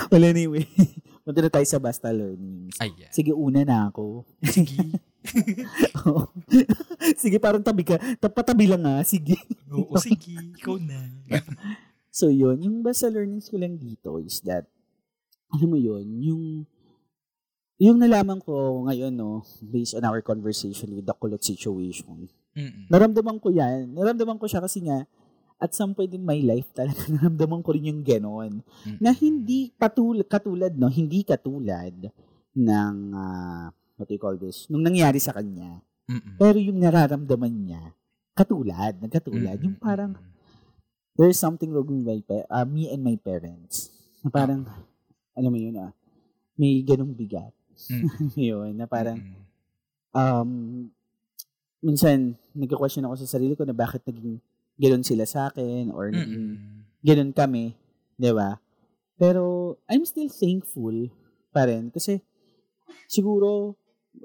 Well, 0.10 0.26
anyway. 0.26 0.66
Punta 1.22 1.46
na 1.46 1.54
tayo 1.54 1.66
sa 1.70 1.78
Basta 1.78 2.10
Learnings. 2.10 2.74
Ayan. 2.82 3.14
Sige, 3.14 3.38
una 3.38 3.62
na 3.62 3.94
ako. 3.94 4.26
Sige. 4.50 4.82
Sige, 7.22 7.38
parang 7.38 7.62
tabi 7.62 7.86
ka. 7.86 8.02
Tapatabi 8.18 8.66
lang 8.66 8.82
ah. 8.90 9.06
Sige. 9.06 9.38
Oo, 9.70 9.94
sige. 10.02 10.34
Ikaw 10.58 10.82
na. 10.82 11.06
So, 12.10 12.34
yun. 12.34 12.58
Yung 12.66 12.82
basta 12.82 13.06
learnings 13.14 13.46
ko 13.46 13.62
lang 13.62 13.78
dito 13.78 14.18
is 14.18 14.42
that, 14.42 14.66
alam 15.54 15.70
mo 15.70 15.78
yun, 15.78 16.06
yung, 16.18 16.44
yung 17.80 17.96
nalaman 17.96 18.44
ko 18.44 18.84
ngayon, 18.92 19.16
no, 19.16 19.48
based 19.64 19.96
on 19.96 20.04
our 20.04 20.20
conversation 20.20 20.92
with 20.92 21.08
the 21.08 21.16
kulot 21.16 21.40
situation, 21.40 22.28
Mm-mm. 22.52 22.92
naramdaman 22.92 23.40
ko 23.40 23.56
yan. 23.56 23.96
Naramdaman 23.96 24.36
ko 24.36 24.52
siya 24.52 24.60
kasi 24.60 24.84
nga, 24.84 25.08
at 25.60 25.72
some 25.72 25.96
point 25.96 26.12
in 26.12 26.28
my 26.28 26.44
life 26.44 26.68
talaga, 26.76 27.00
naramdaman 27.16 27.64
ko 27.64 27.72
rin 27.72 27.88
yung 27.88 28.04
ganon. 28.04 28.60
Mm-mm. 28.84 29.00
Na 29.00 29.16
hindi 29.16 29.72
patul 29.72 30.28
katulad, 30.28 30.76
no, 30.76 30.92
hindi 30.92 31.24
katulad 31.24 32.12
ng, 32.52 32.96
ah, 33.16 33.72
what 33.96 34.12
do 34.12 34.16
you 34.16 34.20
call 34.20 34.36
this, 34.36 34.68
nung 34.68 34.84
nangyari 34.84 35.24
sa 35.24 35.32
kanya. 35.32 35.80
Mm-mm. 36.12 36.36
Pero 36.36 36.60
yung 36.60 36.84
nararamdaman 36.84 37.54
niya, 37.64 37.96
katulad, 38.36 39.00
nagkatulad. 39.00 39.56
Mm-mm. 39.56 39.68
Yung 39.72 39.78
parang, 39.80 40.20
there's 41.16 41.40
something 41.40 41.72
wrong 41.72 41.88
with 41.88 42.04
my 42.04 42.20
pa- 42.28 42.48
uh, 42.52 42.68
me 42.68 42.92
and 42.92 43.00
my 43.00 43.16
parents. 43.16 43.88
Na 44.20 44.28
parang, 44.28 44.68
alam 45.32 45.48
mo 45.48 45.60
yun 45.60 45.80
ah, 45.80 45.96
may 46.60 46.84
ganong 46.84 47.16
bigat. 47.16 47.56
Mm-mm. 47.88 48.36
yun, 48.50 48.76
na 48.76 48.86
parang, 48.90 49.18
um, 50.12 50.50
minsan, 51.80 52.36
nagka-question 52.52 53.08
ako 53.08 53.16
sa 53.24 53.40
sarili 53.40 53.56
ko 53.56 53.64
na 53.64 53.76
bakit 53.76 54.04
naging 54.04 54.44
ganon 54.76 55.04
sila 55.04 55.24
sa 55.24 55.48
akin 55.48 55.92
or 55.96 56.12
naging 56.12 56.60
ganon 57.00 57.32
kami. 57.32 57.76
Di 58.20 58.32
ba? 58.36 58.60
Pero, 59.16 59.76
I'm 59.88 60.04
still 60.04 60.28
thankful 60.28 61.12
pa 61.56 61.68
rin 61.68 61.92
kasi 61.92 62.20
siguro, 63.08 63.76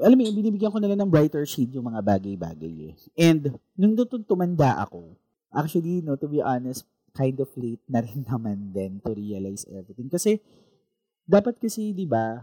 alam 0.01 0.19
mo, 0.19 0.27
binibigyan 0.27 0.73
ko 0.75 0.79
na 0.83 0.91
lang 0.91 1.01
ng 1.07 1.13
brighter 1.13 1.47
shade 1.47 1.75
yung 1.75 1.87
mga 1.87 2.03
bagay-bagay 2.03 2.75
eh. 2.91 2.95
And, 3.15 3.55
nung 3.79 3.95
doon 3.95 4.27
tumanda 4.27 4.83
ako, 4.83 5.15
actually, 5.55 6.03
no, 6.03 6.19
to 6.19 6.27
be 6.27 6.43
honest, 6.43 6.87
kind 7.15 7.39
of 7.39 7.51
late 7.55 7.83
na 7.87 8.03
rin 8.03 8.27
naman 8.31 8.75
din 8.75 8.99
to 8.99 9.15
realize 9.15 9.63
everything. 9.71 10.11
Kasi, 10.11 10.43
dapat 11.25 11.59
kasi, 11.63 11.95
di 11.95 12.07
ba, 12.07 12.43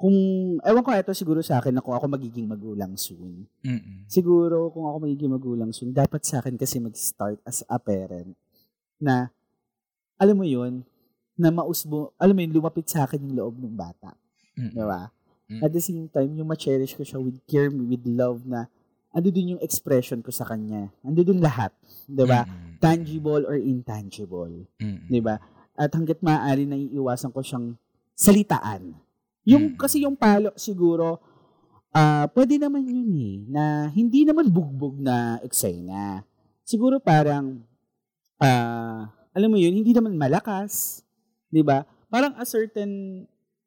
kung, 0.00 0.16
ewan 0.64 0.80
ko, 0.80 0.96
ito 0.96 1.12
siguro 1.12 1.44
sa 1.44 1.60
akin 1.60 1.76
na 1.76 1.84
kung 1.84 1.92
ako 1.92 2.08
magiging 2.08 2.48
magulang 2.48 2.96
soon. 2.96 3.44
Mm-mm. 3.60 4.08
Siguro, 4.08 4.72
kung 4.72 4.88
ako 4.88 5.04
magiging 5.04 5.28
magulang 5.28 5.76
soon, 5.76 5.92
dapat 5.92 6.24
sa 6.24 6.40
akin 6.40 6.56
kasi 6.56 6.80
mag-start 6.80 7.36
as 7.44 7.60
a 7.68 7.76
parent 7.76 8.32
na, 8.96 9.28
alam 10.16 10.40
mo 10.40 10.48
yun, 10.48 10.80
na 11.36 11.52
mausbo, 11.52 12.16
alam 12.16 12.32
mo 12.32 12.40
yun, 12.40 12.52
lumapit 12.56 12.88
sa 12.88 13.04
akin 13.04 13.20
yung 13.28 13.36
loob 13.36 13.60
ng 13.60 13.76
bata. 13.76 14.16
Mm-mm. 14.56 14.72
Di 14.72 14.84
ba? 14.88 15.12
Mm. 15.52 15.60
At 15.68 15.70
the 15.76 15.82
same 15.84 16.08
time, 16.08 16.32
yung 16.32 16.48
ma-cherish 16.48 16.96
ko 16.96 17.04
siya 17.04 17.20
with 17.20 17.36
care, 17.44 17.68
with 17.68 18.08
love 18.08 18.40
na 18.48 18.72
ando 19.12 19.28
din 19.28 19.52
yung 19.52 19.62
expression 19.62 20.24
ko 20.24 20.32
sa 20.32 20.48
kanya. 20.48 20.88
Ando 21.04 21.20
din 21.20 21.44
lahat. 21.44 21.76
Di 22.08 22.24
ba? 22.24 22.48
Mm-mm. 22.48 22.80
Tangible 22.80 23.44
or 23.44 23.60
intangible. 23.60 24.64
Mm-mm. 24.80 25.12
Di 25.12 25.20
ba? 25.20 25.36
At 25.76 25.92
hanggat 25.92 26.24
maaari 26.24 26.64
na 26.64 26.80
iiwasan 26.80 27.36
ko 27.36 27.44
siyang 27.44 27.76
salitaan. 28.16 28.96
Yung, 29.48 29.74
Mm. 29.74 29.76
kasi 29.76 30.04
yung 30.04 30.16
palo 30.16 30.52
siguro, 30.54 31.18
ah 31.90 32.28
pwede 32.36 32.60
naman 32.60 32.86
yun 32.86 33.10
eh, 33.16 33.36
na 33.50 33.62
hindi 33.90 34.22
naman 34.22 34.46
bugbog 34.46 35.00
na 35.00 35.40
eksena. 35.42 36.22
Siguro 36.62 37.00
parang, 37.00 37.64
ah 38.38 39.10
alam 39.30 39.48
mo 39.50 39.58
yun, 39.58 39.74
hindi 39.74 39.94
naman 39.94 40.18
malakas. 40.18 41.02
Di 41.48 41.62
ba? 41.62 41.82
Parang 42.10 42.34
a 42.34 42.44
certain, 42.44 43.22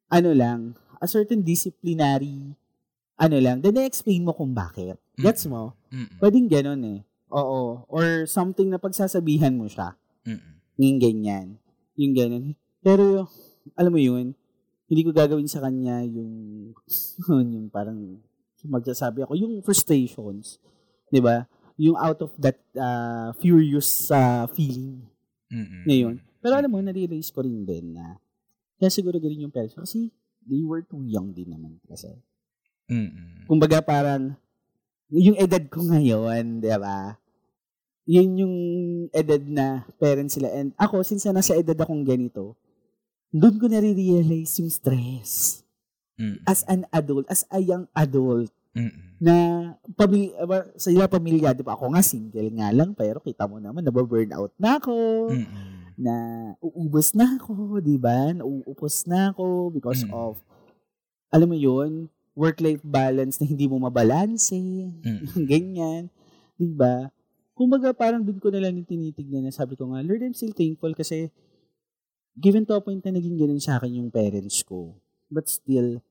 ano 0.08 0.30
lang, 0.32 0.72
a 1.00 1.06
certain 1.08 1.40
disciplinary, 1.40 2.52
ano 3.16 3.36
lang, 3.40 3.60
then 3.60 3.76
explain 3.80 4.24
mo 4.24 4.32
kung 4.32 4.52
bakit. 4.52 4.96
Gets 5.16 5.48
mo? 5.48 5.72
Mm-mm. 5.88 6.18
Pwedeng 6.18 6.48
ganun 6.50 6.82
eh. 6.84 7.00
Oo. 7.32 7.86
Or 7.88 8.26
something 8.26 8.68
na 8.68 8.76
pagsasabihan 8.76 9.54
mo 9.54 9.64
siya. 9.64 9.96
Mm-mm. 10.26 10.54
Yung 10.76 10.98
ganyan. 11.00 11.46
Yung 11.94 12.12
ganun. 12.12 12.44
Pero, 12.82 13.30
alam 13.72 13.92
mo 13.94 14.00
yun, 14.02 14.34
hindi 14.88 15.02
ko 15.02 15.10
gagawin 15.12 15.48
sa 15.48 15.64
kanya 15.64 16.04
yung, 16.04 16.32
yun, 17.28 17.46
yung 17.48 17.68
parang, 17.72 18.20
magsasabi 18.64 19.24
ako, 19.24 19.36
yung 19.36 19.60
frustrations. 19.60 20.56
'di 21.12 21.20
ba 21.20 21.44
Yung 21.76 21.98
out 21.98 22.22
of 22.22 22.32
that 22.38 22.58
uh, 22.78 23.34
furious 23.42 24.08
uh, 24.14 24.46
feeling 24.54 25.02
Mm-mm. 25.50 25.82
ngayon. 25.86 26.22
Pero 26.38 26.54
alam 26.54 26.70
mo, 26.70 26.78
nare-realize 26.78 27.34
ko 27.34 27.42
rin 27.42 27.66
din 27.66 27.98
na, 27.98 28.14
kaya 28.78 28.94
siguro 28.94 29.18
ganun 29.18 29.50
yung 29.50 29.54
parents 29.54 29.74
kasi 29.74 30.14
they 30.46 30.62
were 30.62 30.86
too 30.86 31.02
young 31.02 31.34
din 31.34 31.50
naman 31.50 31.74
kasi. 31.82 32.14
Mm-mm. 32.86 33.50
Kumbaga 33.50 33.82
parang, 33.82 34.38
yung 35.10 35.34
edad 35.34 35.66
ko 35.66 35.82
ngayon, 35.82 36.62
di 36.62 36.70
ba? 36.78 37.18
Yun 38.06 38.28
yung 38.38 38.56
edad 39.10 39.42
na 39.42 39.82
parents 39.98 40.38
sila. 40.38 40.54
And 40.54 40.70
ako, 40.78 41.02
since 41.02 41.26
na 41.26 41.42
nasa 41.42 41.58
edad 41.58 41.74
akong 41.74 42.06
ganito, 42.06 42.54
doon 43.34 43.58
ko 43.58 43.66
nare-realize 43.66 44.62
yung 44.62 44.70
stress. 44.70 45.60
Mm-mm. 46.14 46.38
As 46.46 46.62
an 46.70 46.86
adult, 46.94 47.26
as 47.26 47.42
a 47.50 47.58
young 47.58 47.90
adult, 47.90 48.54
Mm-mm. 48.70 49.18
na 49.18 49.34
pamilya, 49.98 50.38
sa 50.78 50.94
ila 50.94 51.10
pamilya, 51.10 51.50
di 51.50 51.66
ba? 51.66 51.74
Ako 51.74 51.90
nga 51.90 52.06
single 52.06 52.54
nga 52.54 52.70
lang, 52.70 52.94
pero 52.94 53.18
kita 53.18 53.50
mo 53.50 53.58
naman, 53.58 53.82
nababurn 53.82 54.30
out 54.30 54.54
na 54.54 54.78
ako, 54.78 54.94
Mm-mm. 55.34 55.98
na 55.98 56.14
uubos 56.62 57.10
na 57.18 57.34
ako, 57.34 57.82
di 57.82 57.98
ba? 57.98 58.30
Nauupos 58.30 59.02
na 59.10 59.34
ako 59.34 59.74
because 59.74 60.06
Mm. 60.06 60.14
of, 60.14 60.38
alam 61.34 61.50
mo 61.50 61.58
yun, 61.58 62.06
work-life 62.38 62.82
balance 62.86 63.42
na 63.42 63.50
hindi 63.50 63.66
mo 63.66 63.82
mabalanse, 63.82 64.54
Mm. 65.02 65.22
ganyan, 65.50 66.02
di 66.54 66.70
ba? 66.70 67.10
Kumbaga 67.54 67.90
parang 67.90 68.22
doon 68.22 68.38
ko 68.38 68.54
na 68.54 68.62
lang 68.62 68.78
yung 68.78 68.86
tinitignan 68.86 69.46
na 69.46 69.54
sabi 69.54 69.74
ko 69.74 69.90
nga, 69.90 70.02
Lord, 70.02 70.22
I'm 70.22 70.34
still 70.34 70.54
thankful 70.54 70.94
kasi 70.94 71.30
given 72.34 72.66
to 72.66 72.74
a 72.74 72.82
point 72.82 73.02
na 73.06 73.14
naging 73.14 73.38
ganun 73.38 73.62
sa 73.62 73.78
akin 73.78 74.02
yung 74.02 74.10
parents 74.10 74.62
ko. 74.66 74.94
But 75.30 75.46
still, 75.46 76.02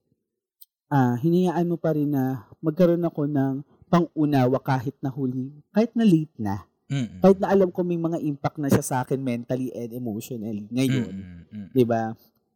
ah 0.88 1.16
hinayaan 1.20 1.68
mo 1.68 1.76
pa 1.76 1.96
rin 1.96 2.12
na 2.12 2.48
magkaroon 2.60 3.04
ako 3.04 3.28
ng 3.28 3.54
pang-unawa 3.88 4.58
kahit 4.60 4.96
na 5.04 5.12
huli, 5.12 5.52
kahit 5.70 5.92
na 5.94 6.04
late 6.04 6.34
na. 6.40 6.64
Mm-mm. 6.84 7.20
Kahit 7.24 7.38
na 7.40 7.48
alam 7.48 7.72
ko 7.72 7.80
may 7.80 7.96
mga 7.96 8.20
impact 8.20 8.60
na 8.60 8.68
siya 8.68 8.84
sa 8.84 8.96
akin 9.00 9.20
mentally 9.20 9.72
and 9.72 9.92
emotionally 9.96 10.68
ngayon. 10.68 11.12
Mm-mm. 11.12 11.68
'di 11.72 11.84
ba? 11.88 12.12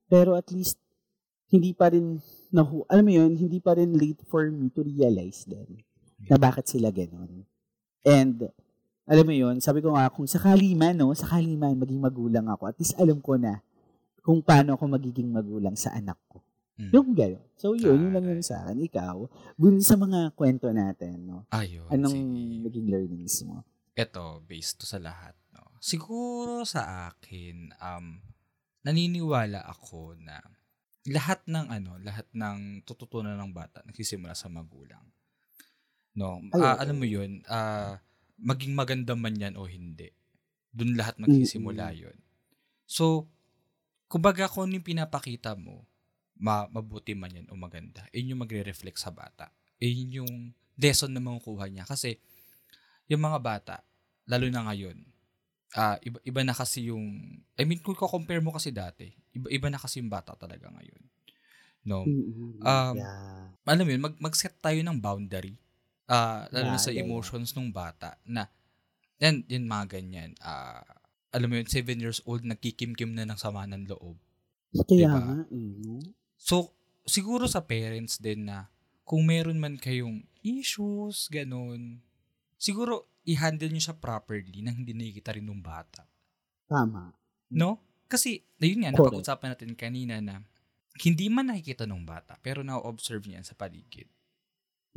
Pero 0.08 0.36
at 0.36 0.48
least 0.52 0.80
hindi 1.48 1.72
pa 1.72 1.92
rin 1.92 2.20
na 2.52 2.64
alam 2.88 3.04
mo 3.04 3.12
'yun, 3.12 3.32
hindi 3.36 3.60
pa 3.60 3.76
rin 3.76 3.96
late 3.96 4.24
for 4.28 4.48
me 4.52 4.68
to 4.72 4.84
realize 4.84 5.44
din 5.48 5.84
na 6.28 6.36
bakit 6.36 6.68
sila 6.68 6.92
ganoon. 6.92 7.46
And 8.04 8.50
alam 9.08 9.24
mo 9.24 9.34
'yun, 9.34 9.56
sabi 9.64 9.80
ko 9.80 9.96
nga 9.96 10.12
kung 10.12 10.28
sakali 10.28 10.76
man 10.76 10.94
no, 11.00 11.16
sakali 11.16 11.56
man 11.56 11.80
maging 11.80 11.98
magulang 11.98 12.46
ako, 12.52 12.68
at 12.68 12.76
least 12.76 12.94
alam 13.00 13.18
ko 13.24 13.40
na 13.40 13.64
kung 14.20 14.44
paano 14.44 14.76
ako 14.76 14.84
magiging 14.92 15.32
magulang 15.32 15.72
sa 15.72 15.96
anak 15.96 16.20
ko. 16.28 16.44
Mm. 16.78 16.92
Yung 16.94 17.10
gano'n. 17.16 17.44
So 17.58 17.74
yun, 17.74 17.96
yun 17.96 18.12
lang 18.14 18.28
yun 18.28 18.44
sa 18.44 18.62
akin. 18.62 18.78
Ikaw, 18.86 19.16
dun 19.58 19.82
sa 19.82 19.98
mga 19.98 20.30
kwento 20.38 20.70
natin, 20.70 21.26
no? 21.26 21.42
Ayun. 21.50 21.90
Anong 21.90 22.14
sige. 22.14 22.62
naging 22.68 22.86
learnings 22.86 23.42
mo? 23.42 23.66
Ito, 23.98 24.44
based 24.46 24.78
to 24.78 24.86
sa 24.86 25.02
lahat. 25.02 25.34
No? 25.50 25.74
Siguro 25.82 26.62
sa 26.62 27.10
akin, 27.10 27.74
um, 27.82 28.22
naniniwala 28.86 29.66
ako 29.66 30.14
na 30.22 30.38
lahat 31.08 31.42
ng 31.50 31.66
ano, 31.66 31.98
lahat 31.98 32.30
ng 32.30 32.84
tututunan 32.86 33.34
ng 33.34 33.50
bata 33.50 33.82
nagsisimula 33.82 34.38
sa 34.38 34.46
magulang. 34.46 35.02
No, 36.14 36.38
Ay, 36.54 36.62
Ah, 36.62 36.76
oo. 36.76 36.82
alam 36.84 36.96
mo 36.98 37.06
'yun, 37.08 37.42
ah 37.48 37.98
maging 38.38 38.74
maganda 38.74 39.18
man 39.18 39.34
'yan 39.34 39.54
o 39.58 39.66
hindi. 39.66 40.10
Doon 40.70 40.94
lahat 40.94 41.18
magsisimula 41.18 41.90
'yun. 41.94 42.16
So, 42.88 43.28
kumbaga 44.08 44.48
kung 44.48 44.70
ano 44.70 44.78
yung 44.78 44.86
pinapakita 44.86 45.58
mo, 45.58 45.84
ma 46.38 46.70
mabuti 46.70 47.12
man 47.18 47.34
'yan 47.34 47.50
o 47.50 47.58
maganda, 47.58 48.06
yun 48.14 48.34
yung 48.34 48.42
magre-reflect 48.46 48.98
sa 48.98 49.10
bata. 49.10 49.50
Yun 49.82 50.24
yung 50.24 50.34
lesson 50.78 51.10
na 51.10 51.20
makukuha 51.22 51.66
niya 51.66 51.84
kasi 51.84 52.22
yung 53.10 53.24
mga 53.24 53.38
bata, 53.42 53.76
lalo 54.28 54.46
na 54.46 54.68
ngayon, 54.70 55.00
ah 55.74 55.96
iba, 56.04 56.20
iba 56.22 56.40
na 56.44 56.54
kasi 56.54 56.88
yung, 56.92 57.04
I 57.58 57.64
mean, 57.64 57.80
kung 57.80 57.96
compare 57.96 58.40
mo 58.40 58.54
kasi 58.54 58.70
dati, 58.70 59.10
iba, 59.34 59.48
iba 59.48 59.68
na 59.68 59.80
kasi 59.80 59.98
yung 60.00 60.12
bata 60.12 60.36
talaga 60.36 60.68
ngayon. 60.70 61.02
No? 61.88 62.04
Um, 62.60 62.96
yeah. 63.00 63.48
Alam 63.64 63.84
mo 63.84 63.90
yun, 63.96 64.02
mag, 64.04 64.16
mag-set 64.20 64.56
tayo 64.60 64.76
ng 64.80 65.00
boundary. 65.00 65.56
Ah, 66.08 66.48
lalo 66.48 66.72
na 66.72 66.80
Yeah, 66.80 66.86
sa 66.88 66.90
yeah. 66.90 67.04
emotions 67.04 67.52
ng 67.52 67.68
bata 67.68 68.16
na, 68.24 68.48
yan, 69.20 69.44
yun 69.44 69.68
mga 69.68 70.00
ganyan. 70.00 70.32
Ah, 70.40 70.80
alam 71.34 71.52
mo 71.52 71.60
yun, 71.60 71.68
seven 71.68 72.00
years 72.00 72.24
old, 72.24 72.42
nagkikimkim 72.48 73.12
na 73.12 73.28
ng 73.28 73.36
sama 73.36 73.68
ng 73.68 73.84
loob. 73.92 74.16
Kaya 74.88 75.08
diba? 75.08 75.20
nga, 75.20 75.36
no? 75.52 76.00
So, 76.40 76.72
siguro 77.04 77.44
sa 77.44 77.60
parents 77.60 78.16
din 78.16 78.48
na 78.48 78.72
kung 79.04 79.28
meron 79.28 79.60
man 79.60 79.76
kayong 79.76 80.24
issues, 80.40 81.28
ganun, 81.28 82.00
siguro 82.56 83.08
i-handle 83.28 83.68
nyo 83.68 83.82
siya 83.82 83.96
properly 83.96 84.64
nang 84.64 84.80
hindi 84.80 84.96
nakikita 84.96 85.36
rin 85.36 85.44
ng 85.44 85.60
bata. 85.60 86.08
Tama. 86.68 87.12
No? 87.52 87.80
Kasi, 88.08 88.40
ayun 88.60 88.84
nga, 88.88 88.96
Correct. 88.96 89.12
napag-usapan 89.12 89.48
natin 89.52 89.72
kanina 89.76 90.16
na 90.24 90.40
hindi 91.00 91.28
man 91.28 91.52
nakikita 91.52 91.84
ng 91.84 92.04
bata, 92.08 92.40
pero 92.40 92.64
na-observe 92.64 93.24
niya 93.28 93.44
sa 93.44 93.52
paligid. 93.52 94.08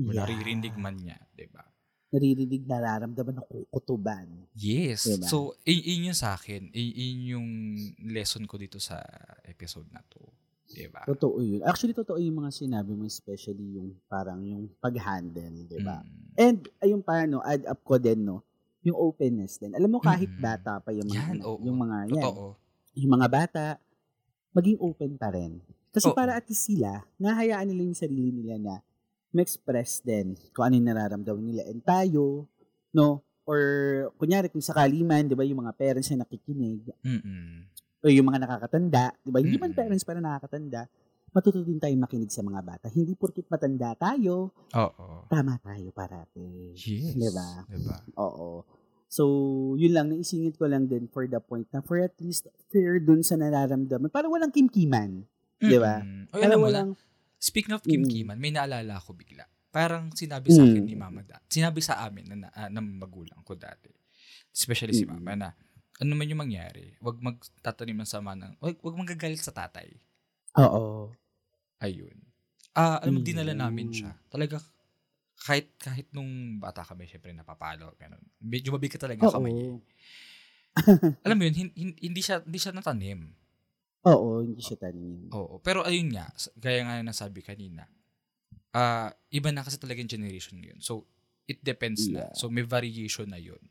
O 0.02 0.12
Yeah. 0.12 0.26
naririnig 0.26 0.74
man 0.76 0.96
niya, 0.96 1.18
di 1.32 1.46
ba? 1.46 1.62
Naririnig, 2.12 2.68
nararamdaman 2.68 3.40
ng 3.40 3.48
kukutuban. 3.48 4.28
Yes. 4.52 5.08
Diba? 5.08 5.26
So, 5.26 5.56
y- 5.64 6.04
yun 6.04 6.12
sa 6.12 6.36
akin. 6.36 6.68
Yun 6.76 7.20
yung 7.24 7.48
lesson 8.04 8.44
ko 8.44 8.60
dito 8.60 8.84
sa 8.84 9.00
episode 9.46 9.88
na 9.90 10.04
to. 10.06 10.20
Di 10.68 10.88
ba? 10.88 11.04
Totoo 11.04 11.40
yun. 11.40 11.64
Actually, 11.64 11.96
totoo 11.96 12.20
yung 12.20 12.36
mga 12.38 12.52
sinabi 12.52 12.92
mo, 12.92 13.04
especially 13.04 13.80
yung 13.80 13.96
parang 14.08 14.44
yung 14.44 14.68
pag-handle, 14.80 15.68
di 15.68 15.80
ba? 15.80 16.00
Mm. 16.00 16.36
And, 16.36 16.60
ayun 16.80 17.02
pa, 17.02 17.24
no, 17.24 17.40
add 17.40 17.64
up 17.64 17.80
ko 17.82 17.96
din, 17.96 18.24
no, 18.24 18.44
yung 18.82 18.96
openness 18.98 19.56
din. 19.56 19.72
Alam 19.72 19.96
mo, 19.96 20.00
kahit 20.00 20.28
Mm-mm. 20.28 20.42
bata 20.42 20.80
pa 20.80 20.92
yung 20.92 21.08
mga, 21.08 21.16
Yan, 21.32 21.38
oo. 21.44 21.60
yung 21.62 21.78
mga, 21.78 21.98
yan, 22.12 22.24
Totoo. 22.24 22.46
yung 22.96 23.12
mga 23.14 23.28
bata, 23.30 23.64
maging 24.52 24.80
open 24.80 25.16
pa 25.16 25.32
rin. 25.32 25.64
Kasi 25.92 26.08
Oo. 26.08 26.16
para 26.16 26.36
at 26.36 26.48
least 26.48 26.68
sila, 26.68 27.04
nahayaan 27.16 27.68
nila 27.68 27.84
yung 27.84 27.96
sarili 27.96 28.32
nila 28.32 28.56
na 28.58 28.74
ma-express 29.32 30.04
din 30.04 30.36
kung 30.52 30.68
ano 30.68 30.74
yung 30.80 30.88
nararamdaman 30.88 31.44
nila. 31.44 31.64
And 31.68 31.82
tayo, 31.84 32.48
no, 32.92 33.24
or 33.48 33.62
kunyari 34.16 34.52
kung 34.52 34.64
sakali 34.64 35.02
man, 35.02 35.28
di 35.28 35.36
ba, 35.36 35.44
yung 35.48 35.64
mga 35.64 35.74
parents 35.76 36.12
na 36.14 36.24
nakikinig, 36.24 36.92
Mm-mm. 37.04 37.68
o 38.04 38.12
yung 38.12 38.28
mga 38.28 38.48
nakakatanda, 38.48 39.16
di 39.24 39.32
ba, 39.32 39.40
hindi 39.42 39.58
man 39.58 39.74
parents 39.74 40.06
para 40.06 40.20
nakakatanda, 40.22 40.86
matuto 41.32 41.64
din 41.64 41.80
tayo 41.80 41.96
makinig 41.96 42.32
sa 42.32 42.44
mga 42.44 42.60
bata. 42.60 42.86
Hindi 42.92 43.16
porkit 43.16 43.48
matanda 43.48 43.96
tayo, 43.96 44.52
Oo. 44.76 45.26
tama 45.32 45.56
tayo 45.64 45.88
parati. 45.96 46.76
Yes. 46.76 47.16
Di 47.16 47.30
ba? 47.32 47.50
Diba? 47.72 47.98
Oo. 48.20 48.68
So, 49.12 49.24
yun 49.76 49.92
lang, 49.92 50.08
naisingit 50.12 50.56
ko 50.56 50.72
lang 50.72 50.88
din 50.88 51.08
for 51.12 51.28
the 51.28 51.40
point 51.44 51.68
na 51.76 51.84
for 51.84 52.00
at 52.00 52.16
least 52.24 52.48
fair 52.72 53.00
dun 53.00 53.24
sa 53.24 53.36
nararamdaman. 53.36 54.08
Para 54.08 54.32
walang 54.32 54.52
kimkiman. 54.56 55.28
Di 55.60 55.76
ba? 55.80 56.00
Mm-mm. 56.00 56.32
O, 56.32 56.36
Para 56.36 56.44
alam 56.48 56.58
mo, 56.60 56.68
walang, 56.68 56.92
Speaking 57.42 57.74
of 57.74 57.82
Kim 57.82 58.06
Mm. 58.06 58.12
Kiman, 58.14 58.38
may 58.38 58.54
naalala 58.54 59.02
ako 59.02 59.18
bigla. 59.18 59.50
Parang 59.74 60.14
sinabi 60.14 60.54
sa 60.54 60.62
akin 60.62 60.86
Mm. 60.86 60.88
ni 60.88 60.96
mama 60.96 61.26
da. 61.26 61.42
Sinabi 61.50 61.82
sa 61.82 62.06
amin 62.06 62.30
na, 62.30 62.36
na, 62.46 62.70
ng 62.70 63.02
magulang 63.02 63.42
ko 63.42 63.58
dati. 63.58 63.90
Especially 64.54 64.94
si 64.94 65.10
Mm. 65.10 65.12
mama 65.18 65.34
na 65.34 65.50
ano 65.98 66.12
man 66.14 66.26
yung 66.26 66.42
mangyari, 66.42 66.98
wag 66.98 67.18
magtatanim 67.18 67.94
ng 67.98 68.10
sama 68.10 68.34
ng, 68.34 68.58
wag, 68.58 68.74
wag 68.82 68.98
magagalit 68.98 69.38
sa 69.38 69.54
tatay. 69.54 69.86
Oo. 70.58 71.14
Ayun. 71.78 72.18
Ah, 72.74 72.98
alam 72.98 73.18
mo, 73.18 73.22
dinala 73.22 73.54
Ayun. 73.54 73.62
namin 73.62 73.88
siya. 73.94 74.12
Talaga, 74.26 74.58
kahit 75.42 75.70
kahit 75.78 76.10
nung 76.10 76.58
bata 76.58 76.82
kami, 76.82 77.06
syempre 77.06 77.30
napapalo, 77.34 77.94
ganun. 77.98 78.22
Medyo 78.38 78.74
mabigat 78.74 78.98
talaga 78.98 79.30
Oo. 79.30 79.34
kamay. 79.34 79.54
eh. 79.62 79.78
Alam 81.22 81.36
mo 81.38 81.44
yun, 81.46 81.56
hin- 81.58 81.76
hin- 81.76 82.00
hindi 82.02 82.22
siya 82.22 82.42
hindi 82.42 82.58
siya 82.58 82.74
natanim. 82.74 83.30
Oo, 84.02 84.42
hindi 84.42 84.62
siya 84.62 84.78
tanim. 84.82 85.30
Oo. 85.30 85.62
Pero 85.62 85.86
ayun 85.86 86.10
nga, 86.14 86.30
gaya 86.58 86.82
nga 86.86 86.98
na 87.02 87.14
nasabi 87.14 87.46
kanina, 87.46 87.86
ah 88.74 89.14
iba 89.30 89.54
na 89.54 89.62
kasi 89.62 89.78
talaga 89.78 90.02
yung 90.02 90.10
generation 90.10 90.58
ngayon. 90.58 90.82
So, 90.82 91.06
it 91.46 91.62
depends 91.62 92.08
na. 92.10 92.30
Yeah. 92.30 92.34
So, 92.34 92.50
may 92.50 92.66
variation 92.66 93.30
na 93.30 93.38
yun. 93.38 93.62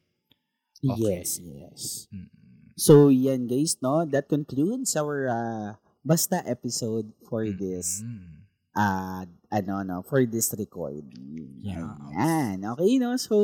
Okay. 0.80 1.20
Yes, 1.20 1.36
yes. 1.42 2.06
Mm. 2.14 2.30
So, 2.78 3.12
yan 3.12 3.44
guys, 3.50 3.76
no? 3.84 4.06
That 4.08 4.30
concludes 4.30 4.96
our 4.96 5.28
uh, 5.28 5.70
basta 6.00 6.40
episode 6.48 7.12
for 7.28 7.44
this 7.44 8.00
Mm. 8.00 8.40
uh 8.70 9.26
ano 9.50 9.82
no 9.82 9.96
for 10.06 10.24
this 10.24 10.54
recording. 10.56 11.60
Yeah. 11.60 11.90
Ayan. 12.14 12.64
Okay, 12.64 12.96
no? 13.02 13.18
So, 13.20 13.36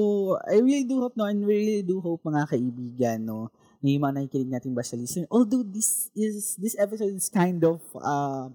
I 0.47 0.63
really 0.63 0.87
do 0.87 1.03
hope, 1.03 1.19
no? 1.19 1.27
And 1.29 1.43
really 1.45 1.83
do 1.83 2.01
hope, 2.01 2.23
mga 2.25 2.49
kaibigan, 2.49 3.27
no? 3.29 3.51
Yung 3.95 4.03
mga 4.03 4.15
nakikinig 4.19 4.51
natin 4.51 4.75
basta 4.75 4.99
listen. 4.99 5.29
Although 5.31 5.63
this 5.63 6.11
is, 6.13 6.59
this 6.59 6.75
episode 6.75 7.15
is 7.15 7.31
kind 7.31 7.63
of 7.63 7.79
uh, 7.95 8.51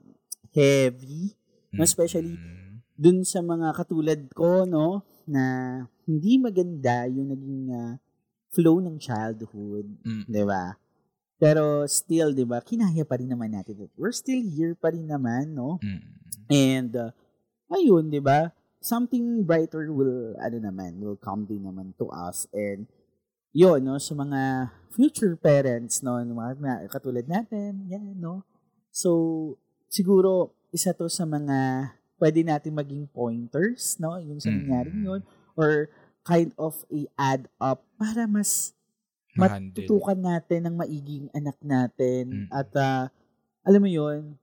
heavy, 0.52 1.36
no? 1.72 1.88
Especially 1.88 2.36
Mm. 2.36 2.84
dun 3.00 3.20
sa 3.24 3.40
mga 3.40 3.74
katulad 3.74 4.20
ko, 4.36 4.68
no? 4.68 5.02
Na 5.26 5.44
hindi 6.04 6.36
maganda 6.38 7.08
yung 7.08 7.32
naging 7.32 7.64
uh, 7.72 7.94
flow 8.52 8.84
ng 8.84 9.00
childhood. 9.00 9.88
Mm. 10.04 10.28
'di 10.28 10.44
ba? 10.44 10.76
Pero 11.40 11.88
still, 11.88 12.36
'di 12.36 12.44
ba? 12.44 12.60
Kinaya 12.60 13.08
pa 13.08 13.16
rin 13.18 13.32
naman 13.32 13.56
natin. 13.56 13.88
it. 13.88 13.92
We're 13.96 14.14
still 14.14 14.44
here 14.44 14.76
pa 14.76 14.92
rin 14.92 15.08
naman, 15.08 15.56
no? 15.56 15.80
Mm. 15.80 16.02
And 16.52 16.92
uh, 16.94 17.12
ayun, 17.72 18.12
'di 18.12 18.20
ba? 18.20 18.52
Something 18.82 19.46
brighter 19.46 19.94
will 19.94 20.34
ano 20.42 20.58
naman, 20.60 21.00
will 21.00 21.18
come 21.18 21.46
din 21.46 21.64
naman 21.64 21.94
to 22.02 22.10
us 22.12 22.50
and 22.52 22.90
yun, 23.52 23.80
no, 23.84 24.00
sa 24.00 24.16
mga 24.16 24.72
future 24.92 25.36
parents, 25.40 26.04
no, 26.04 26.20
ng 26.20 26.36
mga 26.36 26.52
na, 26.60 26.74
katulad 26.88 27.26
natin, 27.28 27.88
yan, 27.88 28.16
no. 28.16 28.44
So, 28.92 29.56
siguro, 29.88 30.52
isa 30.72 30.92
to 30.96 31.08
sa 31.12 31.24
mga 31.24 31.92
pwede 32.20 32.44
natin 32.44 32.76
maging 32.76 33.08
pointers, 33.12 33.98
no, 34.00 34.16
yung 34.20 34.40
sa 34.40 34.52
Mm. 34.52 34.56
nangyari 34.62 34.92
yun, 34.94 35.22
or 35.56 35.92
kind 36.24 36.54
of 36.56 36.86
a 36.94 37.08
add 37.18 37.50
up 37.58 37.82
para 37.98 38.30
mas 38.30 38.72
Ma-handle. 39.34 39.84
matutukan 39.88 40.20
natin 40.20 40.70
ng 40.70 40.76
maiging 40.78 41.26
anak 41.34 41.58
natin 41.64 42.46
Mm. 42.46 42.48
at 42.54 42.70
ah, 42.78 43.06
alam 43.66 43.82
mo 43.82 43.90
yon 43.90 44.38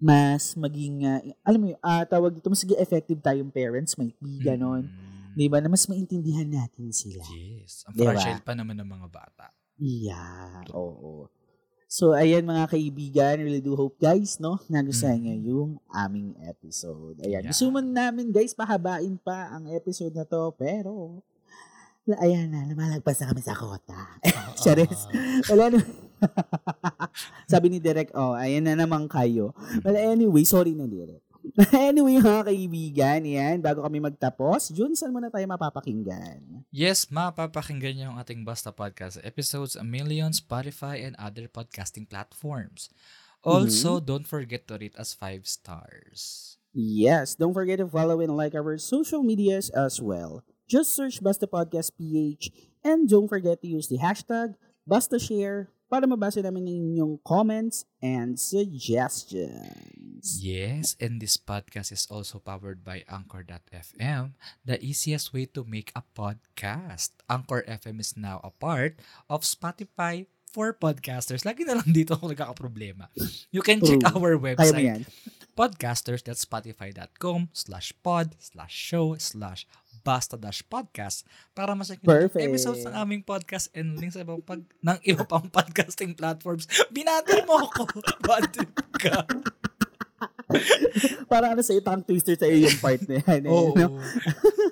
mas 0.00 0.56
maging 0.56 1.04
ah, 1.06 1.20
alam 1.44 1.60
mo 1.60 1.66
yun, 1.74 1.80
ah, 1.84 2.02
tawag 2.08 2.34
dito 2.34 2.48
mas 2.48 2.64
effective 2.64 3.20
tayong 3.20 3.52
parents 3.52 3.94
might 4.00 4.16
be 4.22 4.40
ganon 4.40 4.88
Mm. 4.88 5.11
Di 5.32 5.46
ba 5.46 5.58
na 5.58 5.66
mas 5.66 5.84
maintindihan 5.84 6.44
natin 6.44 6.90
sila 6.90 7.24
Yes. 7.26 7.84
Ang 7.84 7.94
Diba? 7.94 8.12
fragile 8.12 8.40
pa 8.40 8.52
naman 8.52 8.76
ng 8.76 8.86
mga 8.86 9.08
bata. 9.08 9.46
yeah 9.76 10.62
oo 10.70 11.26
so 11.86 12.12
ayan 12.12 12.40
mga 12.42 12.68
kaibigan 12.68 13.36
really 13.38 13.60
do 13.60 13.72
hope 13.72 13.96
guys 13.96 14.36
no 14.38 14.56
nagustuhan 14.66 15.16
Mm. 15.16 15.24
nyo 15.24 15.36
yung 15.42 15.72
aming 15.88 16.32
episode 16.42 17.20
ayan 17.20 17.42
Yeah. 17.42 17.50
gusto 17.50 17.68
man 17.68 17.90
namin 17.90 18.28
guys 18.28 18.52
pahabain 18.52 19.16
pa 19.16 19.50
ang 19.50 19.68
episode 19.68 20.12
na 20.12 20.24
to 20.24 20.52
pero 20.52 21.20
ayan 22.16 22.48
na 22.48 22.64
lumalagpas 22.64 23.18
na 23.18 23.28
kami 23.28 23.40
sa 23.40 23.54
kota 23.54 23.98
Charis. 24.58 25.06
Wala 25.46 25.70
na. 25.70 25.80
Sabi 27.50 27.66
ni 27.68 27.78
Derek, 27.78 28.10
oh, 28.12 28.30
ayan 28.32 28.62
na 28.62 28.74
naman 28.76 29.06
kayo. 29.06 29.50
Well, 29.82 29.96
anyway, 29.96 30.42
sorry 30.44 30.70
na 30.72 30.86
Derek. 30.86 31.21
anyway, 31.74 32.22
mga 32.22 32.48
kaibigan, 32.48 33.20
yan, 33.26 33.56
bago 33.58 33.82
kami 33.82 33.98
magtapos, 33.98 34.70
Jun, 34.72 34.94
saan 34.94 35.10
muna 35.10 35.28
tayo 35.28 35.44
mapapakinggan? 35.50 36.64
Yes, 36.70 37.10
mapapakinggan 37.10 37.98
niyo 37.98 38.06
ang 38.14 38.18
ating 38.22 38.46
Basta 38.46 38.70
Podcast 38.70 39.18
episodes 39.26 39.74
a 39.74 39.84
million 39.84 40.30
Spotify 40.30 41.02
and 41.02 41.18
other 41.18 41.50
podcasting 41.50 42.06
platforms. 42.06 42.88
Also, 43.42 43.98
don't 43.98 44.26
forget 44.26 44.70
to 44.70 44.78
rate 44.78 44.94
us 44.94 45.18
5 45.18 45.50
stars. 45.50 46.54
Yes, 46.72 47.34
don't 47.34 47.52
forget 47.52 47.82
to 47.82 47.90
follow 47.90 48.22
and 48.22 48.32
like 48.32 48.54
our 48.54 48.78
social 48.78 49.26
medias 49.26 49.68
as 49.74 50.00
well. 50.00 50.46
Just 50.70 50.94
search 50.94 51.20
Basta 51.20 51.44
Podcast 51.50 51.98
PH 51.98 52.48
and 52.86 53.10
don't 53.10 53.28
forget 53.28 53.60
to 53.60 53.68
use 53.68 53.90
the 53.90 53.98
hashtag 53.98 54.54
BastaShare 54.88 55.74
para 55.92 56.08
mabasa 56.08 56.40
namin 56.40 56.64
ang 56.64 56.78
inyong 56.88 57.14
comments 57.20 57.84
and 58.00 58.40
suggestions. 58.40 60.40
Yes, 60.40 60.96
and 60.96 61.20
this 61.20 61.36
podcast 61.36 61.92
is 61.92 62.08
also 62.08 62.40
powered 62.40 62.80
by 62.80 63.04
Anchor.fm, 63.12 64.32
the 64.64 64.80
easiest 64.80 65.36
way 65.36 65.44
to 65.52 65.68
make 65.68 65.92
a 65.92 66.00
podcast. 66.16 67.12
Anchor 67.28 67.60
FM 67.68 68.00
is 68.00 68.16
now 68.16 68.40
a 68.40 68.48
part 68.48 68.96
of 69.28 69.44
Spotify 69.44 70.24
for 70.48 70.72
podcasters. 70.72 71.44
Lagi 71.44 71.68
na 71.68 71.76
lang 71.76 71.92
dito 71.96 72.16
ako 72.16 72.32
nagkakaproblema. 72.32 73.12
You 73.52 73.60
can 73.60 73.84
check 73.84 74.00
our 74.16 74.40
website, 74.40 75.04
podcasters.spotify.com 75.52 77.52
slash 77.52 77.92
pod 78.00 78.32
slash 78.40 78.72
show 78.72 79.12
slash 79.20 79.68
basta 80.02 80.34
dash 80.34 80.66
podcast 80.66 81.22
para 81.54 81.72
masak 81.72 82.02
yung 82.02 82.28
episodes 82.28 82.82
ng 82.82 82.94
aming 82.94 83.22
podcast 83.22 83.70
and 83.72 83.94
links 83.96 84.14
sa 84.14 84.22
ibang 84.22 84.42
pag, 84.42 84.60
ng 84.60 84.98
iba 85.06 85.22
pang 85.22 85.46
podcasting 85.46 86.12
platforms. 86.12 86.66
Binati 86.90 87.46
mo 87.46 87.62
ako. 87.62 87.82
Trip 88.52 88.74
ka. 88.98 89.22
Parang 91.26 91.56
ano 91.56 91.62
sa'yo, 91.64 91.80
tongue 91.80 92.04
twister 92.04 92.36
sa'yo 92.36 92.68
yung 92.68 92.78
part 92.78 93.00
na 93.08 93.24
yan. 93.24 93.40
eh, 93.46 93.50
Oo. 93.50 93.72
no? 93.72 93.96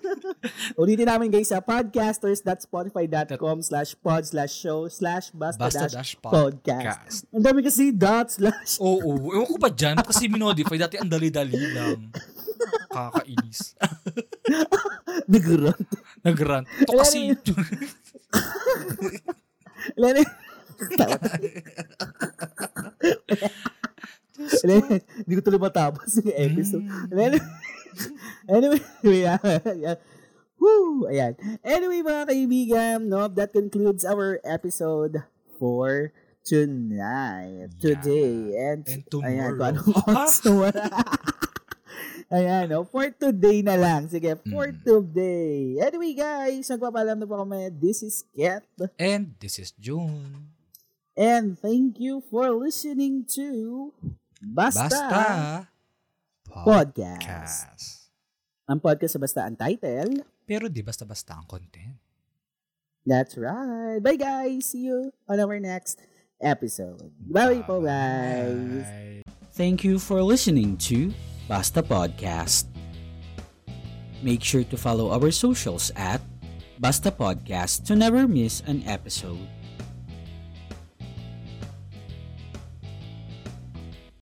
Ulitin 0.81 1.09
namin 1.09 1.33
guys 1.33 1.49
sa 1.49 1.61
podcasters.spotify.com 1.61 3.61
slash 3.61 3.97
pod 3.99 4.25
slash 4.25 4.53
show 4.53 4.89
slash 4.89 5.33
basta, 5.33 5.65
Basta 5.69 5.89
dash 5.89 5.95
dash 5.97 6.13
podcast. 6.21 6.61
podcast. 6.61 7.25
Ang 7.33 7.45
dami 7.45 7.61
kasi 7.65 7.93
dot 7.93 8.29
slash. 8.29 8.77
Oo. 8.81 9.33
Ewan 9.33 9.49
ko 9.49 9.57
ba 9.57 9.73
dyan? 9.73 9.97
Kasi 10.01 10.29
minodify? 10.29 10.77
Dati 10.77 11.01
ang 11.01 11.09
dali-dali 11.09 11.57
lang. 11.73 12.13
Kakainis. 12.93 13.73
Nagurot. 15.27 15.79
Nagrant. 16.25 16.67
Ito 16.81 16.93
kasi... 16.99 17.33
Lene. 19.97 20.23
Lene, 24.65 25.01
Hindi 25.25 25.33
ko 25.37 25.43
tuloy 25.45 25.61
matapos 25.61 26.21
yung 26.21 26.33
episode. 26.33 26.85
Mm. 26.85 27.09
Lene. 27.13 27.39
Anyway, 28.49 28.81
yeah, 29.05 29.39
yeah. 29.77 29.97
Woo! 30.57 31.09
Ayan. 31.09 31.37
Anyway, 31.65 32.05
mga 32.05 32.25
kaibigan, 32.29 32.99
no, 33.09 33.29
that 33.29 33.53
concludes 33.53 34.05
our 34.05 34.41
episode 34.45 35.25
for 35.59 36.13
tonight, 36.45 37.69
Yeah. 37.81 38.01
today, 38.01 38.33
and, 38.57 38.85
And 38.89 39.05
ayan, 39.05 39.09
kung 39.09 39.25
tomorrow. 39.25 39.65
anong 39.77 39.93
oras. 40.09 40.35
Ayan, 42.31 42.71
no, 42.71 42.87
for 42.87 43.11
today 43.11 43.59
na 43.59 43.75
lang. 43.75 44.07
Sige, 44.07 44.39
for 44.47 44.71
Mm. 44.71 44.79
today. 44.87 45.83
Anyway, 45.83 46.15
guys, 46.15 46.71
nagpapalam 46.71 47.19
na 47.19 47.27
po 47.27 47.43
kami. 47.43 47.75
This 47.75 48.07
is 48.07 48.23
Ket. 48.31 48.63
And 49.03 49.35
this 49.43 49.59
is 49.59 49.75
June. 49.75 50.55
And 51.19 51.59
thank 51.59 51.99
you 51.99 52.23
for 52.23 52.55
listening 52.55 53.27
to 53.35 53.91
Basta, 54.39 54.87
Basta. 54.87 55.21
Podcast. 56.47 57.19
Podcast. 57.27 57.87
Ang 58.71 58.79
podcast 58.79 59.13
sa 59.19 59.21
Basta 59.21 59.41
ang 59.43 59.59
title. 59.59 60.23
Pero 60.47 60.71
di 60.71 60.87
basta-basta 60.87 61.35
ang 61.35 61.47
content. 61.51 61.99
That's 63.03 63.35
right. 63.35 63.99
Bye 63.99 64.15
guys. 64.19 64.71
See 64.71 64.87
you 64.87 65.11
on 65.27 65.43
our 65.43 65.59
next 65.59 65.99
episode. 66.39 67.11
Bye 67.19 67.67
po 67.67 67.83
guys. 67.83 68.87
Bye. 68.87 69.23
Thank 69.51 69.83
you 69.83 69.99
for 69.99 70.23
listening 70.23 70.79
to 70.87 71.11
Basta 71.51 71.83
Podcast. 71.83 72.71
Make 74.23 74.39
sure 74.39 74.63
to 74.71 74.79
follow 74.79 75.11
our 75.11 75.35
socials 75.35 75.91
at 75.99 76.23
Basta 76.79 77.11
Podcast 77.11 77.91
to 77.91 77.99
never 77.99 78.31
miss 78.31 78.63
an 78.71 78.87
episode. 78.87 79.51